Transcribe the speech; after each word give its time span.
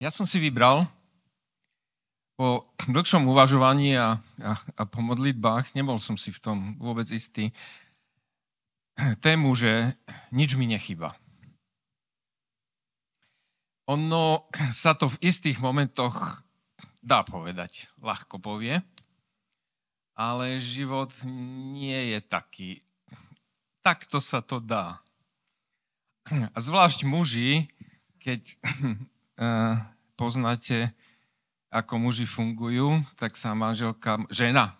Ja 0.00 0.08
som 0.08 0.24
si 0.24 0.40
vybral 0.40 0.88
po 2.40 2.72
dlhšom 2.88 3.28
uvažovaní 3.28 4.00
a, 4.00 4.16
a, 4.40 4.52
a 4.56 4.82
po 4.88 5.04
modlitbách, 5.04 5.76
nebol 5.76 6.00
som 6.00 6.16
si 6.16 6.32
v 6.32 6.40
tom 6.40 6.58
vôbec 6.80 7.04
istý, 7.12 7.52
tému, 9.20 9.52
že 9.52 9.92
nič 10.32 10.56
mi 10.56 10.64
nechyba. 10.64 11.12
Ono 13.92 14.48
sa 14.72 14.96
to 14.96 15.12
v 15.12 15.20
istých 15.20 15.60
momentoch 15.60 16.40
dá 17.04 17.20
povedať, 17.20 17.92
ľahko 18.00 18.40
povie, 18.40 18.80
ale 20.16 20.64
život 20.64 21.12
nie 21.76 22.16
je 22.16 22.18
taký. 22.24 22.70
Takto 23.84 24.16
sa 24.16 24.40
to 24.40 24.64
dá. 24.64 25.04
A 26.56 26.56
zvlášť 26.56 27.04
muži, 27.04 27.68
keď 28.16 28.56
poznáte, 30.20 30.92
ako 31.72 31.96
muži 31.96 32.28
fungujú, 32.28 33.00
tak 33.16 33.38
sa 33.38 33.56
manželka, 33.56 34.20
žena, 34.28 34.76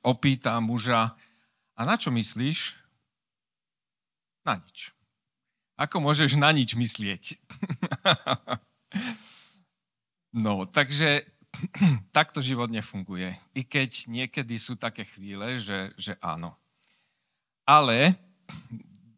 opýta 0.00 0.56
muža, 0.62 1.12
a 1.76 1.88
na 1.88 1.96
čo 1.96 2.12
myslíš? 2.12 2.76
Na 4.44 4.60
nič. 4.60 4.92
Ako 5.74 5.98
môžeš 5.98 6.36
na 6.36 6.52
nič 6.52 6.76
myslieť? 6.76 7.40
no, 10.44 10.68
takže 10.68 11.24
takto 12.16 12.44
život 12.44 12.68
nefunguje. 12.68 13.34
I 13.56 13.62
keď 13.64 14.06
niekedy 14.06 14.60
sú 14.60 14.76
také 14.76 15.08
chvíle, 15.08 15.58
že, 15.58 15.96
že 15.96 16.14
áno. 16.20 16.54
Ale 17.64 18.20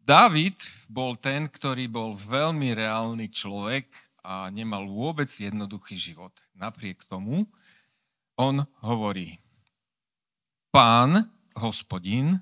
David 0.05 0.55
bol 0.87 1.17
ten, 1.17 1.49
ktorý 1.49 1.91
bol 1.91 2.15
veľmi 2.15 2.77
reálny 2.77 3.27
človek 3.29 3.89
a 4.25 4.49
nemal 4.49 4.89
vôbec 4.89 5.29
jednoduchý 5.29 5.93
život. 5.93 6.33
Napriek 6.57 7.05
tomu 7.05 7.45
on 8.35 8.65
hovorí, 8.81 9.37
pán, 10.73 11.29
hospodin, 11.55 12.41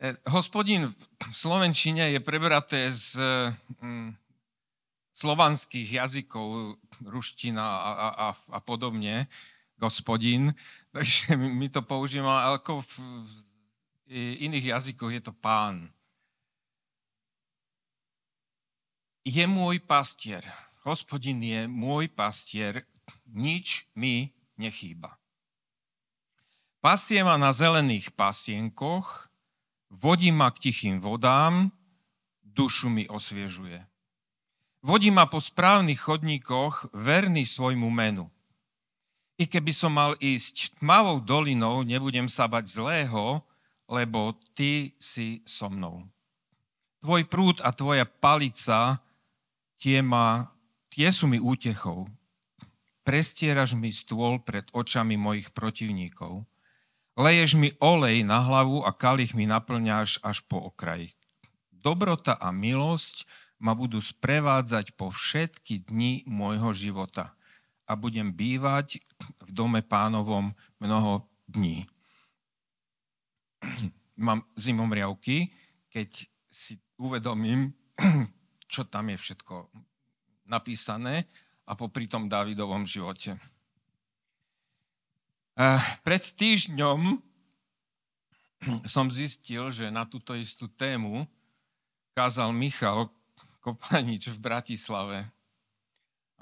e, 0.00 0.16
hospodin 0.30 0.88
v 0.94 1.34
Slovenčine 1.34 2.14
je 2.14 2.20
prebraté 2.22 2.88
z 2.88 3.20
mm, 3.82 4.16
slovanských 5.12 6.00
jazykov, 6.00 6.78
ruština 7.04 7.62
a, 7.62 7.90
a, 7.92 8.28
a, 8.32 8.58
podobne, 8.64 9.28
gospodin, 9.76 10.54
takže 10.94 11.36
my 11.36 11.68
to 11.68 11.82
používame, 11.82 12.54
ako 12.54 12.80
v 12.80 12.94
iných 14.40 14.78
jazykoch 14.78 15.12
je 15.12 15.22
to 15.22 15.32
pán. 15.32 15.90
Je 19.24 19.44
môj 19.48 19.80
pastier. 19.80 20.44
Hospodin 20.84 21.40
je 21.40 21.64
môj 21.64 22.12
pastier, 22.12 22.84
nič 23.24 23.88
mi 23.96 24.36
nechýba. 24.60 25.16
Pastie 26.84 27.24
ma 27.24 27.40
na 27.40 27.56
zelených 27.56 28.12
pasienkoch, 28.12 29.32
vodí 29.88 30.28
ma 30.28 30.52
k 30.52 30.68
tichým 30.68 31.00
vodám, 31.00 31.72
dušu 32.44 32.92
mi 32.92 33.08
osviežuje. 33.08 33.80
Vodí 34.84 35.08
ma 35.08 35.24
po 35.24 35.40
správnych 35.40 35.96
chodníkoch, 35.96 36.92
verný 36.92 37.48
svojmu 37.48 37.88
menu. 37.88 38.28
I 39.40 39.48
keby 39.48 39.72
som 39.72 39.96
mal 39.96 40.12
ísť 40.20 40.76
tmavou 40.76 41.24
dolinou, 41.24 41.80
nebudem 41.80 42.28
sa 42.28 42.44
bať 42.44 42.68
zlého, 42.68 43.40
lebo 43.88 44.36
ty 44.52 44.92
si 45.00 45.40
so 45.48 45.72
mnou. 45.72 46.04
Tvoj 47.00 47.24
prúd 47.24 47.56
a 47.64 47.72
tvoja 47.72 48.04
palica, 48.04 49.00
tie 49.80 50.04
ma 50.04 50.53
tie 50.94 51.10
sú 51.10 51.26
mi 51.26 51.42
útechou. 51.42 52.06
Prestieraš 53.02 53.74
mi 53.74 53.90
stôl 53.90 54.38
pred 54.46 54.70
očami 54.70 55.18
mojich 55.18 55.50
protivníkov. 55.50 56.46
Leješ 57.18 57.58
mi 57.58 57.74
olej 57.82 58.22
na 58.22 58.38
hlavu 58.46 58.86
a 58.86 58.94
kalich 58.94 59.34
mi 59.34 59.50
naplňáš 59.50 60.22
až 60.22 60.46
po 60.46 60.70
okraj. 60.70 61.10
Dobrota 61.74 62.38
a 62.38 62.54
milosť 62.54 63.26
ma 63.58 63.74
budú 63.74 63.98
sprevádzať 63.98 64.94
po 64.94 65.10
všetky 65.10 65.90
dni 65.90 66.22
môjho 66.30 66.70
života 66.70 67.34
a 67.84 67.98
budem 67.98 68.30
bývať 68.30 69.02
v 69.42 69.50
dome 69.50 69.82
pánovom 69.82 70.54
mnoho 70.78 71.26
dní. 71.50 71.84
Mám 74.14 74.46
zimomriavky, 74.56 75.50
keď 75.90 76.30
si 76.48 76.78
uvedomím, 76.96 77.74
čo 78.72 78.86
tam 78.86 79.10
je 79.12 79.18
všetko 79.18 79.54
napísané 80.44 81.24
a 81.64 81.72
popri 81.72 82.08
tom 82.08 82.28
Davidovom 82.28 82.84
živote. 82.84 83.36
Eh, 85.54 85.82
pred 86.02 86.24
týždňom 86.34 87.22
som 88.94 89.06
zistil, 89.12 89.70
že 89.70 89.92
na 89.92 90.02
túto 90.08 90.34
istú 90.34 90.66
tému 90.66 91.28
kázal 92.16 92.50
Michal 92.50 93.10
Kopanič 93.62 94.34
v 94.34 94.38
Bratislave. 94.38 95.18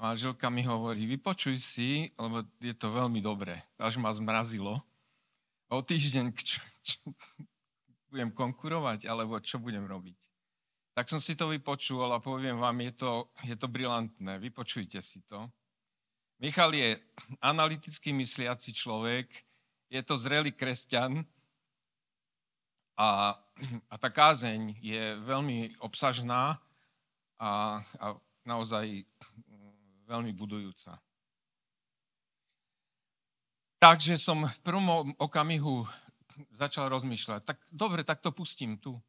Manželka 0.01 0.49
mi 0.49 0.65
hovorí, 0.65 1.07
vypočuj 1.07 1.61
si, 1.61 2.11
lebo 2.19 2.43
je 2.59 2.75
to 2.75 2.91
veľmi 2.91 3.23
dobré. 3.23 3.61
Až 3.79 4.01
ma 4.01 4.11
zmrazilo. 4.11 4.81
O 5.71 5.79
týždeň 5.79 6.33
čo, 6.35 6.59
čo, 6.83 6.97
budem 8.11 8.33
konkurovať, 8.33 9.07
alebo 9.07 9.39
čo 9.39 9.61
budem 9.61 9.85
robiť. 9.85 10.32
Tak 10.93 11.09
som 11.09 11.17
si 11.17 11.33
to 11.33 11.49
vypočul 11.49 12.05
a 12.13 12.21
poviem 12.21 12.61
vám, 12.61 12.77
je 12.85 12.93
to, 12.93 13.11
je 13.41 13.55
to 13.57 13.65
brilantné. 13.65 14.37
Vypočujte 14.37 15.01
si 15.01 15.25
to. 15.25 15.49
Michal 16.37 16.73
je 16.73 16.99
analyticky 17.41 18.13
mysliaci 18.13 18.73
človek, 18.73 19.31
je 19.89 20.01
to 20.05 20.17
zrelý 20.17 20.51
kresťan 20.51 21.25
a, 22.97 23.33
a 23.89 23.95
tá 23.97 24.09
kázeň 24.09 24.77
je 24.81 25.17
veľmi 25.23 25.77
obsažná 25.81 26.61
a, 27.39 27.81
a 27.81 28.05
naozaj 28.45 29.05
veľmi 30.05 30.33
budujúca. 30.35 30.99
Takže 33.79 34.19
som 34.19 34.45
v 34.45 34.59
prvom 34.63 35.15
okamihu 35.19 35.87
začal 36.55 36.89
rozmýšľať, 36.89 37.41
tak 37.45 37.57
dobre, 37.71 38.03
tak 38.03 38.19
to 38.19 38.35
pustím 38.35 38.77
tu 38.77 38.99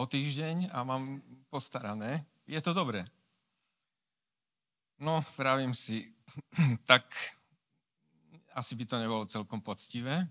o 0.00 0.04
týždeň 0.08 0.72
a 0.72 0.80
mám 0.80 1.20
postarané. 1.52 2.24
Je 2.48 2.56
to 2.64 2.72
dobré. 2.72 3.04
No, 4.96 5.20
pravím 5.36 5.76
si, 5.76 6.08
tak 6.88 7.04
asi 8.56 8.72
by 8.72 8.84
to 8.88 8.96
nebolo 8.96 9.28
celkom 9.28 9.60
poctivé. 9.60 10.24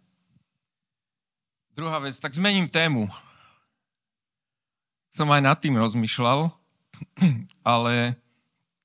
Druhá 1.77 2.01
vec, 2.01 2.17
tak 2.17 2.33
zmením 2.33 2.65
tému. 2.65 3.05
Som 5.13 5.29
aj 5.29 5.41
nad 5.41 5.57
tým 5.61 5.77
rozmýšľal, 5.77 6.49
ale 7.65 8.17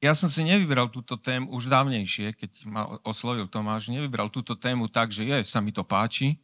ja 0.05 0.13
som 0.13 0.29
si 0.29 0.45
nevybral 0.45 0.93
túto 0.93 1.17
tému 1.17 1.49
už 1.57 1.73
dávnejšie, 1.73 2.37
keď 2.37 2.51
ma 2.69 2.83
oslovil 3.09 3.49
Tomáš, 3.49 3.89
nevybral 3.89 4.29
túto 4.29 4.53
tému 4.53 4.85
tak, 4.93 5.09
že 5.09 5.25
je, 5.25 5.49
sa 5.49 5.65
mi 5.65 5.73
to 5.73 5.81
páči, 5.81 6.37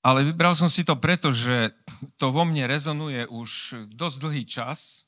ale 0.00 0.24
vybral 0.24 0.56
som 0.56 0.72
si 0.72 0.80
to 0.80 0.96
preto, 0.96 1.28
že 1.28 1.76
to 2.16 2.32
vo 2.32 2.48
mne 2.48 2.64
rezonuje 2.64 3.28
už 3.28 3.84
dosť 3.92 4.16
dlhý 4.16 4.44
čas 4.48 5.04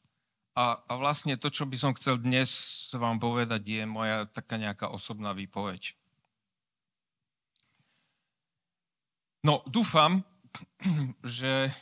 a, 0.53 0.85
a 0.85 0.93
vlastne 1.01 1.41
to, 1.41 1.49
čo 1.49 1.65
by 1.65 1.81
som 1.81 1.97
chcel 1.97 2.21
dnes 2.21 2.53
vám 2.93 3.17
povedať, 3.17 3.65
je 3.65 3.83
moja 3.89 4.29
taká 4.29 4.61
nejaká 4.61 4.93
osobná 4.93 5.33
výpoveď. 5.33 5.97
No, 9.43 9.65
dúfam, 9.65 10.21
že 11.25 11.73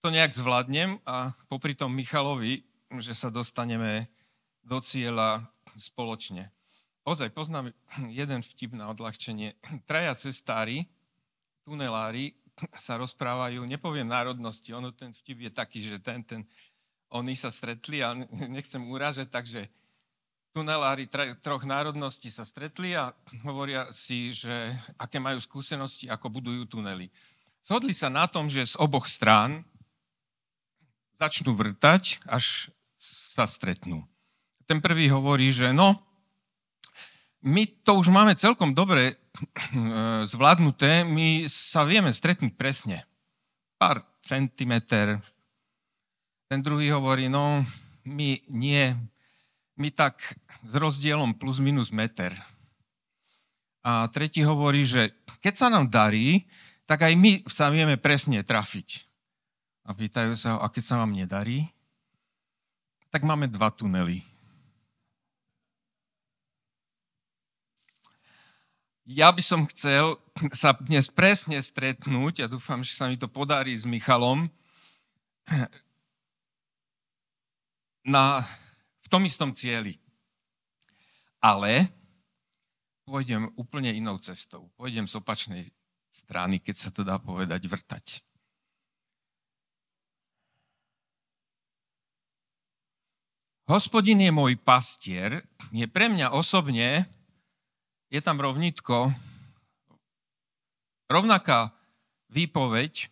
to 0.00 0.08
nejak 0.08 0.32
zvládnem 0.32 0.96
a 1.04 1.36
popri 1.52 1.76
tom 1.76 1.92
Michalovi, 1.92 2.64
že 3.04 3.12
sa 3.12 3.28
dostaneme 3.28 4.08
do 4.64 4.80
cieľa 4.80 5.44
spoločne. 5.76 6.48
Ozaj, 7.04 7.36
poznám 7.36 7.76
jeden 8.08 8.40
vtip 8.40 8.72
na 8.72 8.88
odľahčenie. 8.96 9.60
Traja 9.88 10.16
cestári 10.16 10.88
tunelári 11.64 12.36
sa 12.76 13.00
rozprávajú, 13.00 13.64
nepoviem 13.64 14.08
národnosti, 14.08 14.68
ono 14.72 14.92
ten 14.92 15.12
vtip 15.14 15.48
je 15.48 15.50
taký, 15.52 15.78
že 15.80 15.96
ten, 16.00 16.20
ten, 16.24 16.44
oni 17.12 17.32
sa 17.34 17.48
stretli 17.48 18.04
a 18.04 18.12
nechcem 18.56 18.82
urážať, 18.84 19.32
takže 19.32 19.68
tunelári 20.52 21.06
troch 21.40 21.62
národností 21.62 22.28
sa 22.28 22.42
stretli 22.42 22.92
a 22.98 23.14
hovoria 23.46 23.88
si, 23.94 24.34
že 24.34 24.74
aké 24.98 25.22
majú 25.22 25.38
skúsenosti, 25.38 26.10
ako 26.10 26.26
budujú 26.28 26.66
tunely. 26.66 27.08
Shodli 27.60 27.92
sa 27.92 28.08
na 28.08 28.24
tom, 28.26 28.48
že 28.48 28.64
z 28.66 28.74
oboch 28.80 29.06
strán 29.06 29.62
začnú 31.20 31.52
vrtať, 31.52 32.24
až 32.24 32.72
sa 32.96 33.44
stretnú. 33.44 34.08
Ten 34.64 34.80
prvý 34.80 35.12
hovorí, 35.12 35.52
že 35.52 35.72
no, 35.72 36.00
my 37.40 37.62
to 37.84 37.96
už 37.96 38.12
máme 38.12 38.36
celkom 38.36 38.76
dobre 38.76 39.16
eh, 39.16 40.24
zvládnuté, 40.28 41.04
my 41.04 41.48
sa 41.48 41.88
vieme 41.88 42.12
stretnúť 42.12 42.52
presne. 42.56 43.08
Pár 43.80 44.04
centimeter. 44.20 45.20
Ten 46.50 46.60
druhý 46.60 46.92
hovorí, 46.92 47.30
no 47.32 47.64
my 48.04 48.42
nie, 48.50 48.92
mi 49.80 49.88
tak 49.88 50.20
s 50.66 50.72
rozdielom 50.76 51.38
plus 51.38 51.62
minus 51.62 51.88
meter. 51.88 52.36
A 53.80 54.04
tretí 54.12 54.44
hovorí, 54.44 54.84
že 54.84 55.16
keď 55.40 55.54
sa 55.56 55.66
nám 55.72 55.88
darí, 55.88 56.44
tak 56.84 57.08
aj 57.08 57.14
my 57.16 57.32
sa 57.48 57.72
vieme 57.72 57.96
presne 57.96 58.44
trafiť. 58.44 59.08
A 59.88 59.96
pýtajú 59.96 60.36
sa 60.36 60.48
ho, 60.54 60.58
a 60.60 60.68
keď 60.68 60.84
sa 60.84 60.98
vám 61.00 61.16
nedarí, 61.16 61.64
tak 63.08 63.24
máme 63.24 63.48
dva 63.48 63.72
tunely. 63.72 64.20
Ja 69.10 69.34
by 69.34 69.42
som 69.42 69.66
chcel 69.66 70.22
sa 70.54 70.70
dnes 70.70 71.10
presne 71.10 71.58
stretnúť, 71.58 72.46
ja 72.46 72.46
dúfam, 72.46 72.78
že 72.86 72.94
sa 72.94 73.10
mi 73.10 73.18
to 73.18 73.26
podarí 73.26 73.74
s 73.74 73.82
Michalom, 73.82 74.46
na, 78.06 78.46
v 79.02 79.06
tom 79.10 79.26
istom 79.26 79.50
cieli. 79.50 79.98
Ale 81.42 81.90
pôjdem 83.02 83.50
úplne 83.58 83.90
inou 83.90 84.14
cestou. 84.22 84.70
Pôjdem 84.78 85.10
z 85.10 85.18
opačnej 85.18 85.66
strany, 86.14 86.62
keď 86.62 86.76
sa 86.78 86.94
to 86.94 87.02
dá 87.02 87.18
povedať, 87.18 87.66
vrtať. 87.66 88.22
Hospodin 93.66 94.22
je 94.22 94.30
môj 94.30 94.54
pastier, 94.54 95.42
je 95.74 95.86
pre 95.90 96.06
mňa 96.06 96.30
osobne, 96.30 97.10
je 98.10 98.20
tam 98.20 98.42
rovnitko, 98.42 99.14
rovnaká 101.06 101.70
výpoveď 102.30 103.06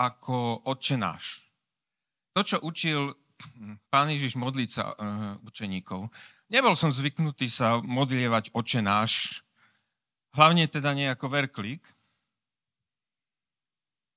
ako 0.00 0.64
Otče 0.64 0.96
náš. 0.96 1.44
To, 2.32 2.40
čo 2.40 2.56
učil 2.64 3.12
pán 3.92 4.08
Ježiš 4.08 4.40
modliť 4.40 4.70
sa 4.72 4.84
uh, 4.88 4.94
učeníkov. 5.44 6.08
Nebol 6.48 6.72
som 6.76 6.88
zvyknutý 6.88 7.52
sa 7.52 7.80
modlievať 7.80 8.52
Otče 8.56 8.80
náš, 8.80 9.44
hlavne 10.32 10.64
teda 10.68 10.96
nie 10.96 11.08
ako 11.12 11.28
verklík, 11.28 11.84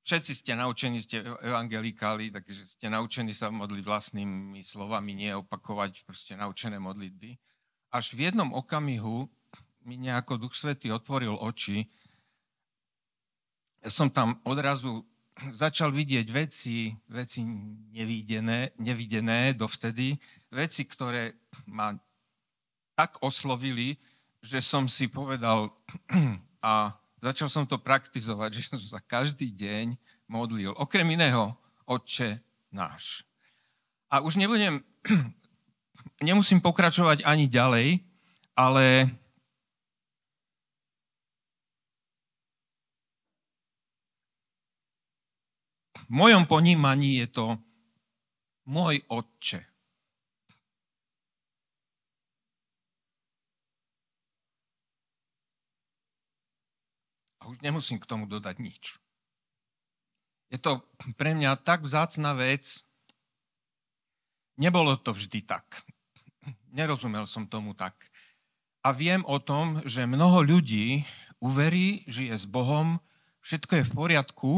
Všetci 0.05 0.37
ste 0.37 0.53
naučení, 0.53 1.01
ste 1.01 1.25
evangelikáli, 1.25 2.29
takže 2.29 2.61
ste 2.77 2.93
naučení 2.93 3.33
sa 3.33 3.49
modliť 3.49 3.81
vlastnými 3.81 4.61
slovami, 4.61 5.17
nie 5.17 5.33
opakovať 5.33 6.05
proste 6.05 6.37
naučené 6.37 6.77
modlitby. 6.77 7.33
Až 7.89 8.13
v 8.13 8.29
jednom 8.29 8.53
okamihu 8.53 9.25
mi 9.85 10.01
nejako 10.01 10.41
Duch 10.41 10.57
Svetý 10.57 10.89
otvoril 10.91 11.37
oči. 11.37 11.85
Ja 13.85 13.89
som 13.93 14.09
tam 14.09 14.41
odrazu 14.43 15.05
začal 15.53 15.93
vidieť 15.93 16.27
veci, 16.33 16.89
veci 17.11 17.45
nevidené, 17.93 18.73
nevidené 18.81 19.53
dovtedy, 19.53 20.17
veci, 20.49 20.89
ktoré 20.89 21.37
ma 21.69 21.93
tak 22.97 23.21
oslovili, 23.21 23.93
že 24.41 24.63
som 24.63 24.89
si 24.89 25.05
povedal 25.05 25.69
a 26.65 26.97
Začal 27.25 27.49
som 27.49 27.65
to 27.65 27.81
praktizovať, 27.81 28.49
že 28.53 28.61
som 28.69 28.77
sa 28.77 29.01
každý 29.01 29.49
deň 29.49 29.97
modlil. 30.29 30.77
Okrem 30.77 31.09
iného, 31.09 31.57
Otče 31.89 32.37
náš. 32.69 33.25
A 34.13 34.21
už 34.21 34.37
nebudem, 34.37 34.85
nemusím 36.21 36.61
pokračovať 36.61 37.25
ani 37.25 37.49
ďalej, 37.49 38.05
ale 38.53 39.09
v 46.05 46.11
mojom 46.13 46.45
ponímaní 46.45 47.17
je 47.25 47.27
to 47.27 47.45
môj 48.69 49.01
Otče. 49.09 49.61
A 57.41 57.49
už 57.49 57.61
nemusím 57.61 58.01
k 58.01 58.09
tomu 58.09 58.25
dodať 58.25 58.57
nič. 58.57 58.97
Je 60.49 60.57
to 60.57 60.81
pre 61.17 61.37
mňa 61.37 61.61
tak 61.61 61.85
vzácna 61.85 62.33
vec. 62.33 62.85
Nebolo 64.57 64.97
to 64.97 65.13
vždy 65.13 65.45
tak. 65.45 65.85
Nerozumel 66.73 67.29
som 67.29 67.45
tomu 67.45 67.77
tak. 67.77 68.09
A 68.85 68.93
viem 68.93 69.25
o 69.25 69.37
tom, 69.41 69.81
že 69.85 70.09
mnoho 70.09 70.45
ľudí 70.45 71.05
uverí, 71.41 72.05
žije 72.09 72.33
s 72.33 72.45
Bohom, 72.45 73.01
všetko 73.41 73.81
je 73.81 73.83
v 73.89 73.93
poriadku, 73.93 74.51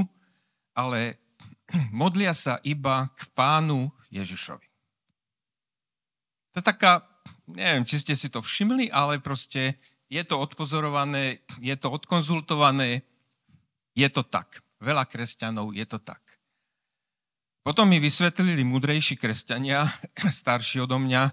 ale 0.75 1.19
modlia 1.91 2.31
sa 2.31 2.59
iba 2.63 3.11
k 3.15 3.27
pánu 3.35 3.91
Ježišovi. 4.11 4.67
To 6.55 6.55
je 6.59 6.65
taká, 6.65 7.05
neviem, 7.45 7.85
či 7.85 8.01
ste 8.01 8.17
si 8.17 8.33
to 8.33 8.41
všimli, 8.41 8.89
ale 8.89 9.21
proste 9.21 9.77
je 10.07 10.23
to 10.23 10.39
odpozorované, 10.39 11.43
je 11.59 11.75
to 11.75 11.91
odkonzultované, 11.91 13.03
je 13.93 14.07
to 14.09 14.23
tak. 14.25 14.63
Veľa 14.81 15.05
kresťanov 15.05 15.75
je 15.75 15.85
to 15.85 15.99
tak. 16.01 16.21
Potom 17.67 17.91
mi 17.91 17.99
vysvetlili 17.99 18.63
múdrejší 18.63 19.19
kresťania, 19.19 19.85
starší 20.41 20.87
odo 20.87 20.97
mňa, 20.97 21.29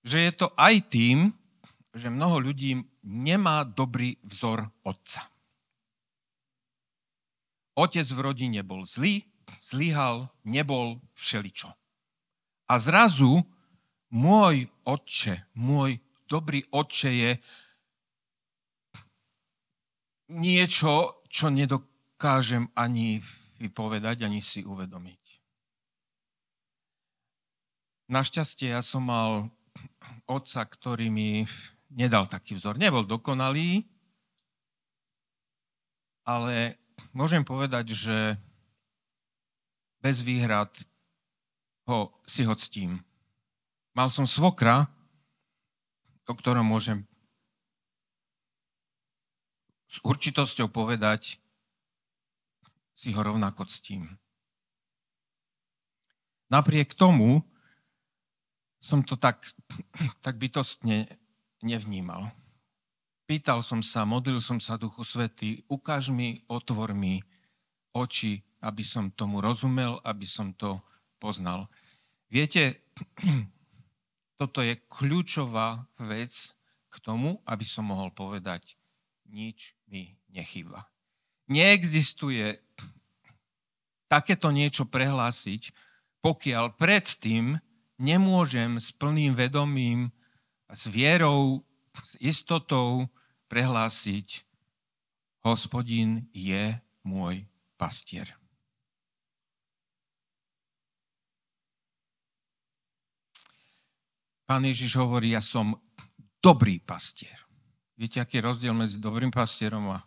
že 0.00 0.18
je 0.24 0.32
to 0.32 0.48
aj 0.56 0.74
tým, 0.88 1.30
že 1.92 2.08
mnoho 2.08 2.50
ľudí 2.50 2.80
nemá 3.04 3.66
dobrý 3.66 4.16
vzor 4.24 4.64
otca. 4.86 5.26
Otec 7.76 8.06
v 8.08 8.20
rodine 8.20 8.60
bol 8.66 8.82
zlý, 8.82 9.29
zlyhal, 9.58 10.32
nebol 10.44 11.00
všeličo. 11.14 11.70
A 12.70 12.74
zrazu 12.78 13.42
môj 14.14 14.70
otče, 14.86 15.50
môj 15.58 15.98
dobrý 16.30 16.62
otče 16.70 17.10
je 17.10 17.30
niečo, 20.30 21.22
čo 21.26 21.50
nedokážem 21.50 22.70
ani 22.78 23.18
vypovedať, 23.58 24.26
ani 24.26 24.38
si 24.38 24.62
uvedomiť. 24.62 25.18
Našťastie 28.10 28.74
ja 28.74 28.82
som 28.82 29.06
mal 29.06 29.50
otca, 30.26 30.66
ktorý 30.66 31.10
mi 31.10 31.46
nedal 31.90 32.26
taký 32.26 32.58
vzor. 32.58 32.78
Nebol 32.78 33.06
dokonalý, 33.06 33.86
ale 36.26 36.78
môžem 37.14 37.42
povedať, 37.42 37.94
že 37.94 38.18
bez 40.00 40.24
výhrad 40.24 40.72
ho 41.88 42.12
si 42.24 42.44
ho 42.44 42.54
ctím. 42.56 43.00
Mal 43.94 44.08
som 44.08 44.24
svokra, 44.24 44.88
o 46.24 46.34
ktorom 46.34 46.64
môžem 46.64 47.04
s 49.90 49.98
určitosťou 50.06 50.70
povedať, 50.70 51.42
si 52.94 53.10
ho 53.16 53.20
rovnako 53.24 53.66
ctím. 53.66 54.06
Napriek 56.52 56.94
tomu 56.94 57.42
som 58.78 59.02
to 59.02 59.16
tak, 59.16 59.42
tak 60.24 60.36
bytostne 60.36 61.08
nevnímal. 61.64 62.30
Pýtal 63.26 63.62
som 63.62 63.82
sa, 63.82 64.02
modlil 64.02 64.42
som 64.42 64.58
sa 64.58 64.74
Duchu 64.74 65.06
Svety, 65.06 65.62
ukáž 65.70 66.10
mi, 66.10 66.42
otvor 66.50 66.94
mi 66.94 67.22
oči, 67.94 68.42
aby 68.60 68.84
som 68.84 69.12
tomu 69.12 69.40
rozumel, 69.40 70.00
aby 70.04 70.28
som 70.28 70.52
to 70.52 70.80
poznal. 71.20 71.68
Viete, 72.28 72.84
toto 74.40 74.60
je 74.64 74.76
kľúčová 74.88 75.84
vec 76.00 76.32
k 76.90 76.94
tomu, 77.00 77.40
aby 77.44 77.64
som 77.64 77.88
mohol 77.88 78.12
povedať, 78.12 78.76
nič 79.30 79.76
mi 79.86 80.16
nechýba. 80.32 80.90
Neexistuje 81.50 82.58
takéto 84.10 84.50
niečo 84.50 84.86
prehlásiť, 84.86 85.70
pokiaľ 86.20 86.74
predtým 86.74 87.58
nemôžem 88.00 88.80
s 88.80 88.90
plným 88.90 89.38
vedomím, 89.38 90.10
s 90.70 90.86
vierou, 90.90 91.62
s 91.94 92.14
istotou 92.22 93.10
prehlásiť, 93.50 94.46
hospodin 95.42 96.26
je 96.34 96.78
môj 97.02 97.46
pastier. 97.76 98.39
Pán 104.50 104.66
Ježiš 104.66 104.98
hovorí, 104.98 105.30
ja 105.30 105.38
som 105.38 105.78
dobrý 106.42 106.82
pastier. 106.82 107.38
Viete, 107.94 108.18
aký 108.18 108.42
je 108.42 108.50
rozdiel 108.50 108.74
medzi 108.74 108.98
dobrým 108.98 109.30
pastierom 109.30 109.94
a, 109.94 110.02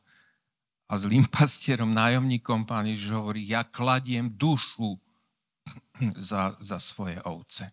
a 0.91 0.93
zlým 0.99 1.23
pastierom, 1.39 1.95
nájomníkom? 1.95 2.67
Pán 2.67 2.91
Ježiš 2.91 3.15
hovorí, 3.15 3.47
ja 3.47 3.63
kladiem 3.63 4.35
dušu 4.35 4.99
za, 6.19 6.59
za 6.59 6.75
svoje 6.83 7.23
ovce. 7.23 7.71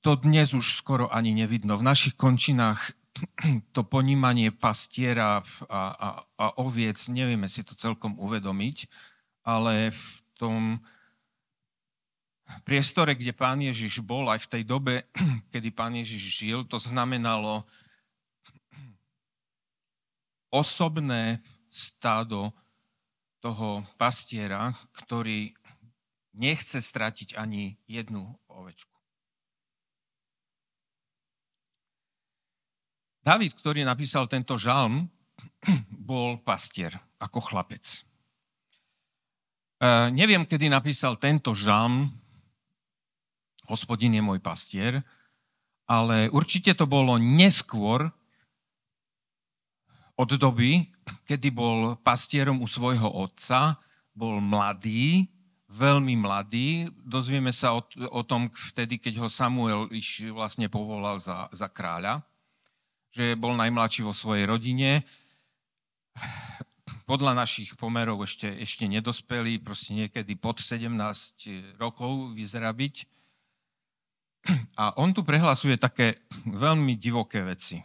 To 0.00 0.16
dnes 0.16 0.56
už 0.56 0.64
skoro 0.64 1.12
ani 1.12 1.36
nevidno. 1.36 1.76
V 1.76 1.84
našich 1.92 2.16
končinách 2.16 2.96
to 3.76 3.84
ponímanie 3.84 4.48
pastiera 4.48 5.44
a, 5.68 5.80
a, 5.92 6.08
a 6.40 6.46
oviec, 6.56 6.96
nevieme 7.12 7.52
si 7.52 7.60
to 7.68 7.76
celkom 7.76 8.16
uvedomiť, 8.16 8.88
ale 9.44 9.92
v 9.92 10.04
tom 10.40 10.80
priestore, 12.64 13.16
kde 13.16 13.32
pán 13.32 13.60
Ježiš 13.60 14.04
bol, 14.04 14.28
aj 14.28 14.48
v 14.48 14.50
tej 14.58 14.62
dobe, 14.64 14.94
kedy 15.52 15.68
pán 15.72 15.96
Ježiš 15.96 16.22
žil, 16.22 16.58
to 16.68 16.76
znamenalo 16.76 17.64
osobné 20.54 21.42
stádo 21.72 22.54
toho 23.42 23.82
pastiera, 23.98 24.72
ktorý 24.94 25.52
nechce 26.38 26.78
stratiť 26.80 27.36
ani 27.36 27.76
jednu 27.90 28.24
ovečku. 28.48 28.94
David, 33.24 33.56
ktorý 33.56 33.88
napísal 33.88 34.28
tento 34.28 34.60
žalm, 34.60 35.08
bol 36.08 36.38
pastier 36.44 36.92
ako 37.18 37.40
chlapec. 37.40 38.04
E, 39.80 39.88
neviem, 40.12 40.44
kedy 40.44 40.68
napísal 40.68 41.16
tento 41.16 41.56
žalm, 41.56 42.12
hospodin 43.68 44.16
je 44.16 44.22
môj 44.24 44.40
pastier, 44.40 45.00
ale 45.84 46.32
určite 46.32 46.72
to 46.72 46.88
bolo 46.88 47.20
neskôr 47.20 48.08
od 50.14 50.30
doby, 50.38 50.88
kedy 51.26 51.50
bol 51.50 51.98
pastierom 52.00 52.62
u 52.62 52.68
svojho 52.70 53.10
otca, 53.10 53.76
bol 54.14 54.38
mladý, 54.38 55.26
veľmi 55.68 56.14
mladý. 56.14 56.86
Dozvieme 57.02 57.50
sa 57.50 57.74
o, 57.74 57.82
o 58.14 58.22
tom 58.22 58.46
vtedy, 58.70 59.02
keď 59.02 59.26
ho 59.26 59.28
Samuel 59.28 59.90
iš 59.90 60.30
vlastne 60.30 60.70
povolal 60.70 61.18
za, 61.18 61.50
za 61.50 61.66
kráľa 61.66 62.22
že 63.14 63.38
bol 63.38 63.54
najmladší 63.54 64.02
vo 64.02 64.10
svojej 64.10 64.50
rodine. 64.50 65.06
Podľa 67.10 67.38
našich 67.38 67.78
pomerov 67.78 68.26
ešte, 68.26 68.50
ešte 68.58 68.90
nedospelý, 68.90 69.62
proste 69.62 69.94
niekedy 69.94 70.34
pod 70.34 70.58
17 70.58 70.90
rokov 71.78 72.34
vyzerá 72.34 72.74
byť. 72.74 73.06
A 74.80 74.92
on 75.00 75.16
tu 75.16 75.24
prehlasuje 75.24 75.80
také 75.80 76.20
veľmi 76.44 77.00
divoké 77.00 77.40
veci. 77.40 77.80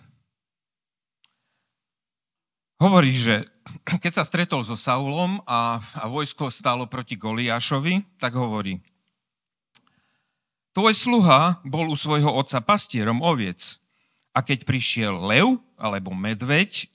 Hovorí, 2.79 3.11
že 3.11 3.43
keď 3.85 4.11
sa 4.11 4.23
stretol 4.23 4.63
so 4.63 4.79
Saulom 4.79 5.43
a, 5.43 5.83
a 5.99 6.07
vojsko 6.07 6.47
stálo 6.47 6.87
proti 6.87 7.19
Goliášovi, 7.19 8.15
tak 8.15 8.39
hovorí, 8.39 8.79
tvoj 10.71 10.95
sluha 10.95 11.59
bol 11.67 11.91
u 11.91 11.95
svojho 11.99 12.31
otca 12.31 12.63
pastierom 12.63 13.19
oviec 13.19 13.79
a 14.31 14.39
keď 14.39 14.63
prišiel 14.63 15.11
lev 15.19 15.59
alebo 15.75 16.15
medveď, 16.15 16.87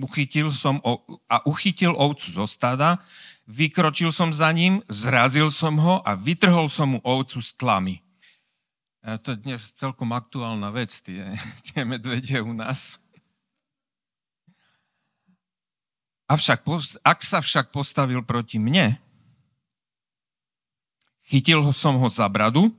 uchytil 0.00 0.48
som 0.54 0.80
a 1.28 1.42
uchytil 1.44 1.92
ovcu 1.92 2.32
zo 2.32 2.46
stada, 2.48 3.02
vykročil 3.44 4.14
som 4.14 4.32
za 4.32 4.48
ním, 4.56 4.80
zrazil 4.88 5.52
som 5.52 5.76
ho 5.76 6.00
a 6.00 6.16
vytrhol 6.16 6.72
som 6.72 6.96
mu 6.96 6.98
ovcu 7.04 7.44
z 7.44 7.50
tlamy. 7.60 8.05
A 9.06 9.22
to 9.22 9.38
je 9.38 9.46
dnes 9.46 9.62
celkom 9.78 10.10
aktuálna 10.10 10.74
vec, 10.74 10.90
tie, 10.98 11.22
tie 11.70 11.86
medvede 11.86 12.42
u 12.42 12.50
nás. 12.50 12.98
Avšak, 16.26 16.66
ak 17.06 17.22
sa 17.22 17.38
však 17.38 17.70
postavil 17.70 18.18
proti 18.26 18.58
mne, 18.58 18.98
chytil 21.22 21.62
som 21.70 22.02
ho 22.02 22.10
za 22.10 22.26
bradu, 22.26 22.74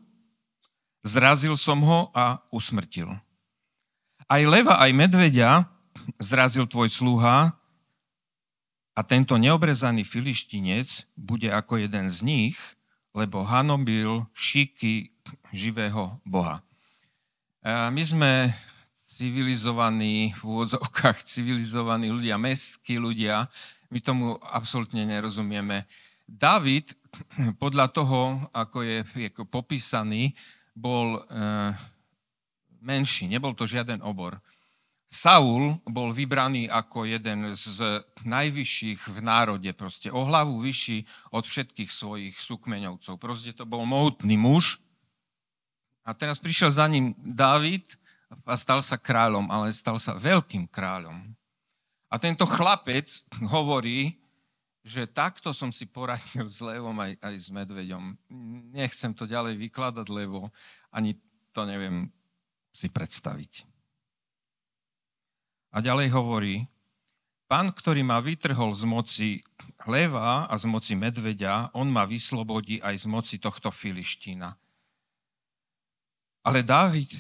zrazil 1.00 1.56
som 1.56 1.80
ho 1.80 2.12
a 2.12 2.44
usmrtil. 2.52 3.08
Aj 4.28 4.44
leva, 4.44 4.84
aj 4.84 4.92
medveďa 4.92 5.64
zrazil 6.20 6.68
tvoj 6.68 6.92
sluha 6.92 7.56
a 8.92 9.00
tento 9.08 9.40
neobrezaný 9.40 10.04
filištinec 10.04 11.08
bude 11.16 11.48
ako 11.48 11.88
jeden 11.88 12.12
z 12.12 12.20
nich, 12.28 12.60
lebo 13.16 13.48
hanobil 13.48 14.28
šíky 14.36 15.17
živého 15.52 16.20
Boha. 16.28 16.62
My 17.68 18.04
sme 18.06 18.54
civilizovaní, 19.18 20.32
v 20.38 20.44
úvodzovkách 20.46 21.26
civilizovaní 21.32 22.14
ľudia, 22.14 22.38
mestskí 22.38 23.02
ľudia, 23.02 23.50
my 23.90 24.00
tomu 24.04 24.36
absolútne 24.44 25.08
nerozumieme. 25.08 25.88
David, 26.28 26.92
podľa 27.56 27.88
toho, 27.88 28.52
ako 28.52 28.84
je, 28.84 29.00
je 29.16 29.30
popísaný, 29.48 30.36
bol 30.76 31.24
menší, 32.84 33.32
nebol 33.32 33.56
to 33.56 33.66
žiaden 33.66 34.04
obor. 34.04 34.38
Saul 35.08 35.80
bol 35.88 36.12
vybraný 36.12 36.68
ako 36.68 37.08
jeden 37.08 37.56
z 37.56 38.04
najvyšších 38.28 39.08
v 39.08 39.18
národe, 39.24 39.72
proste 39.72 40.12
o 40.12 40.28
hlavu 40.28 40.60
vyšší 40.60 41.32
od 41.32 41.48
všetkých 41.48 41.88
svojich 41.88 42.36
súkmeňovcov. 42.36 43.16
Proste 43.16 43.56
to 43.56 43.64
bol 43.64 43.88
mohutný 43.88 44.36
muž. 44.36 44.84
A 46.08 46.16
teraz 46.16 46.40
prišiel 46.40 46.72
za 46.72 46.88
ním 46.88 47.12
Dávid 47.20 47.84
a 48.48 48.56
stal 48.56 48.80
sa 48.80 48.96
kráľom, 48.96 49.52
ale 49.52 49.76
stal 49.76 50.00
sa 50.00 50.16
veľkým 50.16 50.72
kráľom. 50.72 51.36
A 52.08 52.16
tento 52.16 52.48
chlapec 52.48 53.12
hovorí, 53.52 54.16
že 54.88 55.04
takto 55.04 55.52
som 55.52 55.68
si 55.76 55.84
poradil 55.84 56.48
s 56.48 56.64
levom 56.64 56.96
aj, 56.96 57.20
aj 57.20 57.36
s 57.36 57.48
medveďom. 57.52 58.16
Nechcem 58.72 59.12
to 59.12 59.28
ďalej 59.28 59.60
vykladať, 59.60 60.08
lebo 60.08 60.48
ani 60.96 61.20
to 61.52 61.68
neviem 61.68 62.08
si 62.72 62.88
predstaviť. 62.88 63.68
A 65.76 65.84
ďalej 65.84 66.08
hovorí, 66.16 66.64
pán, 67.52 67.76
ktorý 67.76 68.00
ma 68.08 68.24
vytrhol 68.24 68.72
z 68.80 68.84
moci 68.88 69.30
leva 69.84 70.48
a 70.48 70.56
z 70.56 70.72
moci 70.72 70.96
medveďa, 70.96 71.76
on 71.76 71.92
ma 71.92 72.08
vyslobodí 72.08 72.80
aj 72.80 73.04
z 73.04 73.06
moci 73.12 73.36
tohto 73.44 73.68
filištína. 73.68 74.56
Ale 76.48 76.64
Dávid 76.64 77.12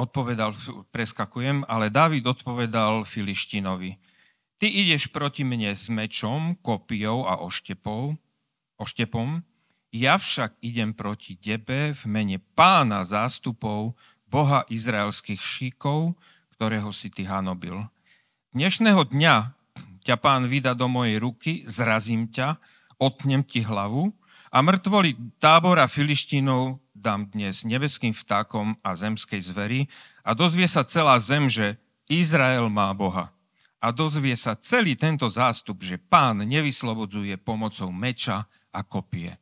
odpovedal, 0.00 0.56
preskakujem, 0.88 1.68
ale 1.68 1.92
Dávid 1.92 2.24
odpovedal 2.24 3.04
Filištinovi, 3.04 3.92
ty 4.56 4.66
ideš 4.72 5.12
proti 5.12 5.44
mne 5.44 5.76
s 5.76 5.92
mečom, 5.92 6.56
kopijou 6.64 7.28
a 7.28 7.44
oštepou, 7.44 8.16
oštepom, 8.80 9.44
ja 9.92 10.16
však 10.16 10.64
idem 10.64 10.96
proti 10.96 11.36
tebe 11.36 11.92
v 11.92 12.02
mene 12.08 12.40
pána 12.56 13.04
zástupov, 13.04 13.92
Boha 14.24 14.64
izraelských 14.72 15.38
šíkov, 15.38 16.16
ktorého 16.56 16.88
si 16.88 17.12
ty 17.12 17.28
hanobil. 17.28 17.84
Dnešného 18.56 19.12
dňa 19.12 19.52
ťa 20.08 20.16
pán 20.16 20.48
vyda 20.48 20.72
do 20.72 20.88
mojej 20.88 21.20
ruky, 21.20 21.52
zrazím 21.68 22.32
ťa, 22.32 22.56
otnem 22.96 23.44
ti 23.44 23.60
hlavu 23.60 24.08
a 24.48 24.64
mŕtvoli 24.64 25.36
tábora 25.36 25.84
filištínov 25.84 26.83
dám 27.04 27.28
dnes 27.28 27.68
nebeským 27.68 28.16
vtákom 28.16 28.80
a 28.80 28.96
zemskej 28.96 29.44
zveri 29.44 29.84
a 30.24 30.32
dozvie 30.32 30.64
sa 30.64 30.88
celá 30.88 31.20
zem, 31.20 31.52
že 31.52 31.76
Izrael 32.08 32.72
má 32.72 32.88
Boha. 32.96 33.28
A 33.84 33.92
dozvie 33.92 34.32
sa 34.32 34.56
celý 34.56 34.96
tento 34.96 35.28
zástup, 35.28 35.84
že 35.84 36.00
pán 36.00 36.40
nevyslobodzuje 36.48 37.36
pomocou 37.36 37.92
meča 37.92 38.48
a 38.72 38.80
kopie. 38.80 39.36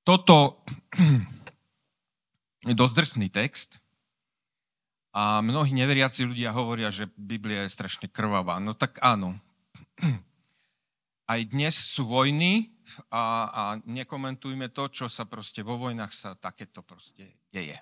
Toto 0.00 0.64
dosť 2.80 2.94
drsný 2.96 3.28
text 3.28 3.76
a 5.12 5.44
mnohí 5.44 5.76
neveriaci 5.76 6.24
ľudia 6.24 6.56
hovoria, 6.56 6.88
že 6.88 7.12
Biblia 7.12 7.68
je 7.68 7.76
strašne 7.76 8.08
krvavá. 8.08 8.56
No 8.56 8.72
tak 8.72 8.96
áno. 9.04 9.36
Aj 11.32 11.40
dnes 11.44 11.76
sú 11.76 12.08
vojny 12.08 12.72
a, 13.12 13.24
a 13.48 13.62
nekomentujme 13.84 14.72
to, 14.72 14.88
čo 14.92 15.06
sa 15.08 15.24
proste 15.24 15.64
vo 15.64 15.78
vojnách 15.78 16.12
sa 16.12 16.30
takéto 16.36 16.84
proste 16.84 17.38
deje. 17.52 17.76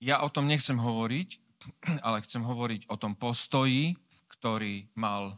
Ja 0.00 0.24
o 0.24 0.32
tom 0.32 0.48
nechcem 0.48 0.80
hovoriť, 0.80 1.28
ale 2.06 2.24
chcem 2.24 2.40
hovoriť 2.40 2.88
o 2.88 2.96
tom 2.96 3.12
postoji, 3.12 3.94
ktorý 4.40 4.88
mal 4.96 5.36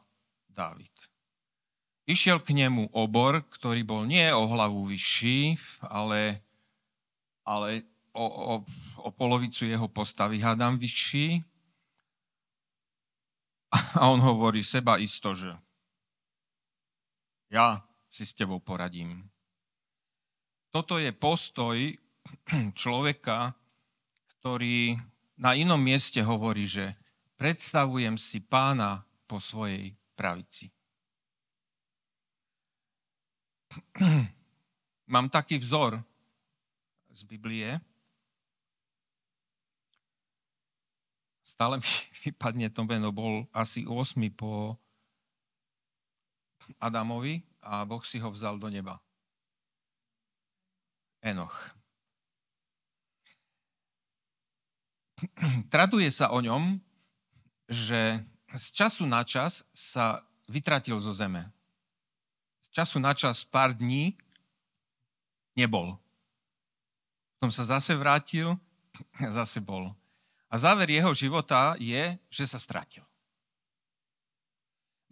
Dávid. 0.52 0.92
Išiel 2.06 2.42
k 2.44 2.52
nemu 2.54 2.92
obor, 2.92 3.42
ktorý 3.46 3.82
bol 3.86 4.04
nie 4.04 4.26
o 4.34 4.44
hlavu 4.44 4.90
vyšší, 4.90 5.56
ale, 5.86 6.42
ale 7.46 7.86
o, 8.12 8.26
o, 8.26 8.54
o 9.00 9.08
polovicu 9.14 9.64
jeho 9.64 9.88
postavy 9.88 10.42
hádam 10.42 10.76
vyšší. 10.76 11.40
A 13.98 14.12
on 14.12 14.20
hovorí 14.20 14.60
seba 14.60 15.00
isto, 15.00 15.32
že 15.32 15.56
ja 17.52 17.84
si 18.08 18.24
s 18.24 18.32
tebou 18.32 18.64
poradím. 18.64 19.28
Toto 20.72 20.96
je 20.96 21.12
postoj 21.12 21.76
človeka, 22.80 23.52
ktorý 24.40 24.96
na 25.36 25.52
inom 25.52 25.76
mieste 25.76 26.24
hovorí, 26.24 26.64
že 26.64 26.96
predstavujem 27.36 28.16
si 28.16 28.40
pána 28.40 29.04
po 29.28 29.36
svojej 29.36 29.92
pravici. 30.16 30.72
Mám 35.12 35.28
taký 35.28 35.60
vzor 35.60 36.00
z 37.12 37.22
Biblie. 37.28 37.76
Stále 41.44 41.84
mi 41.84 41.88
vypadne 42.32 42.72
to 42.72 42.88
meno, 42.88 43.12
bol 43.12 43.44
asi 43.52 43.84
8 43.84 44.16
po 44.32 44.80
Adamovi 46.80 47.42
a 47.62 47.84
Boh 47.84 48.02
si 48.06 48.18
ho 48.18 48.30
vzal 48.30 48.58
do 48.58 48.68
neba. 48.68 49.00
Enoch. 51.22 51.54
Traduje 55.72 56.10
sa 56.10 56.34
o 56.34 56.42
ňom, 56.42 56.80
že 57.70 58.18
z 58.58 58.66
času 58.74 59.06
na 59.06 59.22
čas 59.22 59.62
sa 59.70 60.20
vytratil 60.50 60.98
zo 60.98 61.14
zeme. 61.14 61.46
Z 62.68 62.82
času 62.82 62.98
na 62.98 63.14
čas 63.14 63.46
pár 63.46 63.72
dní 63.72 64.18
nebol. 65.54 65.94
Potom 67.38 67.54
sa 67.54 67.64
zase 67.78 67.94
vrátil 67.94 68.58
zase 69.38 69.62
bol. 69.62 69.94
A 70.52 70.54
záver 70.60 70.90
jeho 70.92 71.14
života 71.16 71.78
je, 71.80 72.18
že 72.28 72.44
sa 72.44 72.60
stratil. 72.60 73.06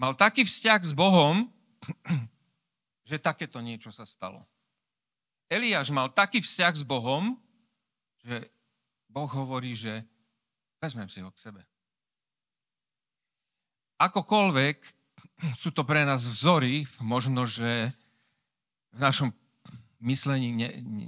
Mal 0.00 0.16
taký 0.16 0.48
vzťah 0.48 0.80
s 0.80 0.92
Bohom, 0.96 1.44
že 3.08 3.20
takéto 3.20 3.60
niečo 3.60 3.92
sa 3.92 4.08
stalo. 4.08 4.40
Eliáš 5.52 5.92
mal 5.92 6.08
taký 6.08 6.40
vzťah 6.40 6.72
s 6.80 6.84
Bohom, 6.88 7.36
že 8.24 8.48
Boh 9.12 9.28
hovorí, 9.28 9.76
že 9.76 10.00
vezmem 10.80 11.04
si 11.12 11.20
ho 11.20 11.28
k 11.28 11.52
sebe. 11.52 11.60
Akokoľvek 14.00 14.78
sú 15.60 15.68
to 15.68 15.84
pre 15.84 16.08
nás 16.08 16.24
vzory, 16.24 16.88
možno, 17.04 17.44
že 17.44 17.92
v 18.96 18.98
našom 19.04 19.28
myslení 20.00 20.48
ne, 20.56 20.80
ne, 20.80 21.06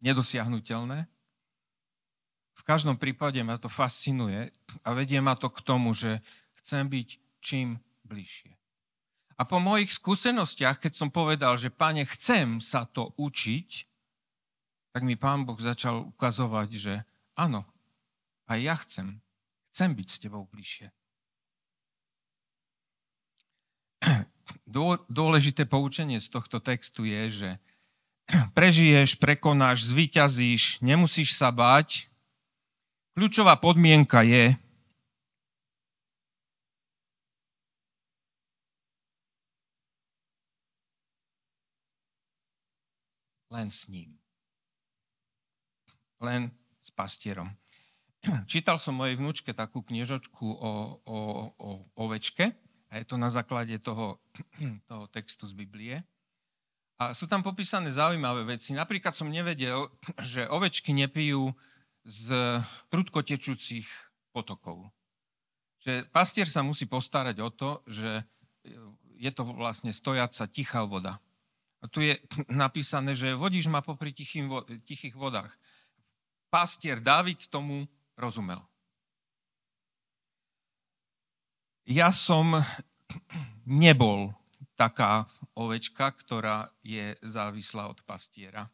nedosiahnutelné. 0.00 1.04
V 2.56 2.62
každom 2.64 2.96
prípade 2.96 3.36
ma 3.44 3.60
to 3.60 3.68
fascinuje 3.68 4.48
a 4.80 4.88
vedie 4.96 5.20
ma 5.20 5.36
to 5.36 5.52
k 5.52 5.60
tomu, 5.60 5.92
že 5.92 6.24
chcem 6.64 6.88
byť 6.88 7.08
čím 7.44 7.76
bližšie. 8.10 8.58
A 9.38 9.46
po 9.48 9.62
mojich 9.62 9.94
skúsenostiach, 9.94 10.82
keď 10.82 10.92
som 10.98 11.08
povedal, 11.08 11.54
že 11.54 11.70
pane, 11.70 12.02
chcem 12.04 12.58
sa 12.58 12.84
to 12.84 13.14
učiť, 13.16 13.88
tak 14.90 15.06
mi 15.06 15.14
pán 15.14 15.46
Boh 15.46 15.56
začal 15.56 16.10
ukazovať, 16.12 16.68
že 16.74 16.94
áno, 17.38 17.62
aj 18.50 18.58
ja 18.58 18.74
chcem. 18.82 19.22
Chcem 19.70 19.94
byť 19.94 20.08
s 20.10 20.18
tebou 20.18 20.44
bližšie. 20.50 20.90
Dôležité 25.08 25.64
poučenie 25.64 26.18
z 26.18 26.28
tohto 26.28 26.58
textu 26.58 27.06
je, 27.06 27.22
že 27.30 27.50
prežiješ, 28.58 29.16
prekonáš, 29.16 29.88
zvíťazíš, 29.88 30.82
nemusíš 30.82 31.38
sa 31.38 31.54
báť. 31.54 32.10
Kľúčová 33.14 33.56
podmienka 33.56 34.20
je, 34.26 34.58
len 43.50 43.68
s 43.70 43.90
ním. 43.90 44.14
Len 46.22 46.50
s 46.80 46.90
pastierom. 46.94 47.50
Čítal 48.50 48.78
som 48.78 48.96
mojej 48.96 49.18
vnúčke 49.18 49.52
takú 49.52 49.82
kniežočku 49.82 50.46
o, 50.46 50.72
o, 51.04 51.18
o 51.56 51.70
ovečke 51.98 52.54
a 52.90 52.98
je 52.98 53.04
to 53.06 53.16
na 53.18 53.28
základe 53.28 53.76
toho, 53.82 54.22
toho 54.90 55.04
textu 55.10 55.44
z 55.46 55.54
Biblie. 55.54 55.96
A 57.00 57.16
sú 57.16 57.24
tam 57.24 57.40
popísané 57.40 57.88
zaujímavé 57.88 58.44
veci. 58.44 58.76
Napríklad 58.76 59.16
som 59.16 59.32
nevedel, 59.32 59.88
že 60.22 60.46
ovečky 60.48 60.94
nepijú 60.94 61.52
z 62.06 62.32
prudko 62.88 63.20
tečúcich 63.20 63.84
potokov. 64.32 64.88
Že 65.80 66.08
pastier 66.12 66.48
sa 66.48 66.60
musí 66.60 66.84
postarať 66.84 67.36
o 67.40 67.48
to, 67.52 67.80
že 67.88 68.24
je 69.20 69.30
to 69.32 69.44
vlastne 69.52 69.92
stojaca 69.92 70.48
tichá 70.48 70.84
voda. 70.84 71.20
Tu 71.88 72.12
je 72.12 72.14
napísané, 72.52 73.16
že 73.16 73.32
vodíš 73.32 73.72
ma 73.72 73.80
popri 73.80 74.12
tichých 74.12 75.16
vodách. 75.16 75.48
Pastier 76.52 77.00
Dávid 77.00 77.48
tomu 77.48 77.88
rozumel. 78.20 78.60
Ja 81.88 82.12
som 82.12 82.60
nebol 83.64 84.36
taká 84.76 85.24
ovečka, 85.56 86.12
ktorá 86.12 86.68
je 86.84 87.16
závislá 87.24 87.88
od 87.88 88.00
pastiera. 88.04 88.68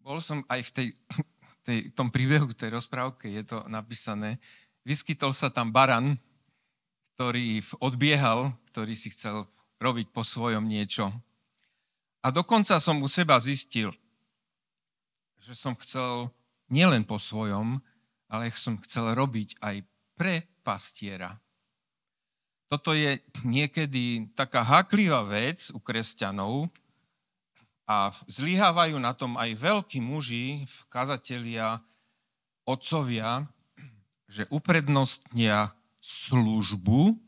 Bol 0.00 0.20
som 0.20 0.44
aj 0.48 0.60
v 0.60 0.70
tej, 0.72 0.88
tej, 1.66 1.78
tom 1.96 2.12
príbehu, 2.12 2.52
tej 2.52 2.76
rozprávke, 2.76 3.32
je 3.32 3.44
to 3.44 3.64
napísané, 3.66 4.38
vyskytol 4.86 5.32
sa 5.32 5.50
tam 5.50 5.74
baran, 5.74 6.20
ktorý 7.16 7.64
odbiehal, 7.80 8.52
ktorý 8.70 8.92
si 8.92 9.08
chcel 9.08 9.48
robiť 9.80 10.12
po 10.12 10.20
svojom 10.20 10.68
niečo. 10.68 11.10
A 12.26 12.34
dokonca 12.34 12.82
som 12.82 12.98
u 12.98 13.06
seba 13.06 13.38
zistil, 13.38 13.94
že 15.38 15.54
som 15.54 15.78
chcel 15.78 16.26
nielen 16.66 17.06
po 17.06 17.22
svojom, 17.22 17.78
ale 18.26 18.50
som 18.50 18.82
chcel 18.82 19.14
robiť 19.14 19.62
aj 19.62 19.86
pre 20.18 20.42
pastiera. 20.66 21.38
Toto 22.66 22.98
je 22.98 23.22
niekedy 23.46 24.34
taká 24.34 24.66
háklivá 24.66 25.22
vec 25.22 25.70
u 25.70 25.78
kresťanov 25.78 26.66
a 27.86 28.10
zlyhávajú 28.26 28.98
na 28.98 29.14
tom 29.14 29.38
aj 29.38 29.54
veľkí 29.54 30.02
muži, 30.02 30.66
kazatelia, 30.90 31.78
otcovia, 32.66 33.46
že 34.26 34.50
uprednostnia 34.50 35.78
službu 36.02 37.22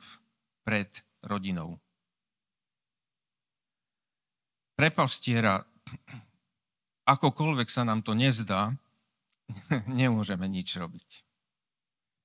pred 0.67 0.91
rodinou 1.23 1.79
pre 4.79 4.95
pastiera, 4.95 5.59
akokoľvek 7.03 7.67
sa 7.67 7.83
nám 7.83 8.07
to 8.07 8.15
nezdá, 8.15 8.79
nemôžeme 9.91 10.47
nič 10.47 10.79
robiť. 10.79 11.27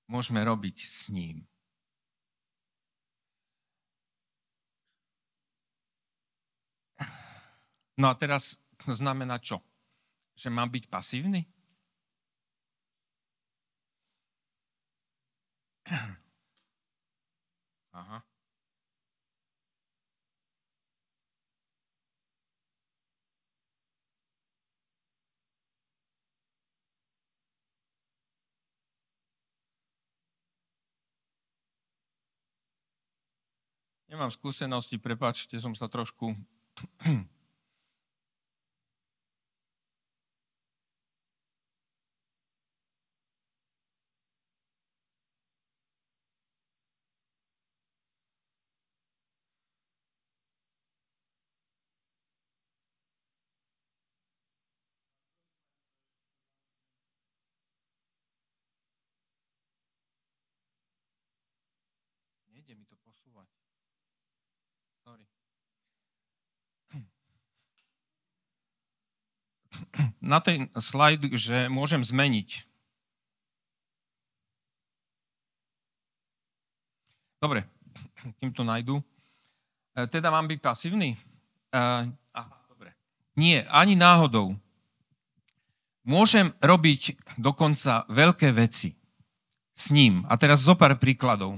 Môžeme 0.06 0.46
robiť 0.46 0.78
s 0.86 1.10
ním. 1.10 1.50
No 7.98 8.10
a 8.10 8.14
teraz 8.14 8.62
znamená 8.86 9.42
čo? 9.42 9.58
Že 10.38 10.54
mám 10.54 10.70
byť 10.70 10.94
pasívny? 10.94 11.50
Aha. 17.98 18.33
Nemám 34.14 34.30
skúsenosti, 34.30 35.02
prepáčte, 35.02 35.58
som 35.58 35.74
sa 35.74 35.90
trošku... 35.90 36.38
Nejde 62.54 62.78
mi 62.78 62.86
to 62.86 62.94
posúvať. 63.02 63.50
Na 70.22 70.42
ten 70.42 70.70
slajd, 70.74 71.34
že 71.38 71.70
môžem 71.70 72.02
zmeniť. 72.02 72.66
Dobre, 77.44 77.68
kým 78.40 78.52
to 78.56 78.64
nájdu. 78.64 79.04
E, 79.94 80.08
teda 80.08 80.32
mám 80.32 80.48
byť 80.48 80.60
pasívny? 80.64 81.20
Uh, 81.74 82.06
aha, 82.38 82.56
dobre. 82.70 82.94
Nie, 83.34 83.66
ani 83.68 83.98
náhodou. 83.98 84.54
Môžem 86.06 86.54
robiť 86.62 87.18
dokonca 87.42 88.06
veľké 88.12 88.54
veci 88.54 88.94
s 89.74 89.90
ním. 89.90 90.22
A 90.30 90.38
teraz 90.38 90.62
zo 90.62 90.78
pár 90.78 90.96
príkladov 91.02 91.58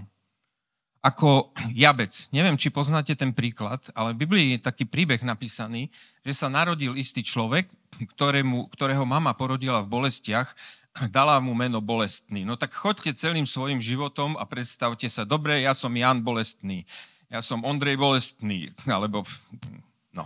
ako 1.06 1.54
jabec. 1.78 2.10
Neviem, 2.34 2.58
či 2.58 2.74
poznáte 2.74 3.14
ten 3.14 3.30
príklad, 3.30 3.78
ale 3.94 4.18
v 4.18 4.26
Biblii 4.26 4.58
je 4.58 4.66
taký 4.66 4.90
príbeh 4.90 5.22
napísaný, 5.22 5.94
že 6.26 6.34
sa 6.34 6.50
narodil 6.50 6.98
istý 6.98 7.22
človek, 7.22 7.70
ktorému, 8.18 8.74
ktorého 8.74 9.06
mama 9.06 9.38
porodila 9.38 9.86
v 9.86 9.92
bolestiach, 10.02 10.50
dala 11.14 11.38
mu 11.38 11.54
meno 11.54 11.78
bolestný. 11.78 12.42
No 12.42 12.58
tak 12.58 12.74
choďte 12.74 13.22
celým 13.22 13.46
svojim 13.46 13.78
životom 13.78 14.34
a 14.34 14.50
predstavte 14.50 15.06
sa, 15.06 15.30
dobre, 15.30 15.62
ja 15.62 15.78
som 15.78 15.94
Jan 15.94 16.26
bolestný, 16.26 16.90
ja 17.30 17.46
som 17.46 17.62
Ondrej 17.62 18.02
bolestný, 18.02 18.74
alebo 18.90 19.22
no. 20.10 20.26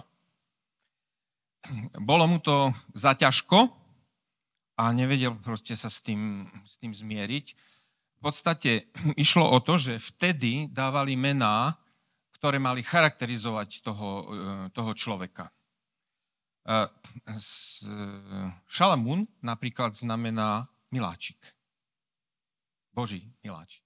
bolo 2.00 2.24
mu 2.24 2.39
to 2.39 2.72
zaťažko 2.96 3.68
a 4.80 4.96
nevedel 4.96 5.36
proste 5.44 5.76
sa 5.76 5.92
s 5.92 6.00
tým, 6.00 6.48
s 6.63 6.80
tým 6.80 6.96
zmieriť. 6.96 7.68
V 8.19 8.27
podstate 8.27 8.91
išlo 9.23 9.47
o 9.47 9.58
to, 9.63 9.79
že 9.79 9.95
vtedy 9.97 10.67
dávali 10.67 11.15
mená, 11.15 11.79
ktoré 12.36 12.60
mali 12.60 12.84
charakterizovať 12.84 13.84
toho, 13.84 14.10
toho 14.71 14.91
človeka. 14.95 15.51
Šalamún 18.63 19.27
napríklad 19.43 19.91
znamená 19.95 20.71
miláčik. 20.88 21.39
Boží 22.95 23.27
miláčik. 23.43 23.84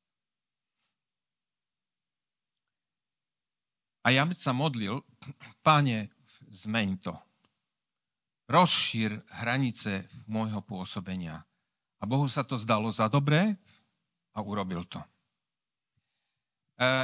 A 4.03 4.11
ja 4.11 4.27
sa 4.35 4.51
modlil, 4.51 4.99
páne, 5.65 6.11
zmeň 6.51 6.89
to. 7.01 7.15
Rozšír 8.51 9.23
hranice 9.39 10.05
môjho 10.27 10.59
pôsobenia. 10.61 11.41
A 11.97 12.03
Bohu 12.03 12.27
sa 12.27 12.43
to 12.43 12.59
zdalo 12.59 12.91
za 12.91 13.07
dobré 13.07 13.55
a 14.33 14.39
urobil 14.41 14.83
to. 14.89 14.99
E, 14.99 15.05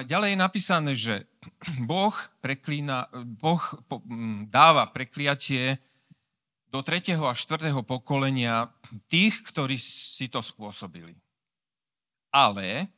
ďalej 0.05 0.29
je 0.33 0.39
napísané, 0.39 0.91
že 0.97 1.15
Boh, 1.85 2.13
preklína, 2.41 3.07
boh 3.39 3.61
dáva 4.49 4.89
prekliatie 4.89 5.77
do 6.69 6.85
3. 6.85 7.17
a 7.17 7.33
4. 7.33 7.73
pokolenia 7.81 8.69
tých, 9.09 9.41
ktorí 9.49 9.77
si 9.81 10.29
to 10.29 10.45
spôsobili. 10.45 11.17
Ale 12.29 12.93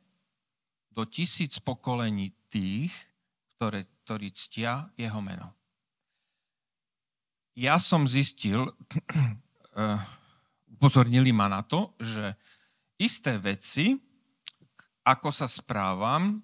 do 0.92 1.08
tisíc 1.08 1.56
pokolení 1.64 2.36
tých, 2.52 2.92
ktoré, 3.56 3.88
ktorí 4.04 4.36
ctia 4.36 4.92
jeho 5.00 5.24
meno. 5.24 5.56
Ja 7.56 7.80
som 7.80 8.08
zistil, 8.08 8.68
uh, 8.68 10.00
upozornili 10.76 11.32
ma 11.32 11.48
na 11.48 11.64
to, 11.64 11.96
že 12.00 12.36
isté 13.00 13.40
veci, 13.40 13.96
ako 15.02 15.30
sa 15.34 15.50
správam, 15.50 16.42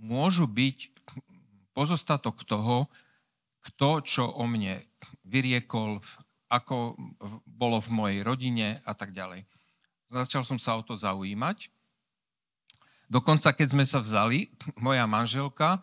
môžu 0.00 0.48
byť 0.48 0.92
pozostatok 1.76 2.46
toho, 2.48 2.88
kto 3.64 4.04
čo 4.04 4.24
o 4.28 4.44
mne 4.44 4.84
vyriekol, 5.24 6.00
ako 6.48 6.96
bolo 7.48 7.80
v 7.80 7.90
mojej 7.90 8.20
rodine 8.20 8.68
a 8.84 8.92
tak 8.92 9.16
ďalej. 9.16 9.48
Začal 10.12 10.44
som 10.46 10.60
sa 10.60 10.76
o 10.78 10.82
to 10.84 10.94
zaujímať. 10.94 11.72
Dokonca, 13.08 13.52
keď 13.52 13.68
sme 13.72 13.84
sa 13.84 14.00
vzali, 14.00 14.52
moja 14.80 15.04
manželka 15.04 15.82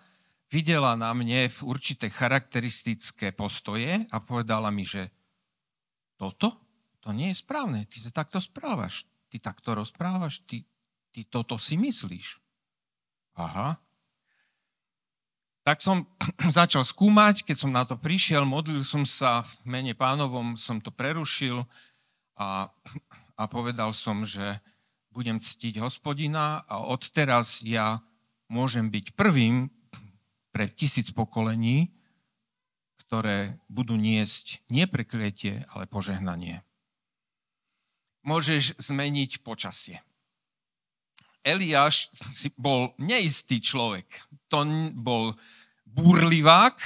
videla 0.52 0.96
na 0.96 1.12
mne 1.16 1.48
v 1.48 1.60
určité 1.64 2.12
charakteristické 2.12 3.32
postoje 3.32 4.08
a 4.10 4.18
povedala 4.20 4.70
mi, 4.74 4.84
že 4.84 5.12
toto, 6.16 6.60
to 7.02 7.10
nie 7.12 7.34
je 7.34 7.42
správne, 7.42 7.90
ty 7.90 7.98
sa 7.98 8.14
takto 8.14 8.38
správaš, 8.38 9.10
ty 9.32 9.42
takto 9.42 9.74
rozprávaš, 9.74 10.44
ty, 10.46 10.68
ty 11.12 11.28
toto 11.28 11.60
si 11.60 11.76
myslíš. 11.76 12.40
Aha. 13.38 13.78
Tak 15.62 15.84
som 15.84 16.10
začal 16.60 16.82
skúmať, 16.82 17.46
keď 17.46 17.58
som 17.60 17.72
na 17.72 17.86
to 17.86 18.00
prišiel, 18.00 18.48
modlil 18.48 18.82
som 18.82 19.06
sa 19.06 19.44
v 19.44 19.78
mene 19.80 19.94
pánovom, 19.94 20.58
som 20.58 20.82
to 20.82 20.90
prerušil 20.90 21.68
a, 22.40 22.72
a 23.42 23.44
povedal 23.46 23.94
som, 23.94 24.26
že 24.26 24.58
budem 25.12 25.44
ctiť 25.44 25.84
hospodina 25.84 26.64
a 26.66 26.88
odteraz 26.88 27.60
ja 27.62 28.00
môžem 28.48 28.88
byť 28.88 29.16
prvým, 29.16 29.68
pre 30.52 30.68
tisíc 30.68 31.10
pokolení, 31.16 31.96
ktoré 33.08 33.60
budú 33.72 33.96
niesť 33.96 34.64
nie 34.68 34.86
prekliatie, 34.88 35.64
ale 35.72 35.88
požehnanie. 35.88 36.64
Môžeš 38.22 38.78
zmeniť 38.78 39.42
počasie. 39.42 40.04
Eliáš 41.42 42.14
bol 42.54 42.94
neistý 43.02 43.58
človek. 43.58 44.06
To 44.54 44.62
bol 44.94 45.34
burlivák, 45.90 46.78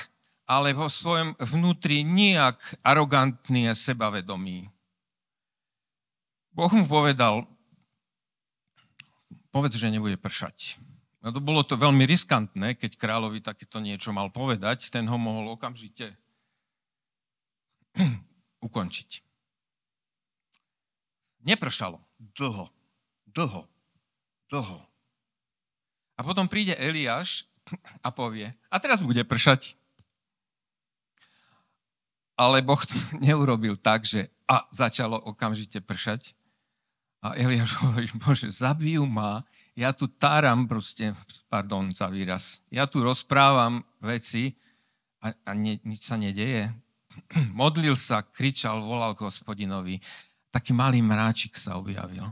ale 0.46 0.72
vo 0.78 0.88
svojom 0.88 1.36
vnútri 1.42 2.06
nijak 2.06 2.62
arogantný 2.86 3.70
a 3.70 3.76
sebavedomý. 3.76 4.70
Boh 6.56 6.72
mu 6.72 6.88
povedal, 6.88 7.44
povedz, 9.52 9.76
že 9.76 9.92
nebude 9.92 10.16
pršať. 10.16 10.80
No 11.26 11.34
to 11.34 11.42
bolo 11.42 11.66
to 11.66 11.76
veľmi 11.76 12.06
riskantné, 12.06 12.78
keď 12.78 13.02
kráľovi 13.02 13.42
takéto 13.42 13.82
niečo 13.82 14.14
mal 14.14 14.30
povedať, 14.30 14.94
ten 14.94 15.10
ho 15.10 15.18
mohol 15.18 15.58
okamžite 15.58 16.14
ukončiť. 18.68 19.26
Nepršalo. 21.50 21.98
Dlho. 22.38 22.70
Dlho. 23.26 23.75
Dlho. 24.50 24.80
A 26.16 26.22
potom 26.24 26.48
príde 26.48 26.78
Eliáš 26.78 27.44
a 28.06 28.14
povie, 28.14 28.54
a 28.70 28.76
teraz 28.78 29.02
bude 29.02 29.26
pršať. 29.26 29.76
Ale 32.36 32.62
Boh 32.62 32.80
to 32.84 32.96
neurobil 33.26 33.76
tak, 33.80 34.06
že 34.06 34.30
a 34.46 34.70
začalo 34.70 35.18
okamžite 35.18 35.82
pršať. 35.82 36.38
A 37.26 37.34
Eliáš 37.34 37.74
hovorí, 37.82 38.08
Bože, 38.22 38.54
zabijú 38.54 39.10
ma, 39.10 39.42
ja 39.76 39.92
tu 39.92 40.08
táram 40.08 40.70
proste, 40.70 41.12
pardon 41.52 41.92
za 41.92 42.08
výraz, 42.08 42.64
ja 42.72 42.88
tu 42.88 43.04
rozprávam 43.04 43.84
veci 44.00 44.56
a, 45.20 45.34
a 45.34 45.52
nie, 45.52 45.82
nič 45.84 46.08
sa 46.08 46.16
nedeje. 46.16 46.72
Modlil 47.60 47.98
sa, 47.98 48.24
kričal, 48.24 48.80
volal 48.80 49.18
k 49.18 49.26
hospodinovi. 49.26 50.00
Taký 50.54 50.72
malý 50.72 51.04
mráčik 51.04 51.60
sa 51.60 51.76
objavil. 51.76 52.24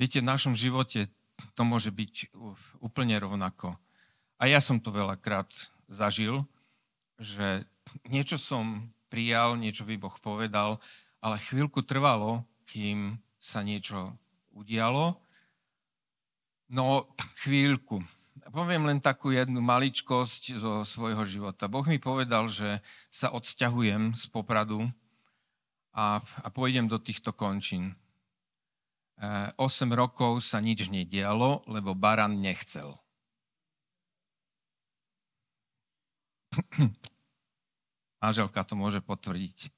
Viete, 0.00 0.22
v 0.22 0.30
našom 0.30 0.54
živote 0.54 1.10
to 1.54 1.62
môže 1.62 1.90
byť 1.94 2.34
úplne 2.82 3.14
rovnako. 3.18 3.74
A 4.38 4.46
ja 4.46 4.62
som 4.62 4.78
to 4.78 4.94
veľakrát 4.94 5.50
zažil, 5.90 6.46
že 7.18 7.66
niečo 8.06 8.38
som 8.38 8.90
prijal, 9.10 9.58
niečo 9.58 9.82
by 9.82 9.98
Boh 9.98 10.14
povedal, 10.22 10.78
ale 11.18 11.42
chvíľku 11.42 11.82
trvalo, 11.82 12.46
kým 12.68 13.18
sa 13.40 13.64
niečo 13.64 14.14
udialo 14.54 15.18
No, 16.68 17.08
chvíľku. 17.40 18.04
Poviem 18.52 18.84
len 18.84 19.00
takú 19.00 19.32
jednu 19.32 19.64
maličkosť 19.64 20.60
zo 20.60 20.84
svojho 20.84 21.24
života. 21.24 21.64
Boh 21.64 21.84
mi 21.88 21.96
povedal, 21.96 22.44
že 22.52 22.84
sa 23.08 23.32
odsťahujem 23.32 24.12
z 24.12 24.24
Popradu 24.28 24.84
a, 25.96 26.20
a 26.20 26.48
pôjdem 26.52 26.84
do 26.84 27.00
týchto 27.00 27.32
končín. 27.32 27.96
E, 29.18 29.50
8 29.58 29.90
rokov 29.98 30.46
sa 30.46 30.62
nič 30.62 30.86
nedialo, 30.86 31.66
lebo 31.66 31.94
Baran 31.98 32.38
nechcel. 32.38 32.94
Máželka 38.22 38.62
to 38.62 38.78
môže 38.78 39.02
potvrdiť. 39.02 39.74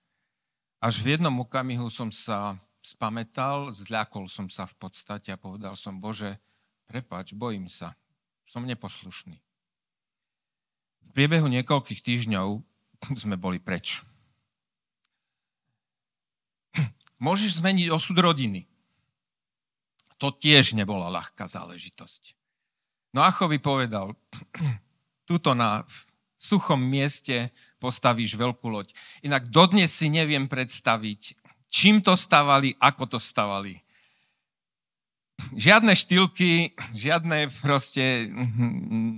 Až 0.80 1.00
v 1.04 1.16
jednom 1.16 1.32
okamihu 1.44 1.88
som 1.92 2.08
sa 2.08 2.56
spametal, 2.80 3.68
zľakol 3.72 4.28
som 4.32 4.48
sa 4.48 4.64
v 4.64 4.74
podstate 4.80 5.28
a 5.32 5.40
povedal 5.40 5.76
som, 5.76 6.00
Bože, 6.00 6.40
Prepač, 6.90 7.38
bojím 7.38 7.70
sa. 7.70 7.94
Som 8.50 8.66
neposlušný. 8.66 9.38
V 11.06 11.08
priebehu 11.14 11.46
niekoľkých 11.46 12.02
týždňov 12.02 12.66
sme 13.22 13.38
boli 13.38 13.62
preč. 13.62 14.02
Môžeš 17.22 17.62
zmeniť 17.62 17.94
osud 17.94 18.18
rodiny. 18.18 18.66
To 20.20 20.28
tiež 20.30 20.76
nebola 20.76 21.08
ľahká 21.08 21.48
záležitosť. 21.48 22.36
No 23.16 23.24
Achovi 23.24 23.56
povedal, 23.58 24.12
tuto 25.28 25.56
na 25.56 25.82
suchom 26.36 26.80
mieste 26.80 27.50
postavíš 27.80 28.36
veľkú 28.36 28.68
loď. 28.68 28.92
Inak 29.24 29.48
dodnes 29.48 29.92
si 29.92 30.12
neviem 30.12 30.46
predstaviť, 30.46 31.36
čím 31.72 32.04
to 32.04 32.16
stavali, 32.16 32.76
ako 32.76 33.16
to 33.16 33.18
stavali 33.18 33.80
žiadne 35.56 35.92
štýlky, 35.96 36.76
žiadne 36.92 37.48
proste 37.64 38.28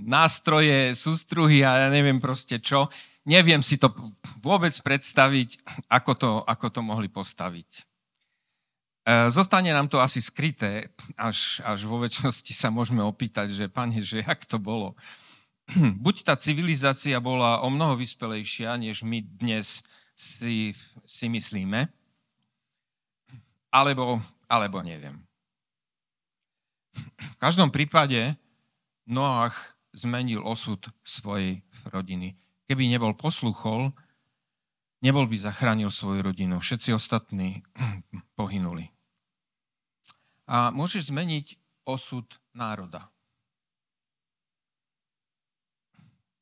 nástroje, 0.07 0.95
sústruhy 0.95 1.61
a 1.65 1.87
ja 1.87 1.89
neviem 1.91 2.17
proste 2.23 2.59
čo. 2.63 2.87
Neviem 3.23 3.63
si 3.63 3.79
to 3.79 3.91
vôbec 4.43 4.75
predstaviť, 4.83 5.63
ako 5.87 6.11
to, 6.15 6.31
ako 6.43 6.67
to 6.71 6.81
mohli 6.83 7.07
postaviť. 7.07 7.87
E, 9.03 9.31
zostane 9.35 9.75
nám 9.75 9.91
to 9.91 9.99
asi 9.99 10.23
skryté, 10.23 10.87
až, 11.19 11.59
až 11.67 11.83
vo 11.83 11.99
väčšnosti 11.99 12.55
sa 12.55 12.71
môžeme 12.71 13.03
opýtať, 13.03 13.51
že 13.51 13.67
pane, 13.67 13.99
že 13.99 14.23
jak 14.23 14.47
to 14.47 14.55
bolo. 14.55 14.95
Buď 16.03 16.23
tá 16.23 16.39
civilizácia 16.39 17.19
bola 17.19 17.59
o 17.63 17.67
mnoho 17.67 17.99
vyspelejšia, 17.99 18.79
než 18.79 19.03
my 19.03 19.19
dnes 19.19 19.83
si, 20.15 20.71
si 21.03 21.25
myslíme, 21.27 21.91
alebo, 23.73 24.23
alebo 24.47 24.79
neviem. 24.79 25.19
V 27.17 27.37
každom 27.41 27.73
prípade 27.73 28.37
Noach 29.09 29.75
zmenil 29.91 30.45
osud 30.45 30.79
svojej 31.03 31.59
rodiny. 31.89 32.37
Keby 32.69 32.87
nebol 32.87 33.17
posluchol, 33.17 33.91
nebol 35.03 35.27
by 35.27 35.35
zachránil 35.35 35.91
svoju 35.91 36.23
rodinu. 36.23 36.63
Všetci 36.63 36.95
ostatní 36.95 37.59
pohynuli. 38.39 38.87
A 40.47 40.71
môžeš 40.71 41.11
zmeniť 41.11 41.59
osud 41.83 42.25
národa. 42.55 43.11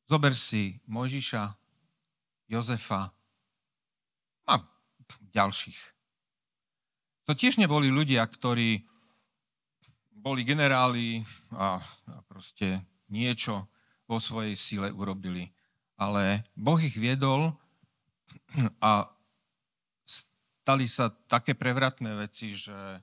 Zober 0.05 0.37
si 0.37 0.77
Mojžiša, 0.85 1.55
Jozefa 2.51 3.09
a 4.43 4.53
ďalších. 5.31 5.79
To 7.25 7.31
tiež 7.31 7.55
neboli 7.57 7.87
ľudia, 7.87 8.27
ktorí 8.27 8.83
boli 10.11 10.43
generáli 10.43 11.23
a, 11.55 11.79
proste 12.27 12.83
niečo 13.07 13.71
vo 14.05 14.19
svojej 14.19 14.59
sile 14.59 14.91
urobili. 14.91 15.47
Ale 15.95 16.43
Boh 16.59 16.77
ich 16.81 16.99
viedol 16.99 17.55
a 18.83 19.09
stali 20.05 20.85
sa 20.85 21.09
také 21.27 21.55
prevratné 21.57 22.15
veci, 22.15 22.53
že, 22.53 23.01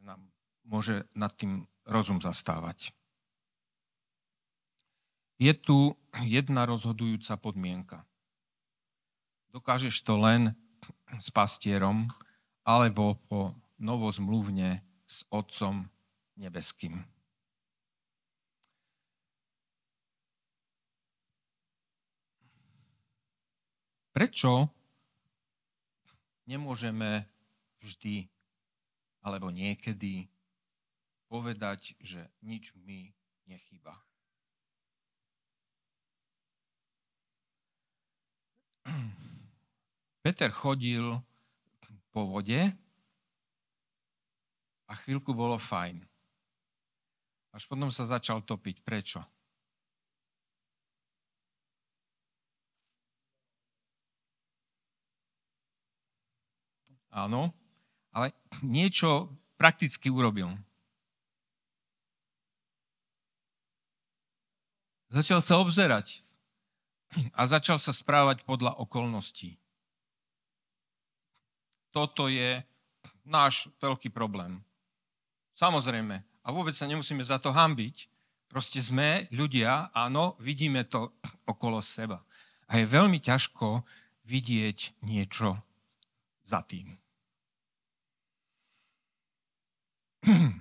nám 0.00 0.20
môže 0.64 1.04
nad 1.12 1.34
tým 1.36 1.66
rozum 1.84 2.22
zastávať 2.22 2.94
je 5.40 5.52
tu 5.56 5.96
jedna 6.20 6.68
rozhodujúca 6.68 7.40
podmienka. 7.40 8.04
Dokážeš 9.56 10.04
to 10.04 10.20
len 10.20 10.52
s 11.16 11.32
pastierom 11.32 12.12
alebo 12.60 13.16
po 13.26 13.56
novozmluvne 13.80 14.84
s 15.08 15.24
Otcom 15.32 15.88
nebeským. 16.36 17.00
Prečo 24.20 24.68
nemôžeme 26.44 27.24
vždy 27.80 28.28
alebo 29.24 29.48
niekedy 29.48 30.28
povedať, 31.24 31.96
že 32.04 32.28
nič 32.44 32.76
mi 32.84 33.16
nechýba? 33.48 33.96
Peter 40.20 40.52
chodil 40.52 41.16
po 42.12 42.28
vode 42.28 42.60
a 44.84 44.92
chvíľku 45.00 45.32
bolo 45.32 45.56
fajn. 45.56 45.96
Až 47.56 47.64
potom 47.64 47.88
sa 47.88 48.04
začal 48.04 48.44
topiť. 48.44 48.84
Prečo? 48.84 49.39
Áno, 57.10 57.50
ale 58.14 58.30
niečo 58.62 59.30
prakticky 59.58 60.10
urobil. 60.10 60.54
Začal 65.10 65.42
sa 65.42 65.58
obzerať 65.58 66.22
a 67.34 67.50
začal 67.50 67.82
sa 67.82 67.90
správať 67.90 68.46
podľa 68.46 68.78
okolností. 68.78 69.58
Toto 71.90 72.30
je 72.30 72.62
náš 73.26 73.66
veľký 73.82 74.14
problém. 74.14 74.62
Samozrejme, 75.58 76.22
a 76.22 76.48
vôbec 76.54 76.78
sa 76.78 76.86
nemusíme 76.86 77.26
za 77.26 77.42
to 77.42 77.50
hambiť, 77.50 78.06
proste 78.46 78.78
sme 78.78 79.26
ľudia, 79.34 79.90
áno, 79.90 80.38
vidíme 80.38 80.86
to 80.86 81.10
okolo 81.42 81.82
seba. 81.82 82.22
A 82.70 82.78
je 82.78 82.86
veľmi 82.86 83.18
ťažko 83.18 83.82
vidieť 84.30 85.02
niečo 85.02 85.58
za 86.50 86.66
tým. 86.66 86.98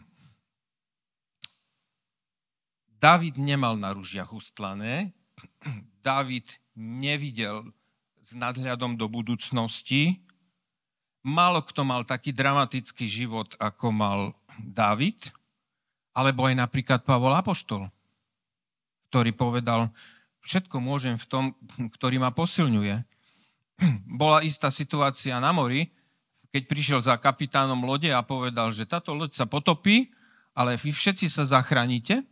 David 2.99 3.41
nemal 3.41 3.79
na 3.79 3.89
ružiach 3.95 4.29
ustlané, 4.29 5.17
David 6.05 6.45
nevidel 6.77 7.73
s 8.21 8.37
nadhľadom 8.37 8.93
do 8.93 9.09
budúcnosti. 9.09 10.21
Málo 11.25 11.65
kto 11.65 11.83
mal 11.83 12.05
taký 12.07 12.31
dramatický 12.31 13.09
život, 13.09 13.51
ako 13.59 13.91
mal 13.91 14.19
David, 14.61 15.33
alebo 16.15 16.47
aj 16.47 16.55
napríklad 16.55 17.03
Pavol 17.03 17.35
Apoštol, 17.35 17.91
ktorý 19.11 19.31
povedal, 19.35 19.91
všetko 20.45 20.79
môžem 20.79 21.19
v 21.19 21.25
tom, 21.27 21.45
ktorý 21.95 22.19
ma 22.21 22.31
posilňuje. 22.31 23.03
Bola 24.19 24.43
istá 24.43 24.67
situácia 24.71 25.39
na 25.39 25.55
mori, 25.55 25.91
keď 26.49 26.63
prišiel 26.65 26.99
za 26.99 27.15
kapitánom 27.15 27.79
lode 27.85 28.09
a 28.09 28.25
povedal, 28.25 28.73
že 28.73 28.89
táto 28.89 29.13
loď 29.13 29.37
sa 29.37 29.45
potopí, 29.45 30.09
ale 30.57 30.75
vy 30.75 30.91
všetci 30.91 31.29
sa 31.29 31.45
zachránite, 31.45 32.25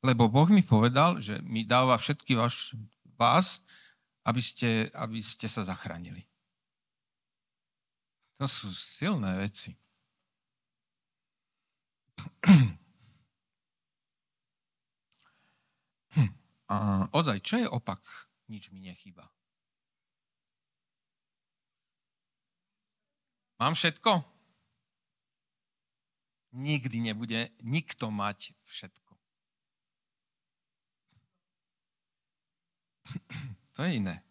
lebo 0.00 0.30
Boh 0.30 0.46
mi 0.48 0.62
povedal, 0.62 1.18
že 1.18 1.42
mi 1.42 1.66
dáva 1.66 1.98
všetky 1.98 2.38
vaš, 2.38 2.78
vás, 3.18 3.66
aby 4.22 4.40
ste, 4.40 4.86
aby 4.94 5.18
ste 5.20 5.50
sa 5.50 5.66
zachránili. 5.66 6.24
To 8.38 8.46
sú 8.46 8.68
silné 8.70 9.36
veci. 9.40 9.74
A 16.66 17.06
ozaj, 17.14 17.46
čo 17.46 17.62
je 17.62 17.68
opak? 17.70 18.02
Nič 18.50 18.74
mi 18.74 18.82
nechýba. 18.82 19.30
Mám 23.56 23.72
všetko? 23.74 24.24
Nikdy 26.56 27.00
nebude 27.00 27.48
nikto 27.64 28.10
mať 28.12 28.52
všetko. 28.68 29.12
To 33.76 33.84
je 33.84 34.00
iné. 34.00 34.24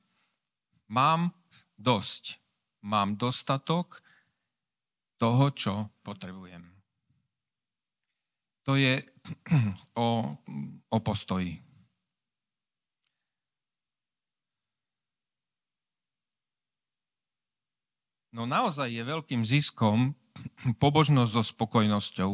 Mám 0.89 1.29
dosť. 1.77 2.41
Mám 2.81 3.13
dostatok 3.17 4.01
toho, 5.21 5.53
čo 5.53 5.73
potrebujem. 6.01 6.65
To 8.65 8.73
je 8.73 9.05
o, 10.05 10.33
o 10.89 10.97
postoji. 11.01 11.64
No 18.35 18.43
naozaj 18.43 18.91
je 18.91 19.03
veľkým 19.07 19.47
ziskom 19.47 20.11
pobožnosť 20.83 21.31
so 21.31 21.43
spokojnosťou, 21.55 22.31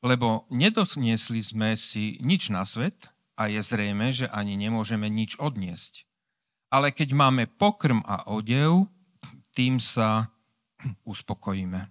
lebo 0.00 0.48
nedosniesli 0.48 1.44
sme 1.44 1.76
si 1.76 2.16
nič 2.24 2.48
na 2.48 2.64
svet, 2.64 3.12
a 3.36 3.52
je 3.52 3.60
zrejme, 3.60 4.08
že 4.16 4.26
ani 4.32 4.56
nemôžeme 4.56 5.06
nič 5.12 5.36
odniesť. 5.36 6.08
Ale 6.72 6.90
keď 6.90 7.12
máme 7.12 7.44
pokrm 7.46 8.00
a 8.08 8.26
odev, 8.32 8.88
tým 9.52 9.78
sa 9.78 10.32
uspokojíme. 11.04 11.86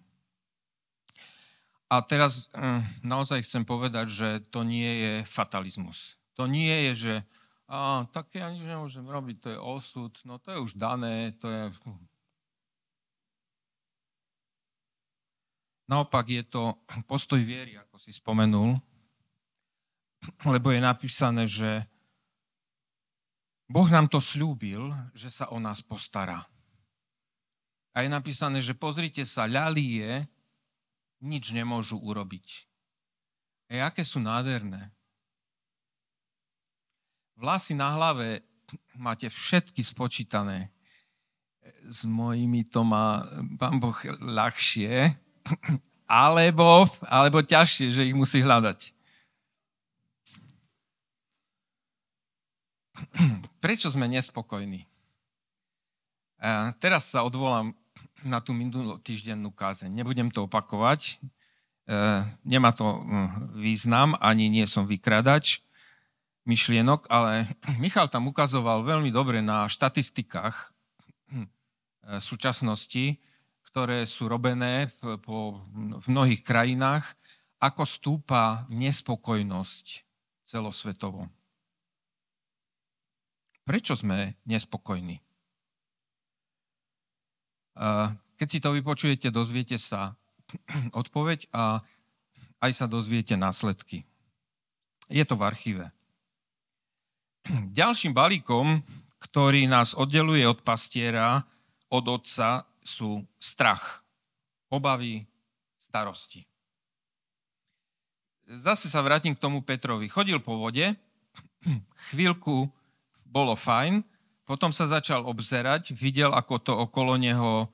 A 1.86 1.96
teraz 2.02 2.50
hm, 2.52 2.82
naozaj 3.06 3.46
chcem 3.46 3.62
povedať, 3.62 4.10
že 4.10 4.30
to 4.50 4.66
nie 4.66 4.90
je 4.90 5.14
fatalizmus. 5.30 6.18
To 6.34 6.50
nie 6.50 6.92
je, 6.92 6.94
že 6.98 7.16
a, 7.70 8.10
tak 8.10 8.34
ja 8.34 8.50
nič 8.50 8.66
nemôžem 8.66 9.06
robiť, 9.06 9.38
to 9.42 9.50
je 9.54 9.60
osud, 9.62 10.14
no 10.26 10.42
to 10.42 10.54
je 10.54 10.60
už 10.60 10.74
dané, 10.78 11.34
to 11.38 11.50
je... 11.50 11.64
Naopak 15.86 16.26
je 16.30 16.44
to 16.46 16.74
postoj 17.12 17.42
viery, 17.42 17.78
ako 17.78 18.02
si 18.02 18.10
spomenul, 18.14 18.78
lebo 20.54 20.74
je 20.74 20.82
napísané, 20.82 21.46
že 21.46 21.86
Boh 23.66 23.90
nám 23.90 24.06
to 24.06 24.22
slúbil, 24.22 24.94
že 25.18 25.34
sa 25.34 25.50
o 25.50 25.58
nás 25.58 25.82
postará. 25.82 26.46
A 27.98 28.06
je 28.06 28.10
napísané, 28.12 28.62
že 28.62 28.78
pozrite 28.78 29.26
sa, 29.26 29.50
ľalie 29.50 30.30
nič 31.24 31.50
nemôžu 31.50 31.98
urobiť. 31.98 32.70
E 33.66 33.82
aké 33.82 34.06
sú 34.06 34.22
nádherné. 34.22 34.94
Vlasy 37.36 37.74
na 37.74 37.94
hlave 37.98 38.46
máte 39.06 39.30
všetky 39.30 39.82
spočítané. 39.82 40.70
S 41.90 42.06
mojimi 42.06 42.70
to 42.70 42.86
má 42.86 43.26
pán 43.58 43.82
Boh 43.82 43.98
ľahšie, 44.22 45.25
alebo, 46.06 46.86
alebo 47.06 47.42
ťažšie, 47.42 47.88
že 47.92 48.08
ich 48.08 48.16
musí 48.18 48.42
hľadať. 48.42 48.94
Prečo 53.64 53.92
sme 53.92 54.08
nespokojní? 54.08 54.86
Teraz 56.80 57.10
sa 57.10 57.26
odvolám 57.26 57.74
na 58.26 58.42
tú 58.42 58.54
minulú 58.54 58.98
týždennú 59.02 59.54
kázeň. 59.54 59.92
Nebudem 59.92 60.30
to 60.34 60.50
opakovať. 60.50 61.22
E, 61.86 61.96
nemá 62.42 62.74
to 62.74 62.86
hm, 62.86 63.54
význam, 63.62 64.18
ani 64.18 64.50
nie 64.50 64.66
som 64.66 64.90
vykradač 64.90 65.62
myšlienok, 66.50 67.06
ale 67.10 67.54
Michal 67.84 68.10
tam 68.10 68.26
ukazoval 68.30 68.82
veľmi 68.82 69.14
dobre 69.14 69.46
na 69.46 69.70
štatistikách 69.70 70.74
hm, 71.30 71.48
súčasnosti, 72.22 73.22
ktoré 73.76 74.08
sú 74.08 74.32
robené 74.32 74.88
v, 75.04 75.20
po, 75.20 75.60
v 75.76 76.06
mnohých 76.08 76.48
krajinách, 76.48 77.12
ako 77.60 77.84
stúpa 77.84 78.64
nespokojnosť 78.72 79.86
celosvetovo. 80.48 81.28
Prečo 83.68 84.00
sme 84.00 84.40
nespokojní? 84.48 85.20
Keď 88.40 88.48
si 88.48 88.64
to 88.64 88.72
vypočujete, 88.72 89.28
dozviete 89.28 89.76
sa 89.76 90.16
odpoveď 91.04 91.52
a 91.52 91.84
aj 92.64 92.72
sa 92.72 92.88
dozviete 92.88 93.36
následky. 93.36 94.08
Je 95.12 95.28
to 95.28 95.36
v 95.36 95.52
archíve. 95.52 95.86
Ďalším 97.76 98.16
balíkom, 98.16 98.88
ktorý 99.20 99.68
nás 99.68 99.92
oddeluje 100.00 100.48
od 100.48 100.64
pastiera, 100.64 101.44
od 101.92 102.08
otca, 102.08 102.64
sú 102.86 103.26
strach, 103.42 104.06
obavy, 104.70 105.26
starosti. 105.82 106.46
Zase 108.46 108.94
sa 108.94 109.02
vrátim 109.02 109.34
k 109.34 109.42
tomu 109.42 109.66
Petrovi. 109.66 110.06
Chodil 110.06 110.38
po 110.38 110.62
vode, 110.62 110.94
chvíľku 112.14 112.70
bolo 113.26 113.58
fajn, 113.58 114.06
potom 114.46 114.70
sa 114.70 114.86
začal 114.86 115.26
obzerať, 115.26 115.98
videl, 115.98 116.30
ako 116.30 116.56
to 116.62 116.74
okolo 116.78 117.18
neho 117.18 117.66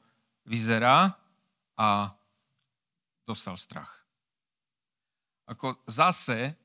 vyzerá 0.47 1.19
a 1.75 2.15
dostal 3.27 3.59
strach. 3.59 4.07
Ako 5.51 5.75
zase 5.83 6.55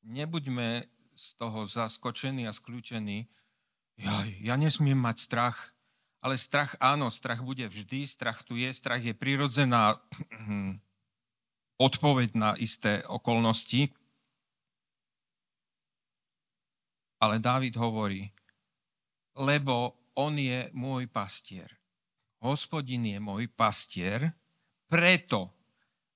nebuďme 0.00 0.88
z 1.12 1.26
toho 1.36 1.68
zaskočení 1.68 2.48
a 2.48 2.56
skľúčení. 2.56 3.28
Ja, 4.00 4.24
ja 4.40 4.54
nesmiem 4.56 4.96
mať 4.96 5.20
strach, 5.20 5.76
ale 6.20 6.36
strach 6.36 6.76
áno, 6.80 7.08
strach 7.08 7.40
bude 7.40 7.64
vždy, 7.64 8.04
strach 8.04 8.44
tu 8.44 8.56
je, 8.56 8.68
strach 8.72 9.00
je 9.00 9.16
prirodzená 9.16 9.96
odpoveď 11.80 12.36
na 12.36 12.52
isté 12.60 13.00
okolnosti. 13.08 13.88
Ale 17.20 17.36
Dávid 17.40 17.76
hovorí, 17.76 18.32
lebo 19.36 19.96
on 20.16 20.36
je 20.36 20.68
môj 20.76 21.08
pastier. 21.08 21.68
Hospodin 22.40 23.04
je 23.04 23.20
môj 23.20 23.48
pastier, 23.52 24.32
preto 24.88 25.52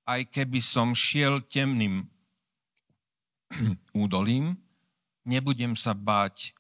aj 0.08 0.28
keby 0.28 0.60
som 0.60 0.96
šiel 0.96 1.44
temným 1.48 2.04
údolím, 3.96 4.56
nebudem 5.28 5.76
sa 5.76 5.92
báť, 5.96 6.52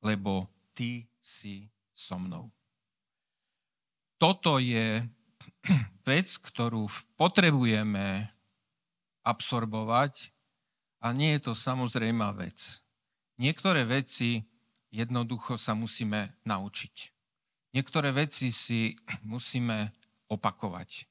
lebo 0.00 0.48
ty 0.72 1.08
si 1.20 1.68
so 2.00 2.16
mnou. 2.16 2.48
Toto 4.16 4.56
je 4.56 5.04
vec, 6.08 6.28
ktorú 6.40 6.88
potrebujeme 7.20 8.32
absorbovať 9.20 10.32
a 11.04 11.12
nie 11.12 11.36
je 11.36 11.40
to 11.44 11.52
samozrejmá 11.52 12.32
vec. 12.32 12.80
Niektoré 13.36 13.84
veci 13.84 14.40
jednoducho 14.88 15.60
sa 15.60 15.76
musíme 15.76 16.40
naučiť. 16.48 16.96
Niektoré 17.76 18.16
veci 18.16 18.48
si 18.48 18.96
musíme 19.28 19.92
opakovať. 20.32 21.04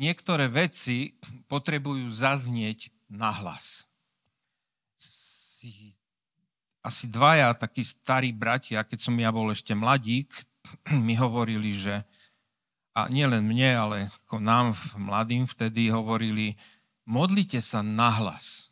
Niektoré 0.00 0.48
veci 0.48 1.20
potrebujú 1.52 2.08
zaznieť 2.08 2.88
nahlas 3.12 3.91
asi 6.82 7.06
dvaja 7.06 7.54
takí 7.54 7.86
starí 7.86 8.34
bratia, 8.34 8.82
keď 8.82 8.98
som 8.98 9.14
ja 9.14 9.30
bol 9.30 9.54
ešte 9.54 9.72
mladík, 9.72 10.28
mi 11.06 11.14
hovorili, 11.14 11.70
že 11.72 12.02
a 12.92 13.08
nielen 13.08 13.48
mne, 13.48 13.70
ale 13.72 13.96
ako 14.28 14.36
nám 14.36 14.76
mladým 15.00 15.48
vtedy 15.48 15.88
hovorili, 15.88 16.60
modlite 17.08 17.64
sa 17.64 17.80
nahlas. 17.80 18.68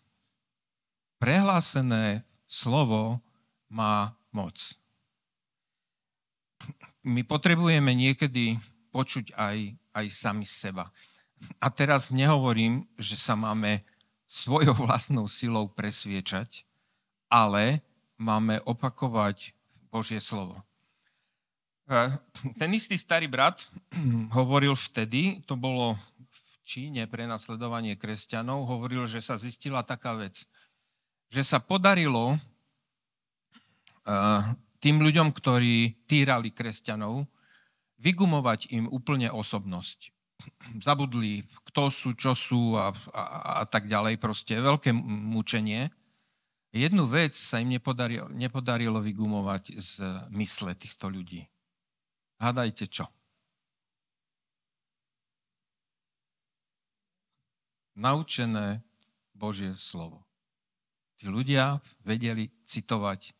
Prehlásené 1.17 2.29
slovo 2.45 3.25
má 3.73 4.13
moc. 4.29 4.77
My 7.17 7.25
potrebujeme 7.25 7.97
niekedy 7.97 8.61
počuť 8.93 9.33
aj, 9.39 9.57
aj 9.97 10.07
sami 10.13 10.45
seba. 10.45 10.93
A 11.57 11.73
teraz 11.73 12.13
nehovorím, 12.13 12.85
že 13.01 13.17
sa 13.17 13.33
máme 13.33 13.81
svojou 14.29 14.77
vlastnou 14.85 15.25
silou 15.31 15.65
presviečať, 15.73 16.69
ale 17.33 17.81
máme 18.21 18.61
opakovať 18.69 19.57
Božie 19.89 20.21
slovo. 20.21 20.61
Ten 22.55 22.71
istý 22.71 22.95
starý 22.95 23.27
brat 23.27 23.59
hovoril 24.39 24.79
vtedy, 24.79 25.43
to 25.49 25.59
bolo 25.59 25.99
v 26.23 26.41
Číne 26.63 27.03
pre 27.11 27.27
nasledovanie 27.27 27.99
kresťanov, 27.99 28.69
hovoril, 28.69 29.11
že 29.11 29.19
sa 29.19 29.35
zistila 29.35 29.83
taká 29.83 30.15
vec, 30.15 30.47
že 31.33 31.43
sa 31.43 31.59
podarilo 31.59 32.39
tým 34.79 34.97
ľuďom, 35.03 35.35
ktorí 35.35 36.07
týrali 36.07 36.55
kresťanov, 36.55 37.27
vygumovať 38.01 38.73
im 38.73 38.87
úplne 38.89 39.29
osobnosť. 39.29 40.15
Zabudli, 40.87 41.45
kto 41.73 41.91
sú, 41.91 42.15
čo 42.15 42.33
sú 42.39 42.79
a, 42.79 42.95
a, 43.13 43.23
a 43.61 43.65
tak 43.67 43.91
ďalej. 43.91 44.17
Proste 44.17 44.57
veľké 44.57 44.95
mučenie. 44.95 45.91
Jednu 46.71 47.11
vec 47.11 47.35
sa 47.35 47.59
im 47.59 47.75
nepodarilo, 47.75 48.31
nepodarilo 48.31 49.03
vygumovať 49.03 49.75
z 49.75 49.93
mysle 50.31 50.79
týchto 50.79 51.11
ľudí. 51.11 51.43
Hádajte 52.39 52.87
čo? 52.87 53.11
Naučené 57.99 58.87
Božie 59.35 59.75
slovo. 59.75 60.23
Tí 61.19 61.27
ľudia 61.27 61.83
vedeli 62.07 62.49
citovať 62.65 63.35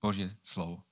Božie 0.00 0.32
slovo. 0.40 0.82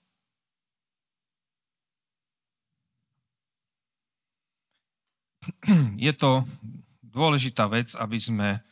Je 5.98 6.12
to 6.14 6.46
dôležitá 7.02 7.66
vec, 7.66 7.96
aby 7.98 8.18
sme 8.20 8.62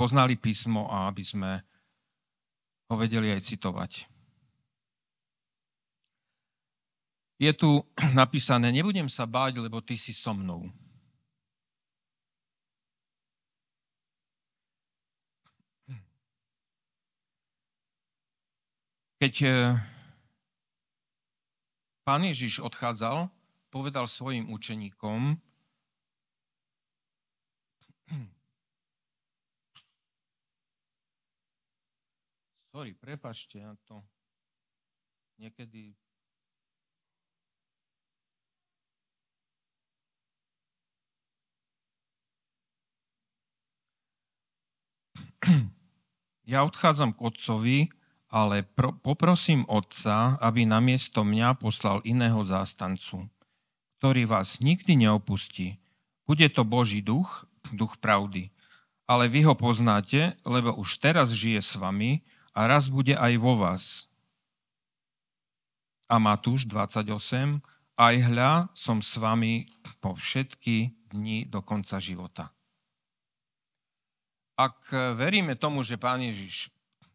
poznali 0.00 0.32
písmo 0.40 0.88
a 0.88 1.12
aby 1.12 1.20
sme 1.20 1.60
ho 2.88 2.94
vedeli 2.96 3.36
aj 3.36 3.52
citovať. 3.52 4.08
Je 7.36 7.52
tu 7.52 7.84
napísané, 8.16 8.72
nebudem 8.72 9.12
sa 9.12 9.28
báť, 9.28 9.60
lebo 9.60 9.84
ty 9.84 10.00
si 10.00 10.16
so 10.16 10.32
mnou. 10.32 10.72
Keď 19.20 19.34
eh, 19.44 19.76
pán 22.08 22.24
Ježiš 22.24 22.64
odchádzal, 22.64 23.28
povedal 23.68 24.08
svojim 24.08 24.48
učeníkom, 24.48 25.36
Sorry, 32.70 32.94
prepačte, 32.94 33.58
ja 33.58 33.74
to 33.82 33.98
niekedy 35.42 35.98
ja 46.46 46.62
odchádzam 46.62 47.10
k 47.16 47.20
otcovi, 47.26 47.78
ale 48.30 48.62
pro, 48.62 48.94
poprosím 48.94 49.66
otca, 49.66 50.38
aby 50.38 50.62
namiesto 50.62 51.26
mňa 51.26 51.58
poslal 51.58 51.98
iného 52.06 52.38
zástancu, 52.46 53.26
ktorý 53.98 54.30
vás 54.30 54.62
nikdy 54.62 54.94
neopustí. 54.94 55.82
Bude 56.22 56.46
to 56.54 56.62
Boží 56.62 57.02
duch, 57.02 57.50
duch 57.74 57.98
pravdy. 57.98 58.54
Ale 59.10 59.26
vy 59.26 59.42
ho 59.42 59.58
poznáte, 59.58 60.38
lebo 60.46 60.70
už 60.78 61.02
teraz 61.02 61.34
žije 61.34 61.58
s 61.58 61.74
vami 61.74 62.22
a 62.54 62.60
raz 62.66 62.90
bude 62.90 63.14
aj 63.14 63.32
vo 63.38 63.54
vás. 63.58 64.10
A 66.10 66.18
Matúš 66.18 66.66
28, 66.66 67.62
aj 67.94 68.14
hľa 68.26 68.52
som 68.74 68.98
s 68.98 69.14
vami 69.14 69.70
po 70.02 70.18
všetky 70.18 70.90
dni 71.14 71.46
do 71.46 71.62
konca 71.62 72.02
života. 72.02 72.50
Ak 74.58 74.92
veríme 75.16 75.54
tomu, 75.56 75.86
že 75.86 75.96
Pán 75.96 76.20
Ježiš 76.20 76.68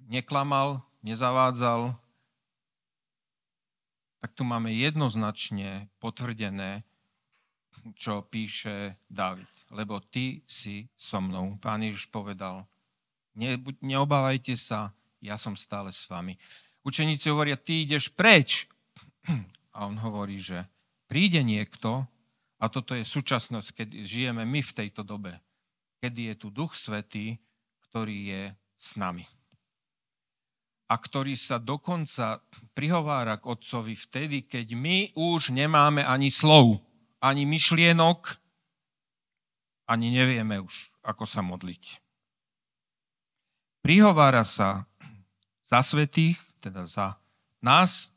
neklamal, 0.07 0.81
nezavádzal, 1.05 1.93
tak 4.23 4.31
tu 4.33 4.41
máme 4.41 4.73
jednoznačne 4.73 5.85
potvrdené, 6.01 6.81
čo 7.93 8.25
píše 8.25 8.97
David. 9.05 9.45
Lebo 9.69 10.01
ty 10.01 10.41
si 10.49 10.89
so 10.97 11.21
mnou. 11.21 11.61
Pán 11.61 11.85
Ježiš 11.85 12.09
povedal, 12.09 12.65
ne, 13.37 13.61
neobávajte 13.85 14.57
sa, 14.57 14.89
ja 15.25 15.35
som 15.41 15.57
stále 15.57 15.89
s 15.89 16.05
vami. 16.05 16.37
Učeníci 16.85 17.33
hovoria, 17.33 17.57
ty 17.57 17.83
ideš 17.83 18.13
preč, 18.13 18.69
a 19.75 19.89
on 19.89 19.97
hovorí, 19.97 20.37
že 20.37 20.63
príde 21.09 21.41
niekto, 21.41 22.05
a 22.61 22.65
toto 22.71 22.95
je 22.95 23.03
súčasnosť, 23.03 23.69
keď 23.75 23.87
žijeme 24.05 24.45
my 24.47 24.61
v 24.63 24.75
tejto 24.75 25.03
dobe, 25.03 25.35
kedy 25.99 26.31
je 26.31 26.35
tu 26.39 26.47
Duch 26.53 26.77
Svetý, 26.77 27.41
ktorý 27.89 28.17
je 28.31 28.43
s 28.79 28.95
nami. 28.95 29.25
A 30.85 30.95
ktorý 31.01 31.33
sa 31.33 31.57
dokonca 31.57 32.45
prihovára 32.77 33.41
k 33.41 33.49
Otcovi 33.49 33.97
vtedy, 33.97 34.45
keď 34.45 34.77
my 34.77 35.17
už 35.17 35.49
nemáme 35.49 36.05
ani 36.05 36.29
slov, 36.29 36.77
ani 37.17 37.41
myšlienok, 37.49 38.37
ani 39.89 40.13
nevieme 40.13 40.61
už, 40.61 40.93
ako 41.01 41.25
sa 41.25 41.41
modliť. 41.41 42.05
Prihovára 43.85 44.45
sa 44.45 44.89
za 45.75 45.83
svetých, 45.83 46.39
teda 46.63 46.87
za 46.87 47.19
nás, 47.59 48.07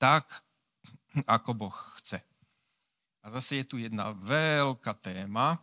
tak, 0.00 0.32
ako 1.28 1.68
Boh 1.68 1.78
chce. 2.00 2.24
A 3.20 3.28
zase 3.36 3.60
je 3.60 3.64
tu 3.68 3.76
jedna 3.76 4.16
veľká 4.16 4.96
téma. 5.04 5.60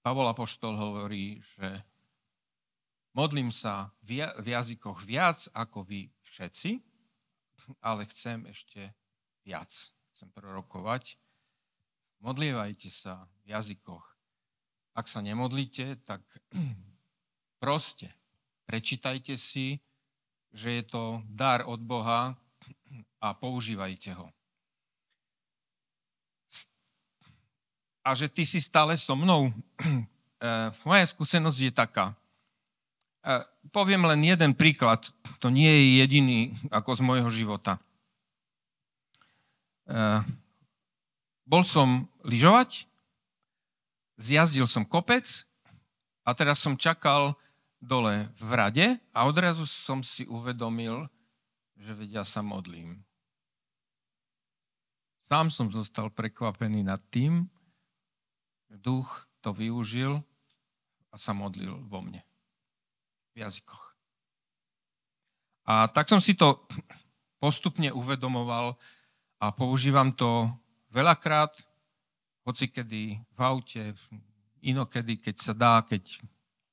Pavol 0.00 0.32
Apoštol 0.32 0.80
hovorí, 0.80 1.44
že 1.44 1.84
modlím 3.12 3.52
sa 3.52 3.92
v 4.00 4.48
jazykoch 4.48 5.04
viac 5.04 5.44
ako 5.52 5.84
vy 5.84 6.08
všetci, 6.24 6.80
ale 7.84 8.08
chcem 8.08 8.48
ešte 8.48 8.96
viac. 9.44 9.68
Chcem 10.16 10.32
prorokovať. 10.32 11.20
Modlievajte 12.24 12.88
sa 12.88 13.28
v 13.44 13.52
jazykoch. 13.52 14.08
Ak 14.96 15.04
sa 15.04 15.20
nemodlíte, 15.20 16.00
tak 16.00 16.24
proste 17.60 18.08
prečítajte 18.70 19.34
si, 19.34 19.82
že 20.54 20.78
je 20.78 20.82
to 20.86 21.26
dar 21.26 21.66
od 21.66 21.82
Boha 21.82 22.38
a 23.18 23.34
používajte 23.34 24.14
ho. 24.14 24.30
A 28.06 28.14
že 28.14 28.30
ty 28.30 28.46
si 28.46 28.62
stále 28.62 28.94
so 28.94 29.18
mnou. 29.18 29.50
E, 29.50 29.52
moja 30.86 31.02
skúsenosť 31.02 31.58
je 31.58 31.72
taká. 31.74 32.14
E, 33.26 33.42
poviem 33.74 34.06
len 34.06 34.22
jeden 34.22 34.54
príklad. 34.54 35.02
To 35.42 35.50
nie 35.50 35.66
je 35.66 36.06
jediný 36.06 36.40
ako 36.70 36.94
z 36.94 37.00
môjho 37.02 37.30
života. 37.34 37.74
E, 39.90 40.22
bol 41.42 41.66
som 41.66 42.06
lyžovať, 42.22 42.86
zjazdil 44.14 44.70
som 44.70 44.86
kopec 44.86 45.26
a 46.22 46.30
teraz 46.38 46.62
som 46.62 46.78
čakal 46.78 47.34
dole 47.80 48.28
v 48.36 48.50
rade 48.52 48.86
a 49.16 49.24
odrazu 49.24 49.64
som 49.64 50.04
si 50.04 50.28
uvedomil, 50.28 51.08
že 51.80 51.96
vedia 51.96 52.22
sa 52.28 52.44
modlím. 52.44 53.00
Sám 55.24 55.48
som 55.48 55.72
zostal 55.72 56.12
prekvapený 56.12 56.84
nad 56.84 57.00
tým, 57.08 57.48
že 58.68 58.76
duch 58.76 59.08
to 59.40 59.56
využil 59.56 60.20
a 61.10 61.16
sa 61.16 61.32
modlil 61.32 61.80
vo 61.88 62.04
mne. 62.04 62.20
V 63.32 63.40
jazykoch. 63.40 63.84
A 65.64 65.88
tak 65.88 66.10
som 66.10 66.20
si 66.20 66.36
to 66.36 66.66
postupne 67.40 67.88
uvedomoval 67.94 68.76
a 69.40 69.46
používam 69.54 70.12
to 70.12 70.50
veľakrát, 70.92 71.56
hoci 72.44 72.68
kedy 72.68 73.16
v 73.16 73.38
aute, 73.40 73.94
inokedy, 74.60 75.16
keď 75.16 75.36
sa 75.40 75.54
dá, 75.56 75.80
keď 75.86 76.04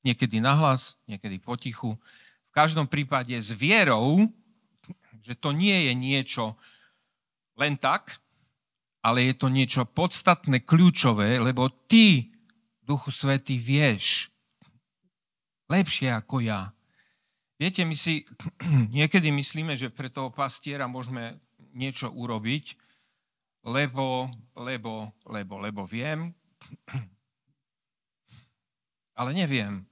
niekedy 0.07 0.39
nahlas, 0.39 0.95
niekedy 1.03 1.35
potichu. 1.43 1.99
V 2.47 2.51
každom 2.55 2.87
prípade 2.87 3.35
s 3.35 3.51
vierou, 3.51 4.31
že 5.19 5.35
to 5.35 5.51
nie 5.51 5.91
je 5.91 5.93
niečo 5.93 6.55
len 7.59 7.75
tak, 7.75 8.23
ale 9.03 9.27
je 9.27 9.33
to 9.35 9.51
niečo 9.51 9.83
podstatné, 9.83 10.63
kľúčové, 10.63 11.43
lebo 11.43 11.67
ty, 11.91 12.31
Duchu 12.79 13.11
Svetý, 13.11 13.59
vieš 13.59 14.31
lepšie 15.67 16.11
ako 16.15 16.43
ja. 16.43 16.71
Viete, 17.59 17.83
my 17.83 17.95
si 17.95 18.23
niekedy 18.97 19.29
myslíme, 19.31 19.75
že 19.75 19.91
pre 19.91 20.07
toho 20.07 20.31
pastiera 20.31 20.87
môžeme 20.87 21.37
niečo 21.75 22.09
urobiť, 22.09 22.75
lebo, 23.67 24.31
lebo, 24.55 25.11
lebo, 25.27 25.53
lebo 25.59 25.81
viem, 25.83 26.31
ale 29.19 29.31
neviem. 29.35 29.83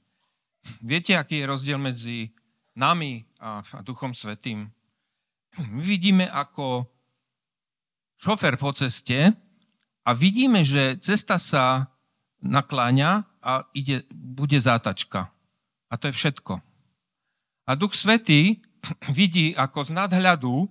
Viete, 0.81 1.13
aký 1.13 1.41
je 1.41 1.49
rozdiel 1.49 1.77
medzi 1.77 2.33
nami 2.73 3.25
a 3.39 3.61
Duchom 3.85 4.17
Svetým? 4.17 4.69
My 5.71 5.81
vidíme 5.81 6.27
ako 6.27 6.89
šofer 8.19 8.59
po 8.59 8.73
ceste 8.75 9.31
a 10.03 10.09
vidíme, 10.11 10.65
že 10.65 10.99
cesta 10.99 11.39
sa 11.39 11.87
nakláňa 12.43 13.23
a 13.39 13.65
ide, 13.71 14.03
bude 14.11 14.57
zátačka. 14.59 15.31
A 15.89 15.93
to 15.95 16.11
je 16.11 16.17
všetko. 16.17 16.59
A 17.65 17.71
Duch 17.77 17.95
Svetý 17.95 18.59
vidí 19.17 19.55
ako 19.55 19.85
z 19.85 19.91
nadhľadu 19.95 20.67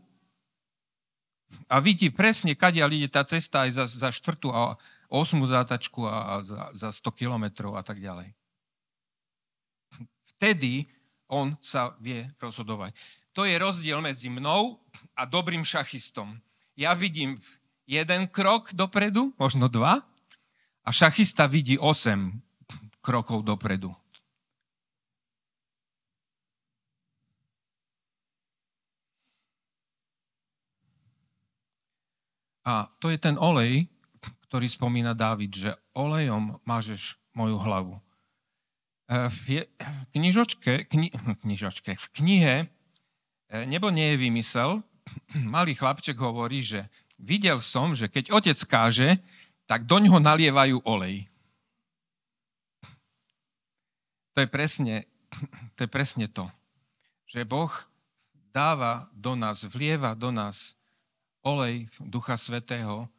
a 1.71 1.79
vidí 1.79 2.11
presne, 2.11 2.59
kadiaľ 2.59 2.91
ide 2.99 3.09
tá 3.09 3.23
cesta 3.23 3.65
aj 3.65 3.71
za, 3.79 3.85
za 3.87 4.11
štvrtú 4.11 4.51
a 4.51 4.75
osmu 5.07 5.47
zátačku 5.47 6.03
a, 6.03 6.19
a 6.19 6.35
za, 6.43 6.63
za 6.75 6.89
100 6.91 7.15
kilometrov 7.15 7.79
a 7.79 7.83
tak 7.87 8.03
ďalej 8.03 8.35
vtedy 10.37 10.87
on 11.31 11.57
sa 11.65 11.97
vie 11.99 12.29
rozhodovať. 12.39 12.95
To 13.35 13.43
je 13.43 13.59
rozdiel 13.59 13.99
medzi 13.99 14.31
mnou 14.31 14.79
a 15.19 15.27
dobrým 15.27 15.67
šachistom. 15.67 16.39
Ja 16.79 16.95
vidím 16.95 17.41
jeden 17.89 18.31
krok 18.31 18.71
dopredu, 18.71 19.35
možno 19.35 19.67
dva, 19.67 20.07
a 20.85 20.89
šachista 20.93 21.49
vidí 21.49 21.81
8 21.81 22.31
krokov 23.01 23.43
dopredu. 23.43 23.91
A 32.65 32.89
to 32.97 33.13
je 33.13 33.21
ten 33.21 33.37
olej, 33.37 33.85
ktorý 34.49 34.65
spomína 34.65 35.13
Dávid, 35.13 35.53
že 35.53 35.77
olejom 35.93 36.57
mážeš 36.65 37.21
moju 37.37 37.61
hlavu. 37.61 38.04
E, 39.05 39.29
v 39.29 39.69
knižočke, 40.13 40.89
kni, 40.89 41.09
knižočke, 41.45 41.97
v 41.97 42.07
knihe 42.17 42.55
e, 42.65 42.67
Nebo 43.69 43.93
nie 43.93 44.15
je 44.15 44.21
vymysel, 44.21 44.71
malý 45.55 45.77
chlapček 45.77 46.17
hovorí, 46.17 46.65
že 46.65 46.89
videl 47.21 47.61
som, 47.61 47.93
že 47.93 48.09
keď 48.09 48.33
otec 48.33 48.59
káže, 48.65 49.21
tak 49.65 49.89
do 49.89 49.97
ňoho 50.01 50.21
nalievajú 50.21 50.85
olej. 50.85 51.25
To 54.35 54.43
je 54.43 54.49
presne 54.51 55.07
to, 55.79 55.87
je 55.87 55.89
presne 55.89 56.27
to 56.27 56.51
že 57.35 57.43
Boh 57.43 57.75
dáva 58.55 59.11
do 59.11 59.35
nás, 59.35 59.67
vlieva 59.67 60.15
do 60.15 60.31
nás 60.31 60.79
olej 61.43 61.91
Ducha 61.99 62.39
Svetého 62.39 63.11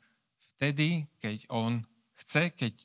vtedy, 0.55 1.03
keď 1.19 1.43
On 1.51 1.83
chce, 2.23 2.55
keď 2.55 2.79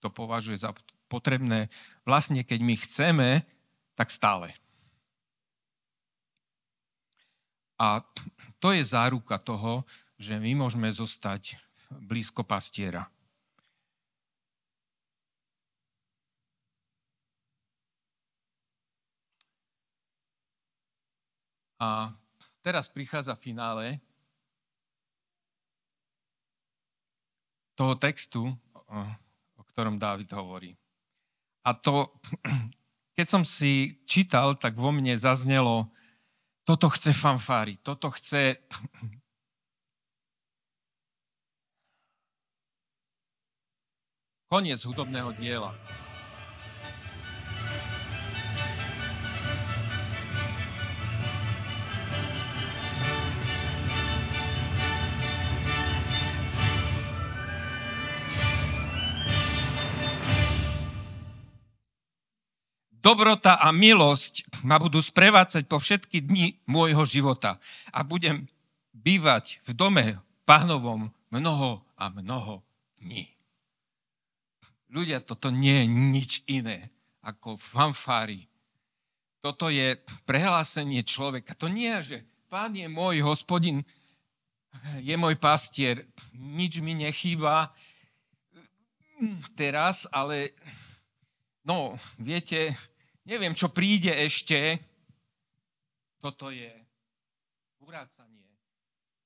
to 0.00 0.08
považuje 0.08 0.56
za 0.56 0.72
potrebné 1.08 1.72
vlastne, 2.04 2.44
keď 2.44 2.60
my 2.60 2.74
chceme, 2.76 3.28
tak 3.96 4.12
stále. 4.12 4.52
A 7.80 8.04
to 8.60 8.74
je 8.74 8.84
záruka 8.84 9.38
toho, 9.38 9.82
že 10.18 10.34
my 10.36 10.54
môžeme 10.54 10.90
zostať 10.90 11.56
blízko 11.90 12.42
pastiera. 12.42 13.06
A 21.78 22.10
teraz 22.58 22.90
prichádza 22.90 23.38
finále 23.38 24.02
toho 27.78 27.94
textu, 27.94 28.50
o 29.54 29.62
ktorom 29.70 29.94
Dávid 29.94 30.26
hovorí. 30.34 30.74
A 31.68 31.76
to, 31.76 32.16
keď 33.12 33.26
som 33.28 33.44
si 33.44 34.00
čítal, 34.08 34.56
tak 34.56 34.72
vo 34.80 34.88
mne 34.88 35.20
zaznelo, 35.20 35.92
toto 36.64 36.88
chce 36.88 37.12
fanfári, 37.12 37.76
toto 37.84 38.08
chce 38.08 38.56
koniec 44.48 44.80
hudobného 44.80 45.36
diela. 45.36 45.76
Dobrota 63.08 63.56
a 63.56 63.72
milosť 63.72 64.60
ma 64.68 64.76
budú 64.76 65.00
sprevádzať 65.00 65.64
po 65.64 65.80
všetky 65.80 66.28
dni 66.28 66.60
môjho 66.68 67.08
života 67.08 67.56
a 67.88 68.04
budem 68.04 68.44
bývať 68.92 69.64
v 69.64 69.70
dome 69.72 70.06
pánovom 70.44 71.08
mnoho 71.32 71.80
a 71.96 72.12
mnoho 72.12 72.60
dní. 73.00 73.32
Ľudia, 74.92 75.24
toto 75.24 75.48
nie 75.48 75.72
je 75.72 75.86
nič 75.88 76.30
iné 76.52 76.92
ako 77.24 77.56
fanfári. 77.56 78.44
Toto 79.40 79.72
je 79.72 79.96
prehlásenie 80.28 81.00
človeka. 81.00 81.56
To 81.56 81.72
nie 81.72 81.88
je, 81.88 82.04
že 82.04 82.18
pán 82.52 82.76
je 82.76 82.92
môj 82.92 83.24
hospodin, 83.24 83.88
je 85.00 85.16
môj 85.16 85.32
pastier, 85.40 86.04
nič 86.36 86.84
mi 86.84 86.92
nechýba 86.92 87.72
teraz, 89.56 90.04
ale 90.12 90.52
no, 91.64 91.96
viete, 92.20 92.76
neviem, 93.28 93.52
čo 93.52 93.68
príde 93.68 94.10
ešte. 94.10 94.80
Toto 96.18 96.48
je 96.48 96.72
urácanie, 97.84 98.48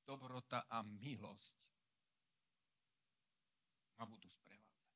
dobrota 0.02 0.66
a 0.66 0.82
milosť. 0.82 1.56
Ma 3.96 4.04
budú 4.04 4.26
sprevádzať. 4.28 4.90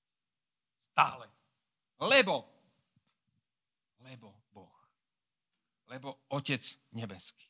Stále. 0.92 1.26
Lebo, 2.02 2.44
lebo 4.04 4.28
Boh, 4.52 4.76
lebo 5.88 6.20
Otec 6.28 6.60
nebeský. 6.92 7.48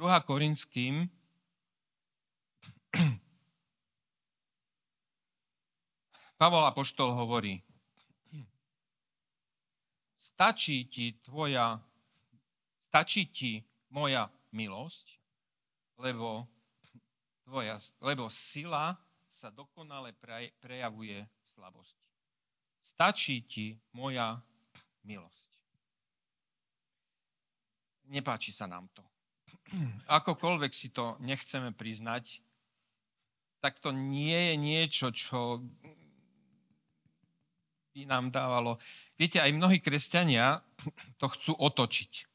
Druhá 0.00 0.24
Korinským 0.24 1.04
Pavol 6.40 6.64
Apoštol 6.64 7.12
hovorí, 7.12 7.60
stačí 10.16 10.88
ti 10.88 11.20
tvoja, 11.20 11.76
stačí 12.88 13.28
ti 13.28 13.60
moja 13.92 14.32
milosť, 14.56 15.20
lebo, 16.00 16.48
tvoja, 17.44 17.76
lebo 18.00 18.32
sila 18.32 18.96
sa 19.28 19.52
dokonale 19.52 20.16
prejavuje 20.64 21.28
v 21.28 21.44
slabosti. 21.52 22.08
Stačí 22.80 23.44
ti 23.44 23.76
moja 23.92 24.40
milosť. 25.04 25.44
Nepáči 28.08 28.56
sa 28.56 28.64
nám 28.64 28.88
to. 28.96 29.09
Akokoľvek 30.10 30.72
si 30.74 30.90
to 30.90 31.14
nechceme 31.22 31.70
priznať, 31.70 32.42
tak 33.60 33.78
to 33.78 33.92
nie 33.94 34.50
je 34.50 34.54
niečo, 34.56 35.06
čo 35.12 35.62
by 37.94 38.02
nám 38.06 38.32
dávalo. 38.34 38.80
Viete, 39.18 39.38
aj 39.42 39.52
mnohí 39.52 39.78
kresťania 39.78 40.64
to 41.20 41.28
chcú 41.28 41.52
otočiť. 41.58 42.26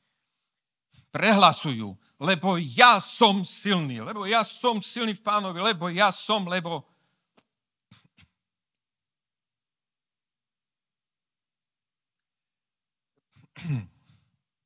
Prehlasujú, 1.11 1.95
lebo 2.19 2.59
ja 2.59 2.99
som 2.99 3.47
silný, 3.47 4.03
lebo 4.03 4.27
ja 4.27 4.43
som 4.43 4.83
silný 4.83 5.15
v 5.15 5.23
pánovi, 5.23 5.59
lebo 5.63 5.87
ja 5.89 6.11
som, 6.11 6.43
lebo... 6.47 6.83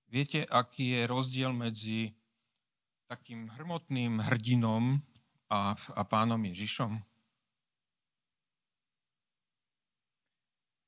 Viete, 0.10 0.42
aký 0.50 0.98
je 0.98 1.02
rozdiel 1.06 1.54
medzi 1.54 2.19
takým 3.10 3.50
hrmotným 3.58 4.22
hrdinom 4.22 5.02
a, 5.50 5.74
a 5.74 6.02
pánom 6.06 6.38
Ježišom? 6.46 7.02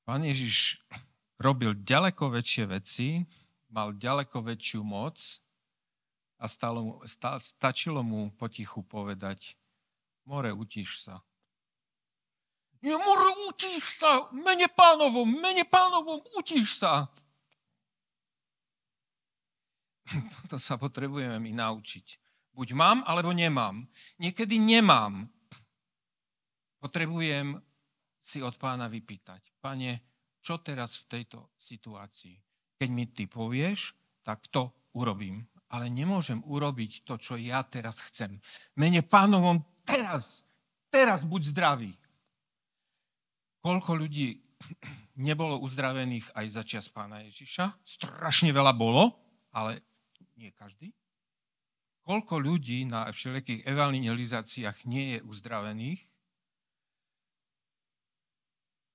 Pán 0.06 0.22
Ježiš 0.22 0.86
robil 1.42 1.74
ďaleko 1.82 2.30
väčšie 2.30 2.70
veci, 2.70 3.26
mal 3.74 3.98
ďaleko 3.98 4.38
väčšiu 4.46 4.86
moc 4.86 5.18
a 6.38 6.46
stalo, 6.46 7.02
stá, 7.10 7.42
stačilo 7.42 8.06
mu 8.06 8.30
potichu 8.38 8.86
povedať, 8.86 9.58
more, 10.30 10.54
utíš 10.54 11.10
sa. 11.10 11.26
Nie, 12.86 13.02
more, 13.02 13.34
sa, 13.82 14.30
mene 14.30 14.70
pánovom, 14.70 15.26
mene 15.26 15.66
pánovom, 15.66 16.22
utíš 16.38 16.86
sa. 16.86 17.10
To 20.52 20.58
sa 20.60 20.76
potrebujeme 20.76 21.40
my 21.40 21.52
naučiť. 21.56 22.08
Buď 22.52 22.76
mám, 22.76 22.98
alebo 23.08 23.32
nemám. 23.32 23.88
Niekedy 24.20 24.60
nemám. 24.60 25.28
Potrebujem 26.82 27.62
si 28.20 28.44
od 28.44 28.58
pána 28.60 28.92
vypýtať. 28.92 29.56
Pane, 29.64 30.04
čo 30.44 30.60
teraz 30.60 31.00
v 31.06 31.18
tejto 31.18 31.56
situácii? 31.56 32.36
Keď 32.82 32.90
mi 32.90 33.06
ty 33.14 33.30
povieš, 33.30 33.94
tak 34.26 34.50
to 34.52 34.74
urobím. 34.98 35.48
Ale 35.72 35.88
nemôžem 35.88 36.44
urobiť 36.44 37.08
to, 37.08 37.16
čo 37.16 37.40
ja 37.40 37.64
teraz 37.64 38.04
chcem. 38.12 38.42
Mene 38.76 39.00
pánovom 39.06 39.64
teraz, 39.88 40.44
teraz 40.92 41.24
buď 41.24 41.56
zdravý. 41.56 41.94
Koľko 43.64 43.96
ľudí 43.96 44.42
nebolo 45.28 45.62
uzdravených 45.64 46.34
aj 46.36 46.46
za 46.52 46.64
čas 46.68 46.86
pána 46.92 47.24
Ježiša? 47.24 47.80
Strašne 47.86 48.52
veľa 48.52 48.74
bolo, 48.76 49.16
ale 49.56 49.91
nie 50.42 50.50
každý. 50.58 50.90
Koľko 52.02 52.42
ľudí 52.42 52.82
na 52.90 53.06
všelijakých 53.14 53.62
evangelizáciách 53.62 54.90
nie 54.90 55.16
je 55.16 55.20
uzdravených? 55.22 56.02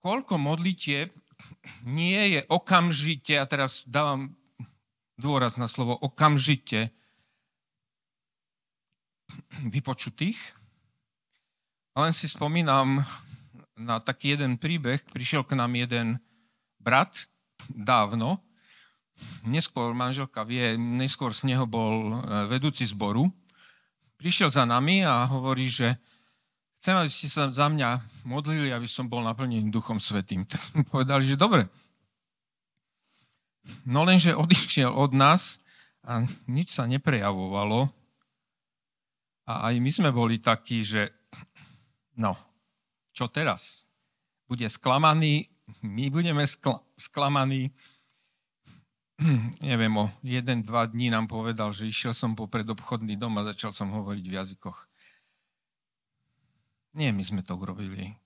Koľko 0.03 0.43
modlitieb 0.43 1.15
nie 1.87 2.35
je 2.35 2.41
okamžite, 2.51 3.39
a 3.39 3.47
teraz 3.47 3.87
dávam 3.87 4.35
dôraz 5.15 5.55
na 5.55 5.71
slovo 5.71 5.95
okamžite, 5.95 6.91
vypočutých. 9.71 10.39
Len 11.95 12.11
si 12.11 12.27
spomínam 12.27 13.07
na 13.79 14.03
taký 14.03 14.35
jeden 14.35 14.59
príbeh. 14.59 15.03
Prišiel 15.15 15.47
k 15.47 15.55
nám 15.55 15.79
jeden 15.79 16.19
brat 16.83 17.31
dávno 17.71 18.43
neskôr 19.47 19.97
manželka 19.97 20.45
vie, 20.45 20.77
neskôr 20.77 21.33
z 21.33 21.49
neho 21.49 21.64
bol 21.64 22.12
e, 22.12 22.51
vedúci 22.53 22.85
zboru, 22.85 23.29
prišiel 24.17 24.49
za 24.49 24.64
nami 24.64 25.05
a 25.05 25.25
hovorí, 25.29 25.69
že 25.69 25.97
chcem, 26.81 26.97
aby 26.97 27.11
ste 27.11 27.29
sa 27.29 27.49
za 27.53 27.69
mňa 27.69 28.25
modlili, 28.25 28.73
aby 28.73 28.89
som 28.89 29.09
bol 29.09 29.25
naplnený 29.25 29.69
Duchom 29.69 30.01
Svetým. 30.01 30.45
Povedali, 30.93 31.25
že 31.25 31.41
dobre. 31.41 31.69
No 33.83 34.07
lenže 34.07 34.37
odišiel 34.37 34.93
od 34.95 35.12
nás 35.12 35.59
a 36.07 36.23
nič 36.47 36.71
sa 36.71 36.87
neprejavovalo. 36.87 37.91
A 39.47 39.71
aj 39.71 39.75
my 39.79 39.91
sme 39.91 40.11
boli 40.11 40.39
takí, 40.43 40.83
že 40.83 41.11
no, 42.23 42.35
čo 43.11 43.27
teraz? 43.31 43.87
Bude 44.47 44.71
sklamaný, 44.71 45.51
my 45.83 46.07
budeme 46.14 46.47
skl- 46.47 46.79
sklamaní, 46.95 47.75
neviem, 49.64 49.97
o 49.97 50.11
jeden, 50.21 50.62
dva 50.62 50.87
dní 50.87 51.09
nám 51.09 51.27
povedal, 51.29 51.73
že 51.73 51.89
išiel 51.89 52.12
som 52.12 52.37
po 52.37 52.45
predobchodný 52.47 53.17
dom 53.17 53.39
a 53.41 53.49
začal 53.49 53.73
som 53.73 53.89
hovoriť 53.89 54.25
v 54.29 54.37
jazykoch. 54.37 54.89
Nie, 56.97 57.12
my 57.12 57.25
sme 57.25 57.45
to 57.45 57.57
urobili. 57.57 58.17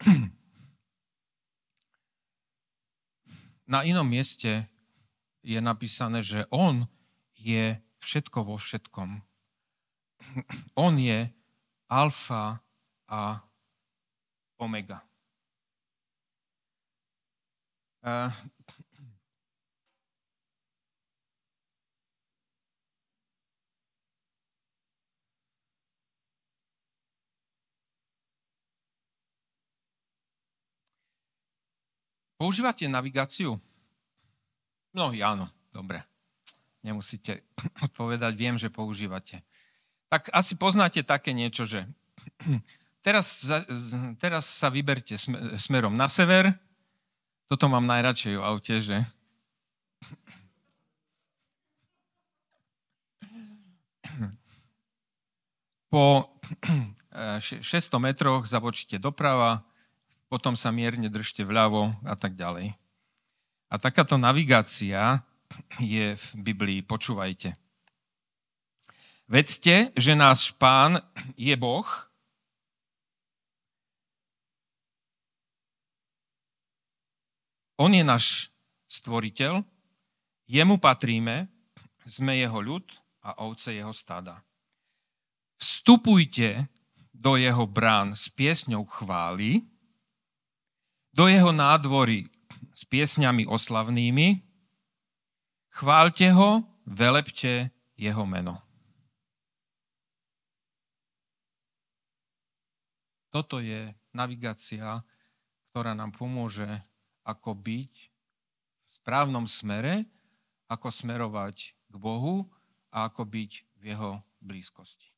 Na 3.72 3.80
inom 3.80 4.04
mieste 4.04 4.68
je 5.40 5.56
napísané, 5.60 6.20
že 6.20 6.44
on 6.52 6.88
je 7.36 7.80
všetko 8.00 8.44
vo 8.44 8.56
všetkom. 8.60 9.24
On 10.88 10.96
je 10.96 11.28
alfa 11.88 12.60
a 13.08 13.44
omega. 14.60 15.04
Uh, 18.04 18.28
Používate 32.44 32.84
navigáciu? 32.84 33.56
No, 34.92 35.16
áno, 35.16 35.48
dobre. 35.72 36.04
Nemusíte 36.84 37.40
odpovedať, 37.88 38.36
viem, 38.36 38.60
že 38.60 38.68
používate. 38.68 39.40
Tak 40.12 40.28
asi 40.28 40.52
poznáte 40.52 41.00
také 41.00 41.32
niečo, 41.32 41.64
že 41.64 41.88
teraz, 43.06 43.48
teraz 44.20 44.44
sa 44.44 44.68
vyberte 44.68 45.16
smerom 45.56 45.96
na 45.96 46.12
sever, 46.12 46.52
toto 47.48 47.66
mám 47.68 47.84
najradšej 47.86 48.34
v 48.38 48.42
aute, 48.42 48.74
že 48.80 48.96
Po 55.94 56.26
600 57.14 57.62
metroch 58.02 58.50
zabočíte 58.50 58.98
doprava, 58.98 59.62
potom 60.26 60.58
sa 60.58 60.74
mierne 60.74 61.06
držte 61.06 61.46
vľavo 61.46 61.94
a 62.02 62.18
tak 62.18 62.34
ďalej. 62.34 62.74
A 63.70 63.74
takáto 63.78 64.18
navigácia 64.18 65.22
je 65.78 66.18
v 66.18 66.26
Biblii, 66.34 66.82
počúvajte. 66.82 67.54
Vedzte, 69.30 69.94
že 69.94 70.18
náš 70.18 70.50
pán 70.58 70.98
je 71.38 71.54
Boh, 71.54 71.86
On 77.74 77.90
je 77.90 78.06
náš 78.06 78.54
stvoriteľ, 78.86 79.66
jemu 80.46 80.76
patríme, 80.78 81.50
sme 82.06 82.38
jeho 82.38 82.60
ľud 82.62 82.86
a 83.26 83.42
ovce 83.42 83.74
jeho 83.74 83.90
stáda. 83.90 84.38
Vstupujte 85.58 86.70
do 87.10 87.34
jeho 87.34 87.64
brán 87.66 88.14
s 88.14 88.30
piesňou 88.30 88.84
chvály, 88.86 89.64
do 91.14 91.26
jeho 91.26 91.50
nádvory 91.50 92.30
s 92.74 92.82
piesňami 92.86 93.46
oslavnými, 93.46 94.42
chválte 95.74 96.30
ho, 96.30 96.62
velepte 96.84 97.70
jeho 97.96 98.26
meno. 98.26 98.60
Toto 103.34 103.58
je 103.58 103.90
navigácia, 104.14 105.02
ktorá 105.70 105.90
nám 105.96 106.14
pomôže 106.14 106.66
ako 107.24 107.56
byť 107.56 107.92
v 107.96 108.92
správnom 109.00 109.48
smere, 109.48 110.04
ako 110.68 110.92
smerovať 110.92 111.72
k 111.72 111.94
Bohu 111.96 112.44
a 112.92 113.08
ako 113.08 113.24
byť 113.24 113.52
v 113.80 113.82
jeho 113.92 114.10
blízkosti. 114.44 115.08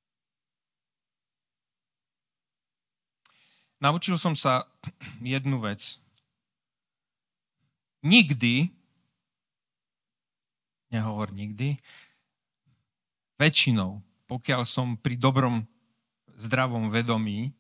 Naučil 3.77 4.17
som 4.17 4.33
sa 4.33 4.65
jednu 5.21 5.61
vec. 5.61 6.01
Nikdy, 8.07 8.71
nehovor 10.95 11.35
nikdy, 11.35 11.77
väčšinou, 13.37 14.01
pokiaľ 14.31 14.63
som 14.63 14.95
pri 14.95 15.19
dobrom, 15.19 15.67
zdravom 16.39 16.87
vedomí, 16.87 17.51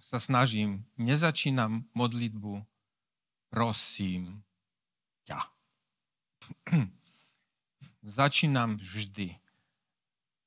sa 0.00 0.16
snažím, 0.16 0.80
nezačínam 0.96 1.84
modlitbu 1.92 2.64
prosím 3.54 4.42
ťa. 5.30 5.38
Začínam 8.18 8.82
vždy, 8.82 9.30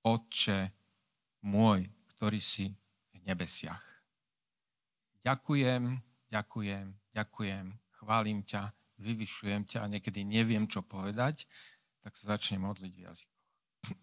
Otče 0.03 0.75
môj, 1.47 1.87
ktorý 2.11 2.39
si 2.43 2.75
v 3.15 3.19
nebesiach. 3.23 3.83
Ďakujem, 5.23 6.03
ďakujem, 6.27 6.87
ďakujem, 7.15 7.65
chválim 7.95 8.43
ťa, 8.43 8.75
vyvyšujem 8.99 9.63
ťa 9.71 9.87
a 9.87 9.91
niekedy 9.91 10.27
neviem, 10.27 10.67
čo 10.67 10.83
povedať, 10.83 11.47
tak 12.03 12.11
sa 12.19 12.35
začnem 12.35 12.59
modliť 12.59 12.91
v 12.91 13.03
jazykoch. 13.07 13.43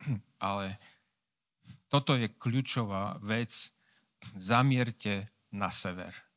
Ale 0.48 0.80
toto 1.92 2.16
je 2.16 2.32
kľúčová 2.32 3.20
vec. 3.20 3.52
Zamierte 4.32 5.28
na 5.52 5.68
sever. 5.68 6.33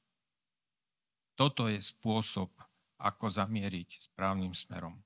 Toto 1.38 1.70
je 1.70 1.78
spôsob, 1.78 2.50
ako 2.98 3.30
zamieriť 3.30 4.10
správnym 4.10 4.58
smerom. 4.58 4.98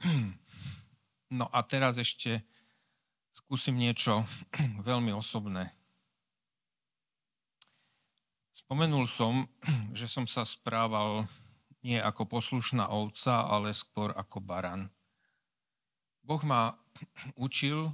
No 1.34 1.50
a 1.50 1.66
teraz 1.66 1.98
ešte 1.98 2.46
skúsim 3.34 3.74
niečo 3.74 4.22
veľmi 4.88 5.10
osobné. 5.10 5.74
Spomenul 8.54 9.10
som, 9.10 9.50
že 9.98 10.06
som 10.06 10.30
sa 10.30 10.46
správal 10.46 11.26
nie 11.82 11.98
ako 12.00 12.38
poslušná 12.38 12.86
ovca, 12.86 13.50
ale 13.50 13.74
skôr 13.74 14.14
ako 14.14 14.40
baran. 14.40 14.88
Boh 16.24 16.40
ma 16.46 16.72
učil, 17.36 17.92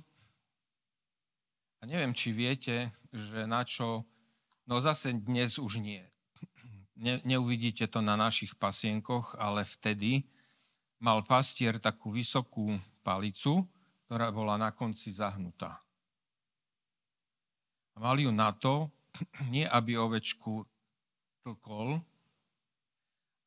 a 1.80 1.88
neviem, 1.88 2.12
či 2.12 2.30
viete, 2.30 2.92
že 3.08 3.48
na 3.48 3.64
čo 3.64 4.04
No 4.70 4.78
zase 4.78 5.10
dnes 5.10 5.58
už 5.58 5.82
nie. 5.82 6.06
Ne, 6.94 7.18
neuvidíte 7.26 7.90
to 7.90 7.98
na 7.98 8.14
našich 8.14 8.54
pasienkoch, 8.54 9.34
ale 9.34 9.66
vtedy 9.66 10.22
mal 11.02 11.26
pastier 11.26 11.82
takú 11.82 12.14
vysokú 12.14 12.78
palicu, 13.02 13.66
ktorá 14.06 14.30
bola 14.30 14.54
na 14.54 14.70
konci 14.70 15.10
zahnutá. 15.10 15.82
A 17.94 17.96
mal 17.98 18.14
ju 18.22 18.30
na 18.30 18.54
to, 18.54 18.94
nie 19.54 19.66
aby 19.66 19.98
ovečku 19.98 20.62
tlkol, 21.42 21.98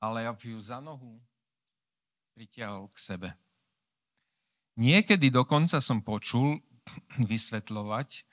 ale 0.03 0.27
aby 0.27 0.51
ju 0.51 0.59
za 0.59 0.83
nohu 0.83 1.23
pritiahol 2.35 2.91
k 2.91 2.99
sebe. 2.99 3.29
Niekedy 4.75 5.31
dokonca 5.31 5.79
som 5.79 6.03
počul 6.03 6.59
vysvetľovať, 7.31 8.27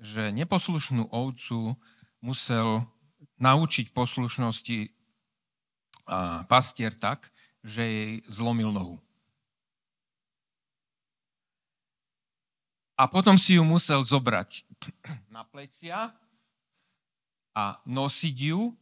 že 0.00 0.32
neposlušnú 0.32 1.12
ovcu 1.12 1.76
musel 2.20 2.82
naučiť 3.38 3.94
poslušnosti 3.94 4.90
pastier 6.48 6.92
tak, 6.96 7.30
že 7.62 7.82
jej 7.84 8.12
zlomil 8.26 8.72
nohu. 8.72 8.96
A 12.98 13.06
potom 13.06 13.38
si 13.38 13.54
ju 13.54 13.62
musel 13.62 14.02
zobrať 14.02 14.66
na 15.34 15.46
plecia 15.46 16.10
a 17.54 17.64
nosiť 17.86 18.36
ju, 18.50 18.74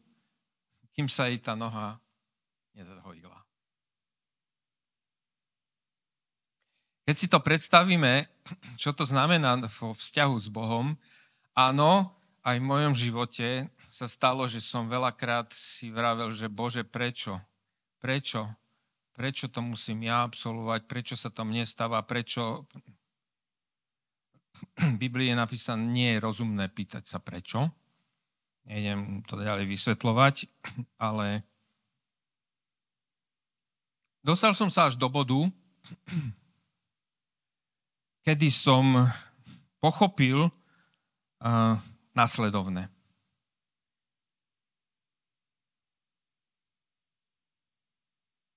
kým 0.96 1.04
sa 1.04 1.28
jej 1.28 1.36
tá 1.36 1.52
noha 1.52 2.00
nezahojila. 2.72 3.36
Keď 7.04 7.16
si 7.16 7.28
to 7.28 7.38
predstavíme, 7.44 8.24
čo 8.82 8.96
to 8.96 9.04
znamená 9.04 9.60
vo 9.68 9.92
vzťahu 9.92 10.34
s 10.40 10.48
Bohom, 10.48 10.96
áno, 11.52 12.16
aj 12.46 12.56
v 12.62 12.68
mojom 12.70 12.94
živote 12.94 13.66
sa 13.90 14.06
stalo, 14.06 14.46
že 14.46 14.62
som 14.62 14.86
veľakrát 14.86 15.50
si 15.50 15.90
vravel, 15.90 16.30
že 16.30 16.46
Bože, 16.46 16.86
prečo? 16.86 17.42
Prečo? 17.98 18.46
Prečo 19.18 19.50
to 19.50 19.66
musím 19.66 20.06
ja 20.06 20.22
absolvovať? 20.22 20.86
Prečo 20.86 21.18
sa 21.18 21.34
to 21.34 21.42
mne 21.42 21.66
stáva? 21.66 21.98
Prečo? 22.06 22.70
V 24.78 24.94
Biblii 24.94 25.34
je 25.34 25.36
napísané, 25.36 25.82
nie 25.82 26.10
je 26.14 26.22
rozumné 26.22 26.70
pýtať 26.70 27.02
sa 27.02 27.18
prečo. 27.18 27.66
Nejdem 28.66 29.26
to 29.26 29.42
ďalej 29.42 29.66
vysvetľovať, 29.66 30.46
ale 31.02 31.42
dostal 34.22 34.54
som 34.54 34.70
sa 34.70 34.90
až 34.90 34.98
do 34.98 35.06
bodu, 35.06 35.38
kedy 38.26 38.50
som 38.50 39.06
pochopil, 39.78 40.50
nasledovné. 42.16 42.88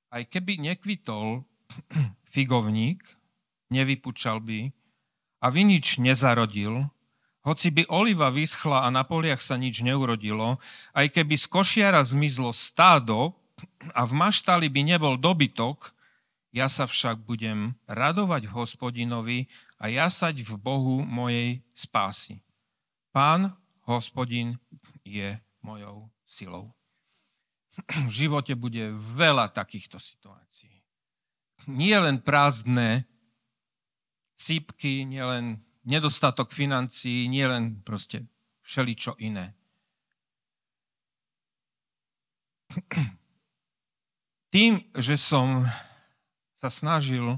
Aj 0.10 0.24
keby 0.26 0.58
nekvitol 0.58 1.46
figovník, 2.34 3.06
nevypučal 3.70 4.42
by 4.42 4.74
a 5.46 5.48
vinič 5.54 6.02
nezarodil, 6.02 6.90
hoci 7.46 7.72
by 7.72 7.88
oliva 7.88 8.34
vyschla 8.34 8.84
a 8.84 8.90
na 8.90 9.06
poliach 9.06 9.40
sa 9.40 9.56
nič 9.56 9.86
neurodilo, 9.86 10.58
aj 10.98 11.14
keby 11.14 11.40
z 11.40 11.46
košiara 11.48 12.02
zmizlo 12.04 12.52
stádo 12.52 13.38
a 13.94 14.04
v 14.04 14.14
maštali 14.18 14.68
by 14.68 14.82
nebol 14.84 15.16
dobytok, 15.16 15.94
ja 16.50 16.66
sa 16.66 16.90
však 16.90 17.22
budem 17.24 17.78
radovať 17.86 18.50
v 18.50 18.56
hospodinovi 18.58 19.40
a 19.78 19.88
jasať 19.88 20.42
v 20.42 20.52
Bohu 20.58 21.06
mojej 21.06 21.62
spásy. 21.78 22.42
Pán, 23.10 23.58
hospodin, 23.90 24.60
je 25.02 25.42
mojou 25.66 26.10
silou. 26.30 26.74
V 28.06 28.12
živote 28.12 28.54
bude 28.54 28.94
veľa 28.94 29.50
takýchto 29.50 29.98
situácií. 29.98 30.84
Nie 31.70 32.00
len 32.00 32.22
prázdne 32.22 33.06
sípky, 34.38 35.06
nie 35.06 35.22
len 35.22 35.60
nedostatok 35.86 36.54
financií, 36.54 37.28
nie 37.28 37.46
len 37.46 37.82
proste 37.82 38.26
všeličo 38.62 39.18
iné. 39.22 39.58
Tým, 44.54 44.82
že 44.98 45.18
som 45.18 45.66
sa 46.58 46.70
snažil 46.70 47.38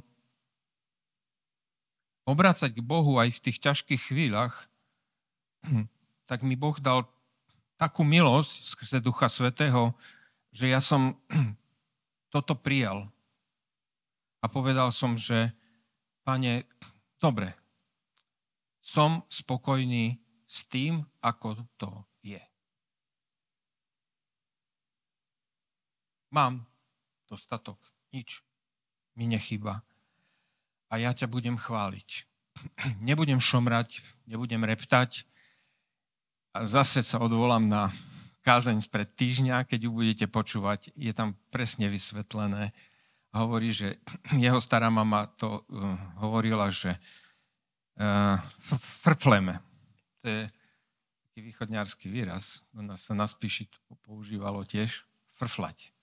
obracať 2.28 2.72
k 2.72 2.82
Bohu 2.84 3.20
aj 3.20 3.36
v 3.36 3.44
tých 3.44 3.58
ťažkých 3.60 4.02
chvíľach, 4.12 4.71
tak 6.30 6.42
mi 6.42 6.56
Boh 6.56 6.78
dal 6.80 7.06
takú 7.78 8.06
milosť 8.06 8.62
skrze 8.62 8.98
Ducha 9.02 9.26
Svetého, 9.26 9.98
že 10.54 10.70
ja 10.70 10.84
som 10.84 11.18
toto 12.34 12.54
prijal. 12.54 13.10
A 14.42 14.50
povedal 14.50 14.90
som, 14.90 15.14
že 15.18 15.54
pane, 16.26 16.66
dobre, 17.22 17.54
som 18.82 19.22
spokojný 19.30 20.18
s 20.50 20.66
tým, 20.66 21.06
ako 21.22 21.70
to 21.78 21.92
je. 22.26 22.42
Mám 26.34 26.66
dostatok, 27.30 27.78
nič 28.12 28.42
mi 29.16 29.30
nechyba. 29.30 29.84
A 30.92 31.00
ja 31.00 31.16
ťa 31.16 31.32
budem 31.32 31.56
chváliť. 31.56 32.10
Nebudem 33.08 33.40
šomrať, 33.40 34.04
nebudem 34.28 34.62
reptať. 34.68 35.24
A 36.52 36.68
zase 36.68 37.00
sa 37.00 37.24
odvolám 37.24 37.64
na 37.64 37.88
kázeň 38.44 38.84
spred 38.84 39.08
týždňa, 39.16 39.64
keď 39.64 39.88
ju 39.88 39.92
budete 39.96 40.26
počúvať, 40.28 40.92
je 41.00 41.14
tam 41.16 41.38
presne 41.48 41.88
vysvetlené. 41.88 42.76
Hovorí, 43.32 43.72
že 43.72 44.04
jeho 44.36 44.60
stará 44.60 44.92
mama 44.92 45.32
to 45.40 45.64
uh, 45.64 45.96
hovorila, 46.20 46.68
že 46.68 46.92
uh, 46.92 48.36
frfleme. 49.00 49.64
To 50.22 50.26
je 50.28 50.42
taký 51.32 51.40
východňársky 51.40 52.12
výraz. 52.12 52.68
U 52.76 52.84
sa 53.00 53.16
na 53.16 53.24
spíši 53.24 53.72
používalo 54.04 54.68
tiež 54.68 55.08
frflať. 55.40 55.96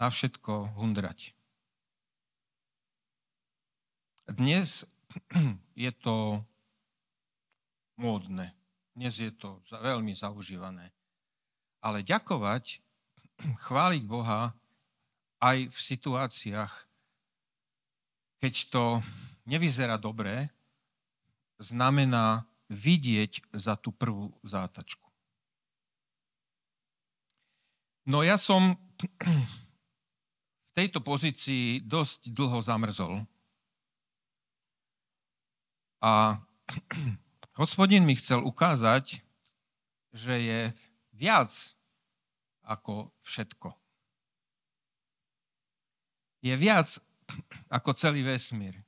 Na 0.00 0.08
všetko 0.08 0.72
hundrať. 0.80 1.36
Dnes 4.32 4.88
je 5.76 5.92
to 5.92 6.40
módne. 8.00 8.56
Dnes 8.96 9.12
je 9.12 9.28
to 9.28 9.60
veľmi 9.68 10.16
zaužívané. 10.16 10.88
Ale 11.84 12.00
ďakovať, 12.00 12.80
chváliť 13.68 14.02
Boha 14.08 14.56
aj 15.44 15.68
v 15.68 15.78
situáciách, 15.78 16.72
keď 18.40 18.54
to 18.72 18.84
nevyzerá 19.44 20.00
dobre, 20.00 20.48
znamená 21.60 22.48
vidieť 22.72 23.52
za 23.52 23.76
tú 23.76 23.92
prvú 23.92 24.32
zátačku. 24.40 25.04
No 28.08 28.24
ja 28.24 28.40
som 28.40 28.80
v 30.72 30.72
tejto 30.72 31.04
pozícii 31.04 31.84
dosť 31.84 32.32
dlho 32.32 32.64
zamrzol. 32.64 33.28
A 36.00 36.40
hospodin 37.56 38.04
mi 38.04 38.14
chcel 38.16 38.44
ukázať, 38.44 39.24
že 40.12 40.34
je 40.36 40.60
viac 41.16 41.52
ako 42.64 43.12
všetko. 43.24 43.72
Je 46.44 46.54
viac 46.54 47.00
ako 47.76 47.90
celý 47.96 48.22
vesmír. 48.22 48.78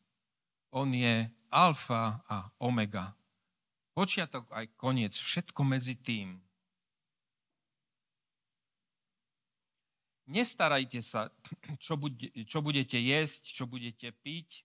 On 0.71 0.87
je 0.93 1.27
alfa 1.51 2.21
a 2.29 2.53
omega. 2.61 3.17
Počiatok 3.97 4.47
aj 4.55 4.79
koniec, 4.79 5.17
všetko 5.17 5.61
medzi 5.65 5.99
tým. 5.99 6.39
Nestarajte 10.29 11.01
sa, 11.01 11.33
čo, 11.85 11.97
bude, 11.97 12.29
čo 12.45 12.61
budete 12.61 13.01
jesť, 13.01 13.43
čo 13.49 13.65
budete 13.65 14.13
piť, 14.13 14.63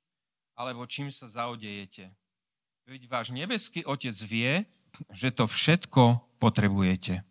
alebo 0.60 0.84
čím 0.86 1.08
sa 1.08 1.26
zaodejete. 1.26 2.12
Veď 2.84 3.08
váš 3.08 3.32
nebeský 3.32 3.88
Otec 3.88 4.12
vie, 4.28 4.68
že 5.16 5.32
to 5.32 5.48
všetko 5.48 6.20
potrebujete. 6.36 7.24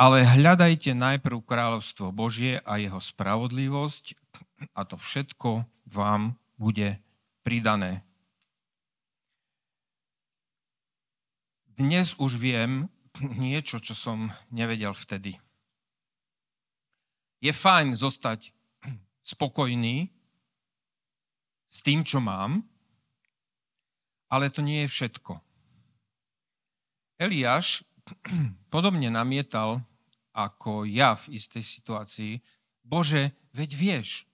Ale 0.00 0.24
hľadajte 0.24 0.96
najprv 0.96 1.44
kráľovstvo 1.44 2.08
Božie 2.16 2.64
a 2.64 2.80
jeho 2.80 2.96
spravodlivosť 2.96 4.16
a 4.72 4.88
to 4.88 4.96
všetko 4.96 5.68
vám 5.84 6.40
bude 6.56 6.96
pridané. 7.44 8.08
Dnes 11.76 12.16
už 12.16 12.40
viem 12.40 12.88
niečo, 13.20 13.84
čo 13.84 13.92
som 13.92 14.32
nevedel 14.48 14.96
vtedy. 14.96 15.36
Je 17.44 17.52
fajn 17.52 18.00
zostať 18.00 18.48
spokojný 19.28 20.08
s 21.68 21.78
tým, 21.84 22.00
čo 22.00 22.24
mám, 22.24 22.64
ale 24.34 24.50
to 24.50 24.66
nie 24.66 24.82
je 24.82 24.90
všetko. 24.90 25.38
Eliáš 27.22 27.86
podobne 28.74 29.06
namietal 29.14 29.78
ako 30.34 30.82
ja 30.82 31.14
v 31.14 31.38
istej 31.38 31.62
situácii, 31.62 32.42
Bože, 32.82 33.30
veď 33.54 33.70
vieš, 33.78 34.26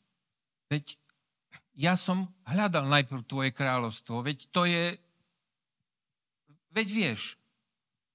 veď 0.73 0.97
ja 1.77 1.93
som 2.01 2.33
hľadal 2.49 2.89
najprv 2.89 3.21
tvoje 3.29 3.53
kráľovstvo, 3.53 4.25
veď 4.25 4.49
to 4.49 4.65
je, 4.65 4.97
veď 6.73 6.89
vieš. 6.89 7.37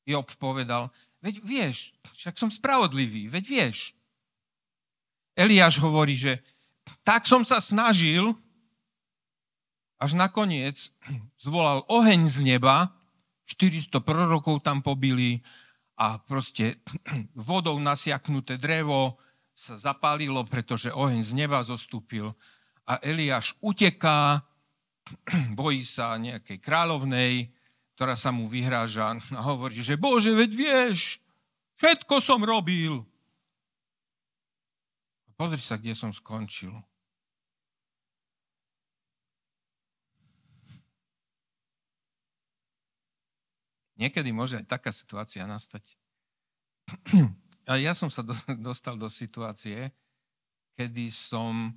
Job 0.05 0.25
povedal, 0.41 0.89
veď 1.21 1.41
vieš, 1.45 1.93
však 2.17 2.35
som 2.37 2.49
spravodlivý, 2.49 3.29
veď 3.29 3.45
vieš. 3.45 3.93
Eliáš 5.37 5.77
hovorí, 5.81 6.17
že 6.17 6.41
tak 7.05 7.25
som 7.29 7.45
sa 7.45 7.61
snažil, 7.61 8.33
až 9.99 10.11
nakoniec 10.15 10.91
zvolal 11.45 11.83
oheň 11.87 12.27
z 12.27 12.37
neba, 12.55 12.91
400 13.45 14.01
prorokov 14.01 14.65
tam 14.65 14.81
pobili 14.81 15.39
a 15.95 16.17
proste 16.19 16.81
vodou 17.47 17.77
nasiaknuté 17.79 18.59
drevo 18.59 19.19
sa 19.55 19.79
zapálilo, 19.79 20.43
pretože 20.43 20.91
oheň 20.91 21.21
z 21.23 21.31
neba 21.31 21.63
zostúpil 21.63 22.35
a 22.85 22.99
Eliáš 23.01 23.55
uteká, 23.63 24.43
bojí 25.57 25.85
sa 25.85 26.19
nejakej 26.19 26.59
kráľovnej, 26.59 27.49
ktorá 27.95 28.19
sa 28.19 28.35
mu 28.35 28.51
vyhráža 28.51 29.15
a 29.15 29.41
hovorí, 29.47 29.79
že 29.79 29.95
Bože, 29.95 30.35
veď 30.35 30.51
vieš, 30.51 31.23
všetko 31.79 32.19
som 32.19 32.43
robil. 32.43 33.07
Pozri 35.35 35.59
sa, 35.59 35.79
kde 35.79 35.95
som 35.95 36.11
skončil. 36.11 36.71
Niekedy 43.95 44.29
môže 44.35 44.59
aj 44.59 44.67
taká 44.67 44.91
situácia 44.91 45.47
nastať. 45.47 45.95
A 47.65 47.81
ja 47.81 47.97
som 47.97 48.13
sa 48.13 48.21
dostal 48.67 48.99
do 48.99 49.09
situácie, 49.09 49.89
kedy 50.75 51.09
som 51.09 51.73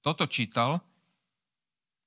toto 0.00 0.24
čítal 0.24 0.80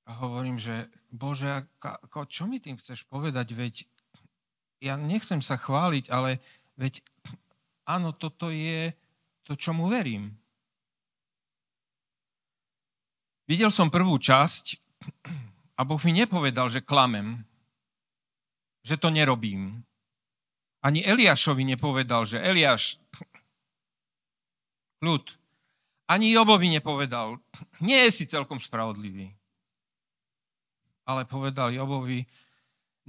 a 0.04 0.10
hovorím, 0.20 0.58
že 0.58 0.90
Bože, 1.08 1.48
ako, 1.80 2.26
čo 2.26 2.44
mi 2.44 2.58
tým 2.58 2.76
chceš 2.76 3.06
povedať, 3.06 3.54
veď 3.54 3.74
ja 4.82 4.98
nechcem 5.00 5.40
sa 5.40 5.56
chváliť, 5.56 6.10
ale 6.12 6.42
veď 6.76 7.00
áno, 7.88 8.12
toto 8.12 8.52
je 8.52 8.92
to, 9.46 9.56
čomu 9.56 9.88
verím. 9.88 10.34
Videl 13.44 13.68
som 13.68 13.92
prvú 13.92 14.16
časť 14.16 14.80
a 15.76 15.80
Boh 15.84 16.00
mi 16.04 16.12
nepovedal, 16.16 16.72
že 16.72 16.84
klamem 16.84 17.44
že 18.84 19.00
to 19.00 19.08
nerobím. 19.08 19.80
Ani 20.84 21.00
Eliášovi 21.00 21.64
nepovedal, 21.64 22.28
že 22.28 22.44
Eliáš, 22.44 23.00
ľud. 25.00 25.24
Ani 26.04 26.36
Jobovi 26.36 26.68
nepovedal, 26.68 27.40
nie 27.80 27.96
je 28.08 28.10
si 28.12 28.24
celkom 28.28 28.60
spravodlivý. 28.60 29.32
Ale 31.08 31.24
povedal 31.24 31.72
Jobovi, 31.72 32.28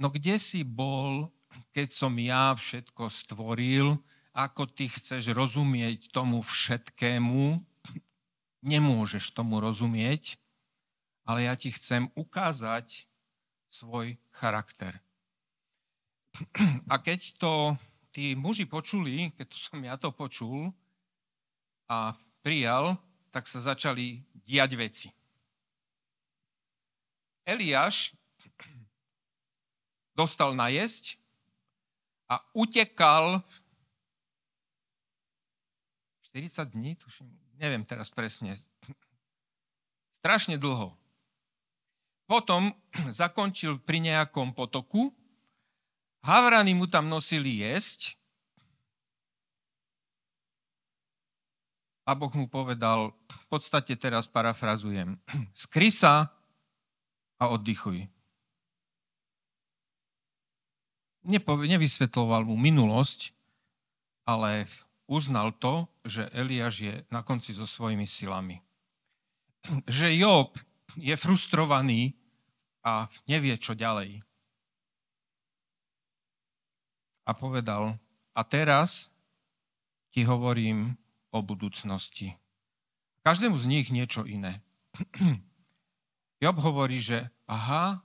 no 0.00 0.08
kde 0.08 0.40
si 0.40 0.64
bol, 0.64 1.28
keď 1.76 1.88
som 1.92 2.16
ja 2.16 2.56
všetko 2.56 3.12
stvoril, 3.12 4.00
ako 4.32 4.68
ty 4.68 4.88
chceš 4.88 5.32
rozumieť 5.32 6.12
tomu 6.12 6.40
všetkému, 6.40 7.60
nemôžeš 8.64 9.32
tomu 9.36 9.60
rozumieť, 9.60 10.40
ale 11.28 11.48
ja 11.48 11.56
ti 11.56 11.72
chcem 11.72 12.08
ukázať 12.16 13.08
svoj 13.68 14.16
charakter. 14.32 15.05
A 16.92 16.98
keď 17.00 17.36
to 17.36 17.52
tí 18.12 18.32
muži 18.32 18.64
počuli, 18.64 19.32
keď 19.36 19.46
to 19.52 19.58
som 19.60 19.80
ja 19.84 20.00
to 20.00 20.08
počul 20.08 20.72
a 21.90 22.16
prijal, 22.40 22.96
tak 23.28 23.44
sa 23.44 23.60
začali 23.60 24.24
diať 24.46 24.70
veci. 24.78 25.08
Eliáš 27.46 28.16
dostal 30.16 30.56
najesť 30.56 31.20
a 32.26 32.40
utekal 32.56 33.44
40 36.32 36.72
dní, 36.72 36.96
tuším, 36.96 37.28
neviem 37.60 37.84
teraz 37.84 38.08
presne, 38.10 38.56
strašne 40.18 40.56
dlho. 40.58 40.96
Potom 42.26 42.74
zakončil 43.20 43.78
pri 43.78 44.02
nejakom 44.02 44.56
potoku 44.56 45.14
Havrany 46.26 46.74
mu 46.74 46.90
tam 46.90 47.06
nosili 47.06 47.62
jesť 47.62 48.18
A 52.06 52.14
Boh 52.14 52.30
mu 52.38 52.46
povedal, 52.46 53.10
v 53.26 53.46
podstate 53.50 53.98
teraz 53.98 54.30
parafrazujem, 54.30 55.18
skry 55.66 55.90
sa 55.90 56.30
a 57.42 57.50
oddychuj. 57.50 58.06
nevysvetloval 61.26 62.46
mu 62.46 62.54
minulosť, 62.54 63.34
ale 64.22 64.70
uznal 65.10 65.50
to, 65.58 65.90
že 66.06 66.30
Eliáš 66.30 66.74
je 66.86 66.94
na 67.10 67.26
konci 67.26 67.50
so 67.50 67.66
svojimi 67.66 68.06
silami. 68.06 68.62
Že 69.90 70.14
Job 70.14 70.54
je 70.94 71.10
frustrovaný 71.18 72.14
a 72.86 73.10
nevie, 73.26 73.58
čo 73.58 73.74
ďalej. 73.74 74.22
A 77.26 77.34
povedal, 77.34 77.98
a 78.32 78.40
teraz 78.46 79.10
ti 80.14 80.22
hovorím 80.22 80.94
o 81.34 81.42
budúcnosti. 81.42 82.38
Každému 83.26 83.58
z 83.58 83.66
nich 83.66 83.86
niečo 83.90 84.22
iné. 84.22 84.62
Job 86.42 86.56
hovorí, 86.62 87.02
že 87.02 87.26
aha, 87.50 88.00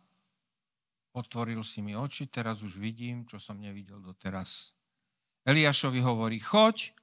otvoril 1.14 1.62
si 1.62 1.86
mi 1.86 1.94
oči, 1.94 2.26
teraz 2.26 2.66
už 2.66 2.82
vidím, 2.82 3.30
čo 3.30 3.38
som 3.38 3.62
nevidel 3.62 4.02
doteraz. 4.02 4.74
Eliášovi 5.46 6.02
hovorí, 6.02 6.42
choď 6.42 6.96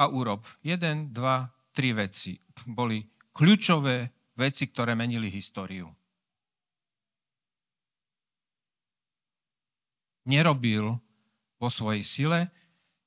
a 0.00 0.08
urob. 0.08 0.44
Jeden, 0.64 1.12
dva, 1.12 1.48
tri 1.72 1.92
veci. 1.92 2.40
Boli 2.64 3.04
kľúčové 3.36 4.08
veci, 4.36 4.64
ktoré 4.68 4.96
menili 4.96 5.28
históriu. 5.28 5.88
Nerobil 10.26 11.05
vo 11.56 11.68
svojej 11.72 12.04
sile, 12.04 12.40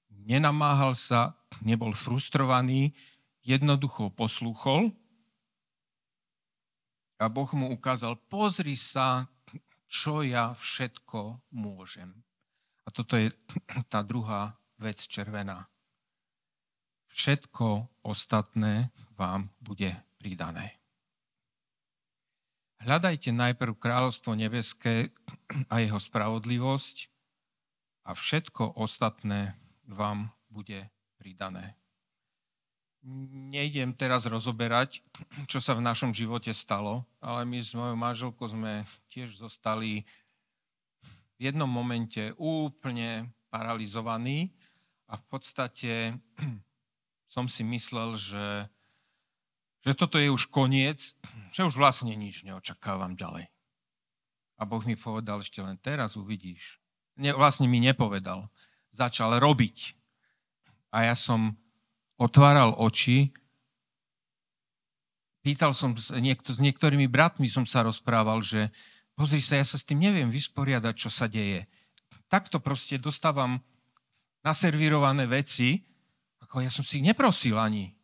nenamáhal 0.10 0.98
sa, 0.98 1.38
nebol 1.62 1.94
frustrovaný, 1.94 2.94
jednoducho 3.46 4.14
poslúchol 4.14 4.94
a 7.20 7.28
Boh 7.28 7.52
mu 7.52 7.76
ukázal, 7.76 8.16
pozri 8.32 8.80
sa, 8.80 9.28
čo 9.92 10.24
ja 10.24 10.56
všetko 10.56 11.52
môžem. 11.52 12.16
A 12.88 12.96
toto 12.96 13.20
je 13.20 13.36
tá 13.92 14.00
druhá 14.02 14.56
vec 14.80 15.04
červená. 15.04 15.68
Všetko 17.12 17.92
ostatné 18.08 18.96
vám 19.20 19.52
bude 19.60 19.92
pridané. 20.16 20.80
Hľadajte 22.80 23.36
najprv 23.36 23.76
kráľovstvo 23.76 24.40
nebeské 24.40 25.12
a 25.74 25.84
jeho 25.84 26.00
spravodlivosť 26.00 27.12
a 28.06 28.16
všetko 28.16 28.80
ostatné 28.80 29.58
vám 29.90 30.32
bude 30.50 30.90
pridané. 31.20 31.76
Nejdem 33.04 33.96
teraz 33.96 34.28
rozoberať, 34.28 35.00
čo 35.48 35.64
sa 35.64 35.72
v 35.72 35.86
našom 35.86 36.12
živote 36.12 36.52
stalo, 36.52 37.08
ale 37.24 37.48
my 37.48 37.64
s 37.64 37.72
mojou 37.72 37.96
manželkou 37.96 38.46
sme 38.52 38.84
tiež 39.08 39.40
zostali 39.40 40.04
v 41.40 41.48
jednom 41.48 41.72
momente 41.72 42.36
úplne 42.36 43.32
paralizovaní 43.48 44.52
a 45.08 45.16
v 45.16 45.24
podstate 45.32 45.94
som 47.36 47.48
si 47.48 47.64
myslel, 47.64 48.20
že, 48.20 48.68
že 49.88 49.92
toto 49.96 50.20
je 50.20 50.28
už 50.28 50.52
koniec, 50.52 51.16
že 51.56 51.64
už 51.64 51.80
vlastne 51.80 52.12
nič 52.20 52.44
neočakávam 52.44 53.16
ďalej. 53.16 53.48
A 54.60 54.68
Boh 54.68 54.84
mi 54.84 55.00
povedal, 55.00 55.40
ešte 55.40 55.64
len 55.64 55.80
teraz 55.80 56.20
uvidíš. 56.20 56.79
Ne, 57.20 57.36
vlastne 57.36 57.68
mi 57.68 57.84
nepovedal. 57.84 58.48
Začal 58.96 59.44
robiť. 59.44 59.94
A 60.96 61.12
ja 61.12 61.16
som 61.20 61.60
otváral 62.16 62.72
oči. 62.80 63.36
Pýtal 65.44 65.76
som, 65.76 65.96
niekto, 66.20 66.56
s 66.56 66.60
niektorými 66.64 67.12
bratmi 67.12 67.52
som 67.52 67.68
sa 67.68 67.84
rozprával, 67.84 68.40
že 68.40 68.72
pozri 69.20 69.44
sa, 69.44 69.60
ja 69.60 69.68
sa 69.68 69.76
s 69.76 69.84
tým 69.84 70.00
neviem 70.00 70.32
vysporiadať, 70.32 70.96
čo 70.96 71.12
sa 71.12 71.28
deje. 71.28 71.68
Takto 72.32 72.64
proste 72.64 72.96
dostávam 72.96 73.60
naservírované 74.44 75.28
veci, 75.28 75.84
ako 76.40 76.64
ja 76.64 76.72
som 76.72 76.88
si 76.88 77.04
ich 77.04 77.08
neprosil 77.08 77.60
ani. 77.60 77.96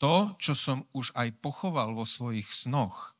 To, 0.00 0.36
čo 0.36 0.56
som 0.56 0.84
už 0.92 1.12
aj 1.16 1.32
pochoval 1.40 1.92
vo 1.96 2.04
svojich 2.04 2.48
snoch, 2.52 3.16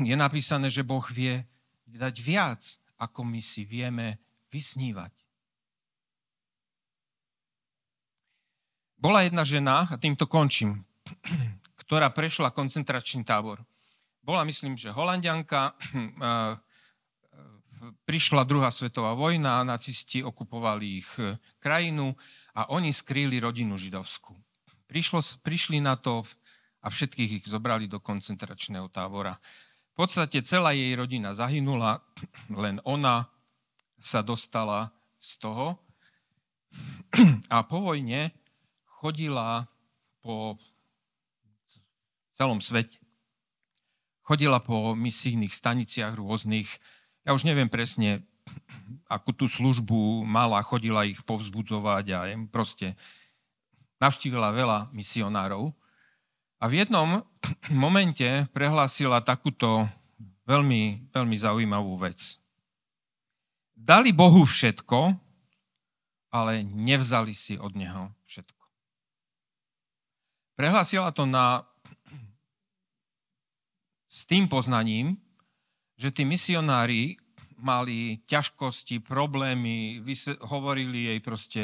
je 0.00 0.12
napísané, 0.16 0.68
že 0.68 0.84
Boh 0.84 1.04
vie 1.12 1.44
dať 1.88 2.14
viac, 2.20 2.62
ako 3.00 3.24
my 3.24 3.40
si 3.40 3.64
vieme 3.64 4.20
vysnívať. 4.52 5.12
Bola 8.98 9.22
jedna 9.22 9.46
žena, 9.46 9.86
a 9.86 9.94
týmto 9.94 10.26
končím, 10.26 10.82
ktorá 11.86 12.10
prešla 12.10 12.50
koncentračný 12.50 13.22
tábor. 13.22 13.62
Bola, 14.20 14.42
myslím, 14.42 14.74
že 14.74 14.90
holandianka, 14.90 15.72
prišla 18.04 18.42
druhá 18.44 18.74
svetová 18.74 19.14
vojna, 19.14 19.62
nacisti 19.62 20.20
okupovali 20.20 20.86
ich 20.98 21.10
e, 21.18 21.38
krajinu 21.62 22.10
a 22.58 22.74
oni 22.74 22.90
skrýli 22.90 23.38
rodinu 23.38 23.78
židovskú. 23.78 24.34
Prišlo, 24.90 25.22
prišli 25.44 25.78
na 25.78 25.94
to 25.94 26.26
a 26.82 26.88
všetkých 26.90 27.30
ich 27.42 27.44
zobrali 27.46 27.86
do 27.86 28.02
koncentračného 28.02 28.88
tábora. 28.90 29.36
V 29.98 30.06
podstate 30.06 30.46
celá 30.46 30.78
jej 30.78 30.94
rodina 30.94 31.34
zahynula, 31.34 31.98
len 32.62 32.78
ona 32.86 33.26
sa 33.98 34.22
dostala 34.22 34.94
z 35.18 35.42
toho. 35.42 35.74
A 37.50 37.66
po 37.66 37.82
vojne 37.82 38.30
chodila 39.02 39.66
po 40.22 40.54
celom 42.38 42.62
svete. 42.62 42.94
Chodila 44.22 44.62
po 44.62 44.94
misijných 44.94 45.50
staniciach 45.50 46.14
rôznych. 46.14 46.70
Ja 47.26 47.34
už 47.34 47.42
neviem 47.42 47.66
presne, 47.66 48.22
akú 49.10 49.34
tú 49.34 49.50
službu 49.50 50.22
mala, 50.22 50.62
chodila 50.62 51.10
ich 51.10 51.18
povzbudzovať 51.26 52.06
a 52.14 52.38
proste 52.46 52.94
navštívila 53.98 54.54
veľa 54.54 54.94
misionárov. 54.94 55.74
A 56.58 56.66
v 56.66 56.82
jednom 56.82 57.22
momente 57.70 58.26
prehlásila 58.50 59.22
takúto 59.22 59.86
veľmi, 60.42 61.14
veľmi 61.14 61.36
zaujímavú 61.38 61.94
vec. 62.02 62.42
Dali 63.78 64.10
Bohu 64.10 64.42
všetko, 64.42 65.14
ale 66.34 66.66
nevzali 66.66 67.32
si 67.32 67.54
od 67.54 67.78
Neho 67.78 68.10
všetko. 68.26 68.64
Prehlásila 70.58 71.14
to 71.14 71.30
na, 71.30 71.62
s 74.18 74.26
tým 74.26 74.50
poznaním, 74.50 75.14
že 75.94 76.10
tí 76.10 76.26
misionári 76.26 77.22
mali 77.58 78.22
ťažkosti, 78.26 79.02
problémy, 79.02 80.02
hovorili 80.42 81.14
jej 81.14 81.20
proste, 81.22 81.62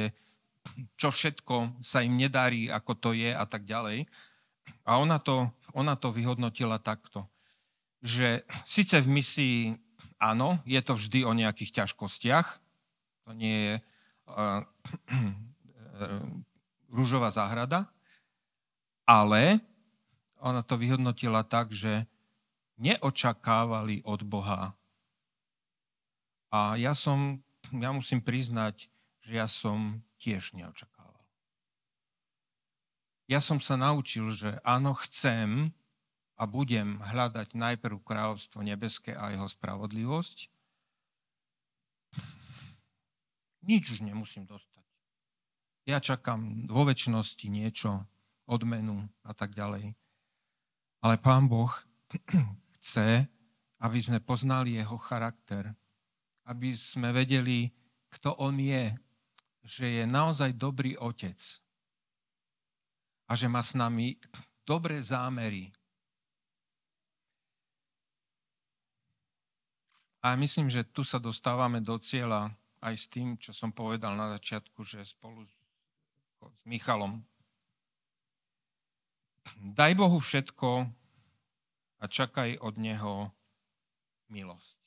čo 1.00 1.10
všetko 1.10 1.82
sa 1.82 2.06
im 2.06 2.14
nedarí, 2.14 2.70
ako 2.70 2.92
to 2.94 3.10
je 3.10 3.34
a 3.34 3.42
tak 3.42 3.66
ďalej. 3.66 4.06
A 4.84 5.00
ona 5.00 5.18
to, 5.18 5.50
ona 5.72 5.96
to 5.96 6.12
vyhodnotila 6.12 6.78
takto, 6.78 7.28
že 8.04 8.44
síce 8.68 9.00
v 9.00 9.08
misii 9.08 9.56
áno, 10.20 10.60
je 10.64 10.80
to 10.80 10.96
vždy 10.96 11.24
o 11.24 11.32
nejakých 11.32 11.84
ťažkostiach, 11.84 12.46
to 13.24 13.30
nie 13.32 13.56
je 13.56 13.74
uh, 14.28 14.60
rúžová 16.92 17.32
záhrada, 17.32 17.88
ale 19.04 19.60
ona 20.40 20.60
to 20.60 20.76
vyhodnotila 20.76 21.44
tak, 21.44 21.72
že 21.72 22.04
neočakávali 22.76 24.04
od 24.04 24.20
Boha. 24.26 24.76
A 26.52 26.76
ja 26.78 26.94
som, 26.94 27.42
ja 27.72 27.90
musím 27.90 28.22
priznať, 28.22 28.86
že 29.24 29.32
ja 29.40 29.48
som 29.48 30.04
tiež 30.20 30.54
neočakával. 30.54 30.93
Ja 33.24 33.40
som 33.40 33.56
sa 33.56 33.80
naučil, 33.80 34.28
že 34.28 34.60
áno, 34.60 34.92
chcem 35.08 35.72
a 36.36 36.44
budem 36.44 37.00
hľadať 37.00 37.56
najprv 37.56 38.04
kráľovstvo 38.04 38.60
nebeské 38.60 39.16
a 39.16 39.32
jeho 39.32 39.48
spravodlivosť. 39.48 40.52
Nič 43.64 43.96
už 43.96 44.04
nemusím 44.04 44.44
dostať. 44.44 44.84
Ja 45.88 46.04
čakám 46.04 46.68
vo 46.68 46.84
väčšnosti 46.84 47.48
niečo, 47.48 48.04
odmenu 48.44 49.08
a 49.24 49.32
tak 49.32 49.56
ďalej. 49.56 49.96
Ale 51.00 51.16
Pán 51.16 51.48
Boh 51.48 51.72
chce, 52.80 53.24
aby 53.80 53.98
sme 54.04 54.20
poznali 54.20 54.76
jeho 54.76 55.00
charakter, 55.00 55.72
aby 56.44 56.76
sme 56.76 57.08
vedeli, 57.08 57.72
kto 58.12 58.36
on 58.36 58.60
je, 58.60 58.92
že 59.64 59.88
je 59.88 60.04
naozaj 60.04 60.60
dobrý 60.60 60.92
otec 61.00 61.40
a 63.24 63.32
že 63.32 63.48
má 63.48 63.64
s 63.64 63.72
nami 63.72 64.20
dobré 64.68 65.00
zámery. 65.00 65.72
A 70.24 70.36
myslím, 70.40 70.72
že 70.72 70.88
tu 70.88 71.04
sa 71.04 71.20
dostávame 71.20 71.84
do 71.84 72.00
cieľa 72.00 72.48
aj 72.80 72.94
s 72.96 73.06
tým, 73.12 73.36
čo 73.36 73.52
som 73.52 73.72
povedal 73.72 74.16
na 74.16 74.32
začiatku, 74.36 74.80
že 74.84 75.04
spolu 75.04 75.44
s 75.44 75.52
Michalom. 76.64 77.20
Daj 79.60 79.92
Bohu 79.96 80.16
všetko 80.20 80.88
a 82.00 82.04
čakaj 82.08 82.56
od 82.60 82.80
Neho 82.80 83.32
milosť. 84.32 84.80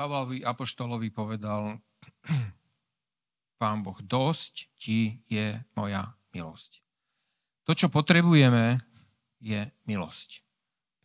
Pavlovi 0.00 0.42
Apoštolovi 0.42 1.12
povedal, 1.12 1.78
Pán 3.62 3.86
Boh, 3.86 3.94
dosť 4.02 4.74
ti 4.74 5.22
je 5.30 5.54
moja 5.78 6.10
milosť. 6.34 6.82
To, 7.62 7.78
čo 7.78 7.86
potrebujeme, 7.86 8.82
je 9.38 9.70
milosť. 9.86 10.42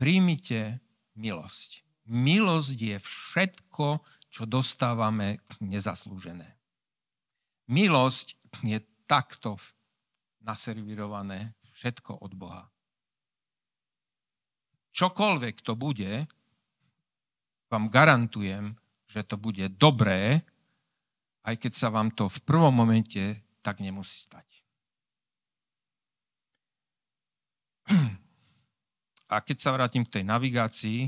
Príjmite 0.01 0.81
milosť. 1.13 1.85
Milosť 2.09 2.77
je 2.81 2.97
všetko, 2.97 4.01
čo 4.33 4.49
dostávame 4.49 5.45
nezaslúžené. 5.61 6.57
Milosť 7.69 8.33
je 8.65 8.81
takto 9.05 9.61
naservirované 10.41 11.53
všetko 11.77 12.25
od 12.25 12.33
Boha. 12.33 12.65
Čokoľvek 14.97 15.61
to 15.61 15.77
bude, 15.77 16.25
vám 17.69 17.85
garantujem, 17.93 18.73
že 19.05 19.21
to 19.29 19.37
bude 19.37 19.77
dobré, 19.77 20.41
aj 21.47 21.55
keď 21.55 21.73
sa 21.79 21.87
vám 21.87 22.11
to 22.11 22.27
v 22.27 22.39
prvom 22.43 22.75
momente 22.75 23.39
tak 23.63 23.79
nemusí 23.79 24.19
stať. 24.27 24.47
A 29.31 29.39
keď 29.39 29.57
sa 29.59 29.71
vrátim 29.71 30.03
k 30.03 30.19
tej 30.19 30.23
navigácii, 30.27 31.07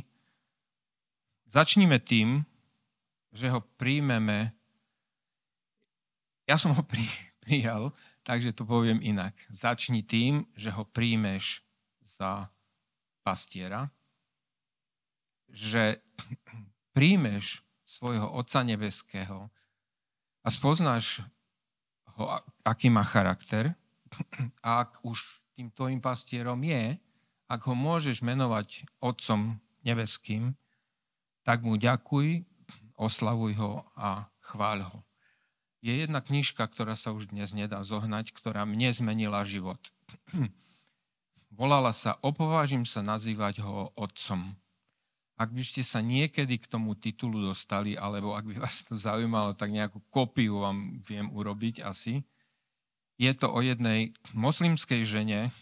začníme 1.51 1.99
tým, 1.99 2.47
že 3.35 3.51
ho 3.51 3.59
príjmeme. 3.75 4.55
Ja 6.47 6.55
som 6.55 6.71
ho 6.71 6.83
pri, 6.87 7.03
prijal, 7.43 7.91
takže 8.23 8.55
to 8.55 8.63
poviem 8.63 9.03
inak. 9.03 9.35
Začni 9.51 10.07
tým, 10.07 10.47
že 10.55 10.71
ho 10.71 10.87
príjmeš 10.87 11.67
za 12.03 12.47
pastiera, 13.27 13.91
že 15.51 15.99
príjmeš 16.95 17.59
svojho 17.83 18.31
Otca 18.31 18.63
Nebeského 18.63 19.51
a 20.49 20.57
spoznáš 20.57 21.21
ho, 22.17 22.25
aký 22.65 22.89
má 22.89 23.05
charakter, 23.05 23.77
a 24.65 24.81
ak 24.81 25.05
už 25.05 25.21
tým 25.53 25.69
tvojim 25.69 26.01
pastierom 26.01 26.57
je, 26.65 26.97
ak 27.45 27.61
ho 27.69 27.77
môžeš 27.77 28.25
menovať 28.25 28.89
Otcom 28.97 29.61
Nebeským, 29.85 30.57
tak 31.45 31.61
mu 31.61 31.77
ďakuj, 31.77 32.49
oslavuj 32.97 33.61
ho 33.61 33.85
a 33.93 34.25
chváľ 34.41 34.89
ho. 34.89 34.97
Je 35.85 35.93
jedna 35.93 36.17
knižka, 36.17 36.65
ktorá 36.65 36.97
sa 36.97 37.13
už 37.13 37.29
dnes 37.29 37.53
nedá 37.53 37.85
zohnať, 37.85 38.33
ktorá 38.33 38.65
mne 38.65 38.89
zmenila 38.89 39.45
život. 39.45 39.77
Volala 41.61 41.93
sa 41.93 42.17
Opovážim 42.25 42.89
sa 42.89 43.05
nazývať 43.05 43.61
ho 43.61 43.93
Otcom. 43.93 44.57
Ak 45.39 45.55
by 45.55 45.63
ste 45.63 45.87
sa 45.87 46.03
niekedy 46.03 46.59
k 46.59 46.67
tomu 46.67 46.99
titulu 46.99 47.39
dostali, 47.39 47.95
alebo 47.95 48.35
ak 48.35 48.43
by 48.43 48.55
vás 48.59 48.83
to 48.83 48.99
zaujímalo, 48.99 49.55
tak 49.55 49.71
nejakú 49.71 50.03
kopiu 50.11 50.67
vám 50.67 50.99
viem 50.99 51.31
urobiť 51.31 51.79
asi. 51.87 52.27
Je 53.15 53.31
to 53.31 53.47
o 53.47 53.63
jednej 53.63 54.11
moslimskej 54.35 55.07
žene, 55.07 55.55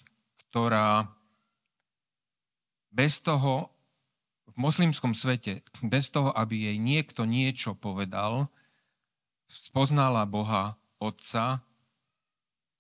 ktorá 0.50 1.14
bez 2.90 3.22
toho, 3.22 3.70
v 4.50 4.56
moslimskom 4.58 5.14
svete, 5.14 5.62
bez 5.86 6.10
toho, 6.10 6.34
aby 6.34 6.74
jej 6.74 6.78
niekto 6.82 7.30
niečo 7.30 7.78
povedal, 7.78 8.50
spoznala 9.46 10.26
Boha 10.26 10.74
Otca 10.98 11.62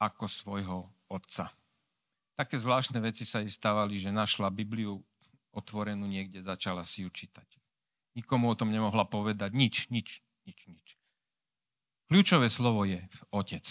ako 0.01 0.25
svojho 0.25 0.89
Otca. 1.05 1.53
Také 2.33 2.57
zvláštne 2.57 2.97
veci 3.01 3.25
sa 3.25 3.45
jej 3.45 3.53
stávali, 3.53 4.01
že 4.01 4.09
našla 4.09 4.49
Bibliu 4.49 5.01
otvorenú 5.57 6.05
niekde, 6.05 6.45
začala 6.45 6.85
si 6.85 7.01
ju 7.01 7.09
čítať. 7.09 7.57
Nikomu 8.13 8.53
o 8.53 8.57
tom 8.57 8.69
nemohla 8.69 9.09
povedať 9.09 9.57
nič, 9.57 9.89
nič, 9.89 10.21
nič, 10.45 10.59
nič. 10.69 10.87
Kľúčové 12.07 12.47
slovo 12.47 12.85
je 12.85 13.01
otec. 13.33 13.65